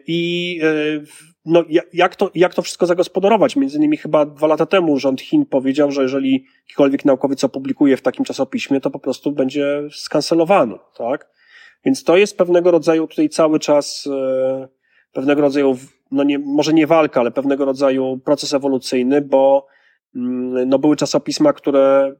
[0.06, 0.60] I
[1.44, 3.56] no, jak, to, jak to wszystko zagospodarować?
[3.56, 8.02] Między innymi chyba dwa lata temu rząd Chin powiedział, że jeżeli jakikolwiek naukowiec opublikuje w
[8.02, 11.28] takim czasopiśmie, to po prostu będzie skancelowany, tak?
[11.84, 14.68] Więc to jest pewnego rodzaju tutaj cały czas e,
[15.12, 15.76] pewnego rodzaju,
[16.10, 19.66] no nie, może nie walka, ale pewnego rodzaju proces ewolucyjny, bo
[20.16, 22.14] mm, no były czasopisma, które,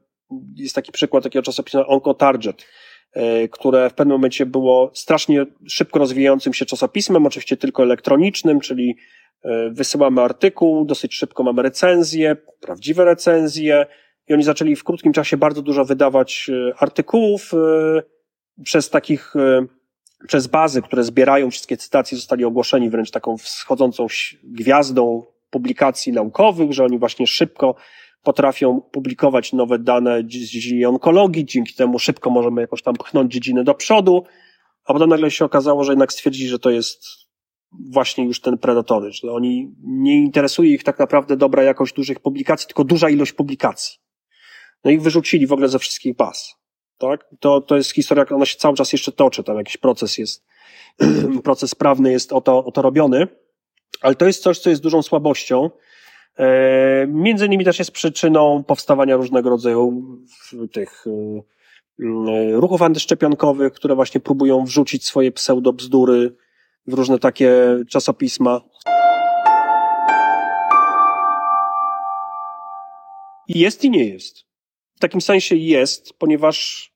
[0.55, 2.65] jest taki przykład takiego czasopisma Oncotarget,
[3.51, 8.95] które w pewnym momencie było strasznie szybko rozwijającym się czasopismem, oczywiście tylko elektronicznym, czyli
[9.43, 13.85] e, wysyłamy artykuł, dosyć szybko mamy recenzje, prawdziwe recenzje
[14.27, 17.51] i oni zaczęli w krótkim czasie bardzo dużo wydawać artykułów,
[18.63, 19.65] przez takich, e,
[20.27, 24.07] przez bazy, które zbierają wszystkie cytacje, zostali ogłoszeni wręcz taką wschodzącą
[24.43, 27.75] gwiazdą publikacji naukowych, że oni właśnie szybko
[28.23, 33.63] potrafią publikować nowe dane z dziedziny onkologii, dzięki temu szybko możemy jakoś tam pchnąć dziedzinę
[33.63, 34.23] do przodu,
[34.85, 37.03] a potem nagle się okazało, że jednak stwierdzili, że to jest
[37.91, 42.67] właśnie już ten predatory, że oni nie interesuje ich tak naprawdę dobra jakość dużych publikacji,
[42.67, 43.97] tylko duża ilość publikacji.
[44.83, 46.61] No i wyrzucili w ogóle ze wszystkich baz
[47.01, 47.25] tak?
[47.39, 50.45] To, to jest historia, ona się cały czas jeszcze toczy, tam jakiś proces jest,
[51.43, 53.27] proces prawny jest o to, o to robiony,
[54.01, 55.69] ale to jest coś, co jest dużą słabością.
[56.39, 60.03] E, między innymi też jest przyczyną powstawania różnego rodzaju
[60.71, 66.35] tych e, ruchów antyszczepionkowych, które właśnie próbują wrzucić swoje pseudobzdury
[66.87, 67.53] w różne takie
[67.89, 68.61] czasopisma.
[73.47, 74.37] Jest i nie jest.
[74.95, 76.89] W takim sensie jest, ponieważ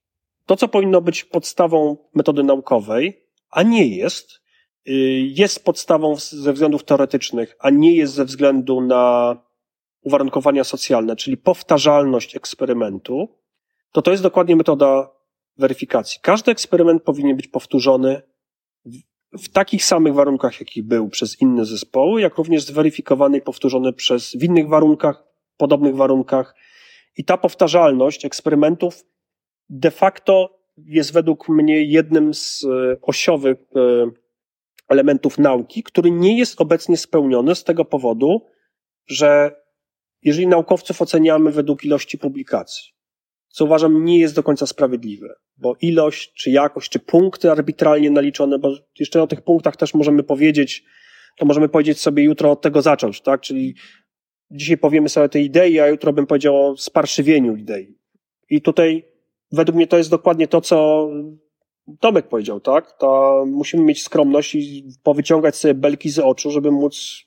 [0.46, 4.42] to, co powinno być podstawą metody naukowej, a nie jest,
[5.28, 9.36] jest podstawą ze względów teoretycznych, a nie jest ze względu na
[10.02, 13.30] uwarunkowania socjalne, czyli powtarzalność eksperymentu,
[13.92, 15.12] to to jest dokładnie metoda
[15.58, 16.20] weryfikacji.
[16.22, 18.22] Każdy eksperyment powinien być powtórzony
[19.34, 24.36] w takich samych warunkach, jakich był przez inne zespoły, jak również zweryfikowany i powtórzony przez,
[24.36, 25.24] w innych warunkach,
[25.58, 26.56] podobnych warunkach.
[27.18, 29.06] I ta powtarzalność eksperymentów
[29.70, 34.12] de facto jest według mnie jednym z e, osiowych e,
[34.90, 38.42] elementów nauki, który nie jest obecnie spełniony z tego powodu,
[39.08, 39.56] że
[40.22, 42.92] jeżeli naukowców oceniamy według ilości publikacji,
[43.48, 48.60] co uważam nie jest do końca sprawiedliwe, bo ilość, czy jakość, czy punkty arbitralnie naliczone,
[48.60, 50.84] bo jeszcze o tych punktach też możemy powiedzieć,
[51.38, 53.42] to możemy powiedzieć sobie jutro od tego zacząć, tak?
[53.42, 53.76] Czyli
[54.52, 58.00] dzisiaj powiemy sobie o tej idei, a jutro bym powiedział o sparszywieniu idei.
[58.50, 59.06] I tutaj
[59.52, 61.10] według mnie to jest dokładnie to, co
[62.00, 62.98] Tomek powiedział, tak?
[62.98, 67.24] To musimy mieć skromność i powyciągać sobie belki z oczu, żeby móc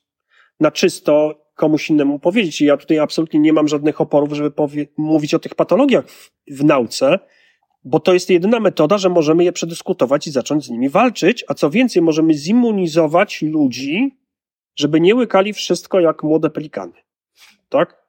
[0.60, 2.60] na czysto komuś innemu powiedzieć.
[2.60, 4.52] I ja tutaj absolutnie nie mam żadnych oporów, żeby
[4.96, 7.18] mówić o tych patologiach w, w nauce,
[7.84, 11.54] bo to jest jedyna metoda, że możemy je przedyskutować i zacząć z nimi walczyć, a
[11.54, 14.18] co więcej, możemy zimmunizować ludzi,
[14.76, 16.92] żeby nie łykali wszystko jak młode pelikany.
[17.68, 18.02] Tak?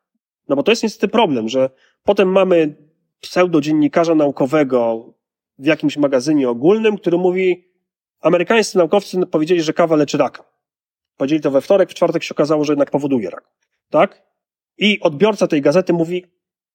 [0.50, 1.70] No bo to jest niestety problem, że
[2.04, 2.76] potem mamy
[3.20, 5.14] pseudodziennikarza naukowego
[5.60, 7.70] w jakimś magazynie ogólnym, który mówi,
[8.22, 10.44] amerykańscy naukowcy powiedzieli, że kawa leczy raka.
[11.18, 13.44] Powiedzieli to we wtorek, w czwartek się okazało, że jednak powoduje rak.
[13.90, 14.22] Tak?
[14.78, 16.26] I odbiorca tej gazety mówi,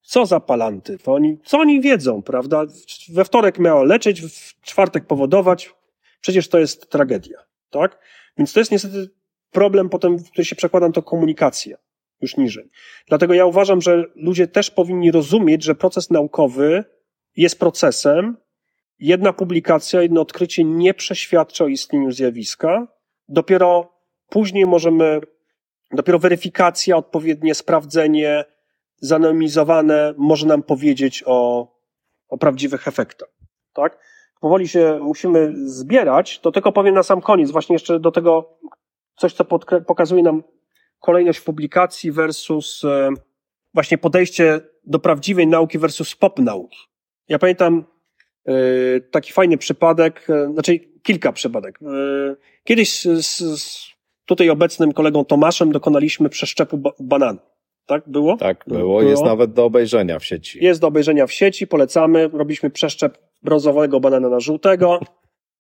[0.03, 2.65] co za palanty, to oni, co oni wiedzą, prawda?
[3.13, 5.75] We wtorek miało leczyć, w czwartek powodować,
[6.21, 7.39] przecież to jest tragedia,
[7.71, 7.99] tak?
[8.39, 9.11] Więc to jest niestety
[9.51, 11.77] problem potem, który się przekłada na to komunikacja
[12.21, 12.71] już niżej.
[13.09, 16.85] Dlatego ja uważam, że ludzie też powinni rozumieć, że proces naukowy
[17.37, 18.37] jest procesem.
[19.05, 22.87] Jedna publikacja, jedno odkrycie nie przeświadcza o istnieniu zjawiska.
[23.29, 23.93] Dopiero
[24.29, 25.21] później możemy,
[25.93, 28.45] dopiero weryfikacja, odpowiednie sprawdzenie,
[28.97, 31.69] zanonimizowane może nam powiedzieć o,
[32.29, 33.29] o prawdziwych efektach.
[33.73, 33.99] Tak?
[34.41, 38.59] Powoli się musimy zbierać, to tylko powiem na sam koniec, właśnie jeszcze do tego
[39.17, 39.45] coś, co
[39.87, 40.43] pokazuje nam
[41.01, 43.11] kolejność publikacji versus e,
[43.75, 46.79] właśnie podejście do prawdziwej nauki versus pop nauki.
[47.29, 47.94] Ja pamiętam
[49.11, 51.79] taki fajny przypadek, e, znaczy kilka przypadek.
[52.65, 53.27] Kiedyś z,
[53.61, 53.87] z
[54.27, 57.39] tutaj obecnym kolegą Tomaszem dokonaliśmy przeszczepu ba bananu.
[57.87, 58.37] Tak było?
[58.37, 58.81] Tak, było.
[58.81, 59.03] było.
[59.03, 60.65] Jest nawet do obejrzenia w sieci.
[60.65, 62.31] Jest do obejrzenia w sieci, polecamy.
[62.33, 65.01] Robiliśmy przeszczep brązowego banana na żółtego.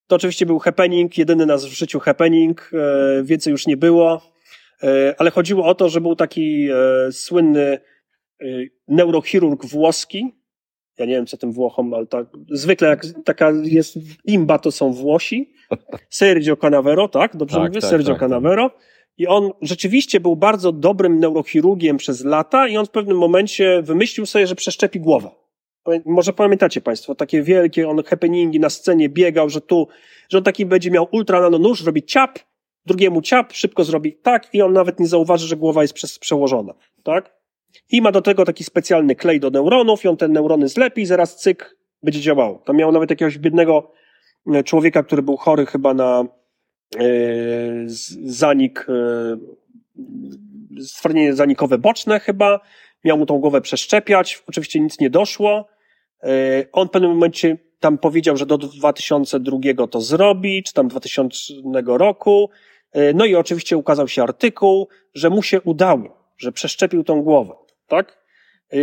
[0.06, 2.70] To oczywiście był happening, jedyny nas w życiu happening,
[3.22, 4.34] więcej już nie było.
[4.82, 8.46] E, ale chodziło o to, że był taki e, słynny e,
[8.88, 10.34] neurochirurg włoski.
[10.98, 14.92] Ja nie wiem, co tym Włochom, ale tak, zwykle jak taka jest imba, to są
[14.92, 15.54] Włosi.
[16.10, 17.36] Sergio Canavero, tak?
[17.36, 17.80] Dobrze tak, mówię?
[17.80, 18.28] Tak, Sergio tak, tak.
[18.28, 18.70] Canavero.
[19.18, 24.26] I on rzeczywiście był bardzo dobrym neurochirurgiem przez lata i on w pewnym momencie wymyślił
[24.26, 25.30] sobie, że przeszczepi głowę.
[26.04, 29.88] Może pamiętacie Państwo, takie wielkie on happeningi na scenie biegał, że tu,
[30.28, 32.38] że on taki będzie miał ultra nano nóż, robi ciap,
[32.86, 36.74] drugiemu ciap, szybko zrobi tak i on nawet nie zauważy, że głowa jest przez, przełożona,
[37.02, 37.43] tak?
[37.90, 41.06] I ma do tego taki specjalny klej do neuronów i on te neurony zlepi i
[41.06, 42.62] zaraz cyk będzie działało.
[42.64, 43.92] Tam miał nawet jakiegoś biednego
[44.54, 46.24] e, człowieka, który był chory chyba na
[46.96, 47.04] e,
[48.24, 49.36] zanik, e,
[50.84, 52.60] stwardnienie zanikowe boczne chyba,
[53.04, 55.68] miał mu tą głowę przeszczepiać, oczywiście nic nie doszło.
[56.22, 56.28] E,
[56.72, 61.54] on w pewnym momencie tam powiedział, że do 2002 to zrobi, czy tam 2000
[61.86, 62.50] roku.
[63.14, 67.54] No i oczywiście ukazał się artykuł, że mu się udało, że przeszczepił tą głowę,
[67.96, 68.24] tak?
[68.72, 68.78] E,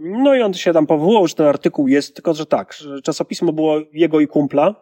[0.00, 3.52] no i on się tam powołał, że ten artykuł jest, tylko że tak, że czasopismo
[3.52, 4.74] było jego i kumpla.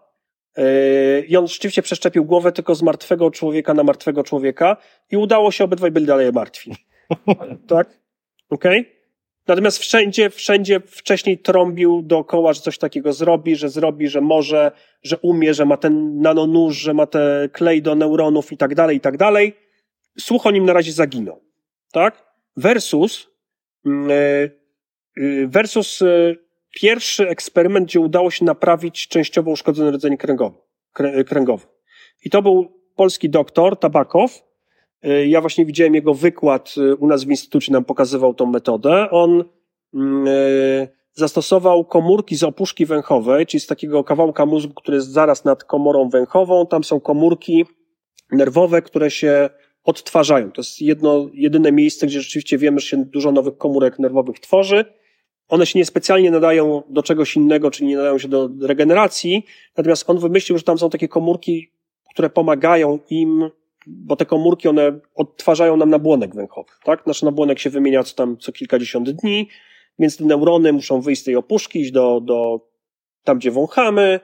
[0.57, 4.77] E, I on rzeczywiście przeszczepił głowę tylko z martwego człowieka na martwego człowieka
[5.11, 6.75] i udało się, obydwaj byli dalej martwi.
[7.69, 7.99] tak?
[8.51, 8.81] Okej?
[8.81, 8.95] Okay?
[9.47, 14.73] Natomiast wszędzie, wszędzie wcześniej trąbił dookoła, że coś takiego zrobi, że zrobi, że może,
[15.03, 18.97] że umie, że ma ten nanonóż, że ma te klej do neuronów i tak dalej,
[18.97, 19.57] i tak dalej.
[20.19, 21.41] Słuch o nim na razie zaginął.
[21.93, 22.25] Tak?
[22.57, 23.34] Versus, y,
[25.47, 26.35] versus e,
[26.75, 30.57] pierwszy eksperyment, gdzie udało się naprawić częściowo uszkodzony rdzeń kręgowy.
[31.27, 31.67] kręgowy.
[32.25, 34.43] I to był polski doktor Tabakow,
[35.05, 39.11] E, ja właśnie widziałem jego wykład e, u nas w instytucie, nam pokazywał tą metodę.
[39.11, 39.45] On
[39.95, 45.45] mm, e, zastosował komórki z opuszki węchowej, czyli z takiego kawałka mózgu, który jest zaraz
[45.45, 46.67] nad komorą węchową.
[46.67, 47.65] Tam są komórki
[48.33, 49.51] nerwowe, które się
[49.85, 50.53] odtwarzają.
[50.53, 54.85] To jest jedno, jedyne miejsce, gdzie rzeczywiście wiemy, że się dużo nowych komórek nerwowych tworzy.
[55.49, 59.47] One się niespecjalnie nadają do czegoś innego, czyli nie nadają się do regeneracji,
[59.77, 61.75] natomiast on wymyślił, że tam są takie komórki
[62.15, 63.51] które pomagają im,
[63.87, 67.07] bo te komórki, one odtwarzają nam nabłonek węchowy, tak?
[67.07, 69.49] Nasz nabłonek się wymienia co tam co kilkadziesiąt dni,
[69.99, 72.61] więc te neurony muszą wyjść z tej opuszki, iść do, do
[73.25, 74.21] tam, gdzie wąchamy,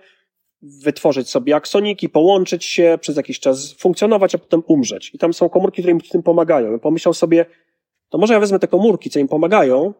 [0.62, 5.14] wytworzyć sobie aksoniki, połączyć się, przez jakiś czas funkcjonować, a potem umrzeć.
[5.14, 6.76] I tam są komórki, które im w tym pomagają.
[6.76, 7.46] I pomyślał sobie,
[8.08, 9.94] to może ja wezmę te komórki, co im pomagają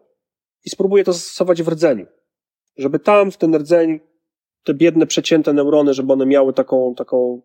[0.65, 2.05] i spróbuję to zastosować w rdzeniu.
[2.77, 3.99] Żeby tam, w ten rdzeń,
[4.63, 7.41] te biedne, przecięte neurony, żeby one miały taką, taką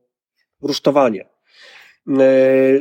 [0.63, 1.29] rusztowanie.
[2.09, 2.25] E,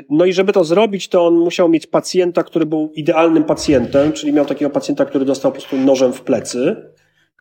[0.09, 4.33] no i żeby to zrobić, to on musiał mieć pacjenta, który był idealnym pacjentem, czyli
[4.33, 6.75] miał takiego pacjenta, który dostał po prostu nożem w plecy,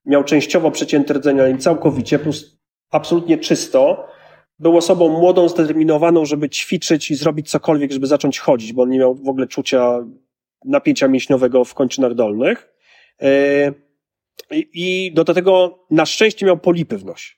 [0.07, 2.64] miał częściowo przecięte rdzenie, ale całkowicie, plus
[2.95, 4.07] absolutnie czysto.
[4.59, 8.99] Był osobą młodą, zdeterminowaną, żeby ćwiczyć i zrobić cokolwiek, żeby zacząć chodzić, bo on nie
[8.99, 10.05] miał w ogóle czucia
[10.65, 12.75] napięcia mięśniowego w kończynach dolnych.
[13.23, 13.73] E,
[14.51, 17.35] I do tego na szczęście miał polipy w nosie.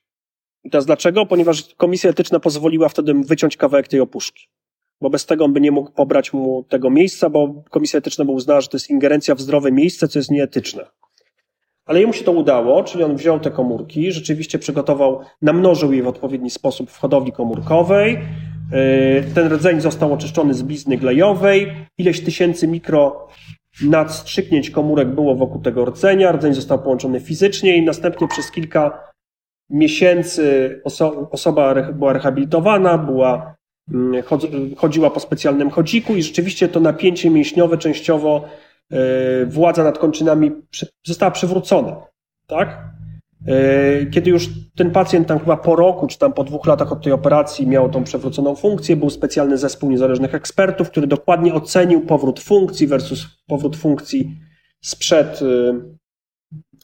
[0.65, 1.27] I teraz dlaczego?
[1.27, 4.49] Ponieważ komisja etyczna pozwoliła wtedy wyciąć kawałek tej opuszki.
[5.01, 8.33] Bo bez tego on by nie mógł pobrać mu tego miejsca, bo komisja etyczna by
[8.33, 10.87] uznała, że to jest ingerencja w zdrowe miejsce, co jest nieetyczne.
[11.87, 16.09] Ale jemu się to udało, czyli on wziął te komórki, rzeczywiście przygotował, namnożył je w
[16.09, 18.19] odpowiedni sposób w hodowli komórkowej.
[18.73, 21.73] Yy, ten rdzeń został oczyszczony z blizny glejowej.
[21.99, 23.29] Ileś tysięcy mikro
[23.83, 26.33] nadstrzyknięć komórek było wokół tego rdzenia.
[26.33, 29.13] Rdzeń został połączony fizycznie i następnie przez kilka
[29.71, 33.55] miesięcy oso osoba była rehabilitowana, była,
[33.95, 34.23] mm,
[34.77, 38.45] chodziła po specjalnym chodziku i rzeczywiście to napięcie mięśniowe częściowo
[39.47, 40.51] władza nad kończynami
[41.05, 42.07] została przywrócona,
[42.47, 42.97] tak?
[43.47, 47.03] E, kiedy już ten pacjent tam chyba po roku, czy tam po dwóch latach od
[47.03, 52.41] tej operacji miał tą przewróconą funkcję, był specjalny zespół niezależnych ekspertów, który dokładnie ocenił powrót
[52.41, 54.37] funkcji versus powrót funkcji
[54.81, 55.41] sprzed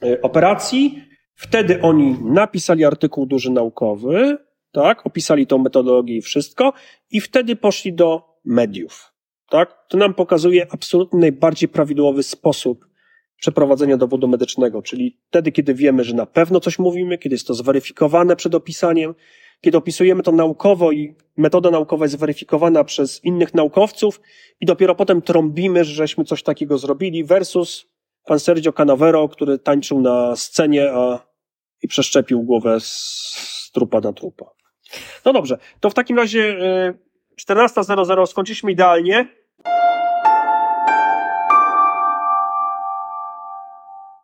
[0.02, 1.04] e, operacji.
[1.34, 4.36] Wtedy oni napisali artykuł duży naukowy,
[4.72, 6.72] tak, opisali tą metodologię i wszystko,
[7.10, 9.11] i wtedy poszli do mediów
[9.52, 9.88] tak?
[9.88, 12.86] To nam pokazuje absolutnie najbardziej prawidłowy sposób
[13.36, 17.54] przeprowadzenia dowodu medycznego, czyli wtedy, kiedy wiemy, że na pewno coś mówimy, kiedy jest to
[17.54, 19.14] zweryfikowane przed opisaniem,
[19.60, 24.20] kiedy opisujemy to naukowo i metoda naukowa jest zweryfikowana przez innych naukowców
[24.60, 27.86] i dopiero potem trąbimy, że żeśmy coś takiego zrobili versus
[28.24, 31.26] pan Sergio Canavero, który tańczył na scenie a,
[31.82, 34.44] i przeszczepił głowę z trupa na trupa.
[35.24, 36.58] No dobrze, to w takim razie
[37.40, 39.41] 14.00 y, skończyliśmy idealnie.
[39.64, 39.91] Bye.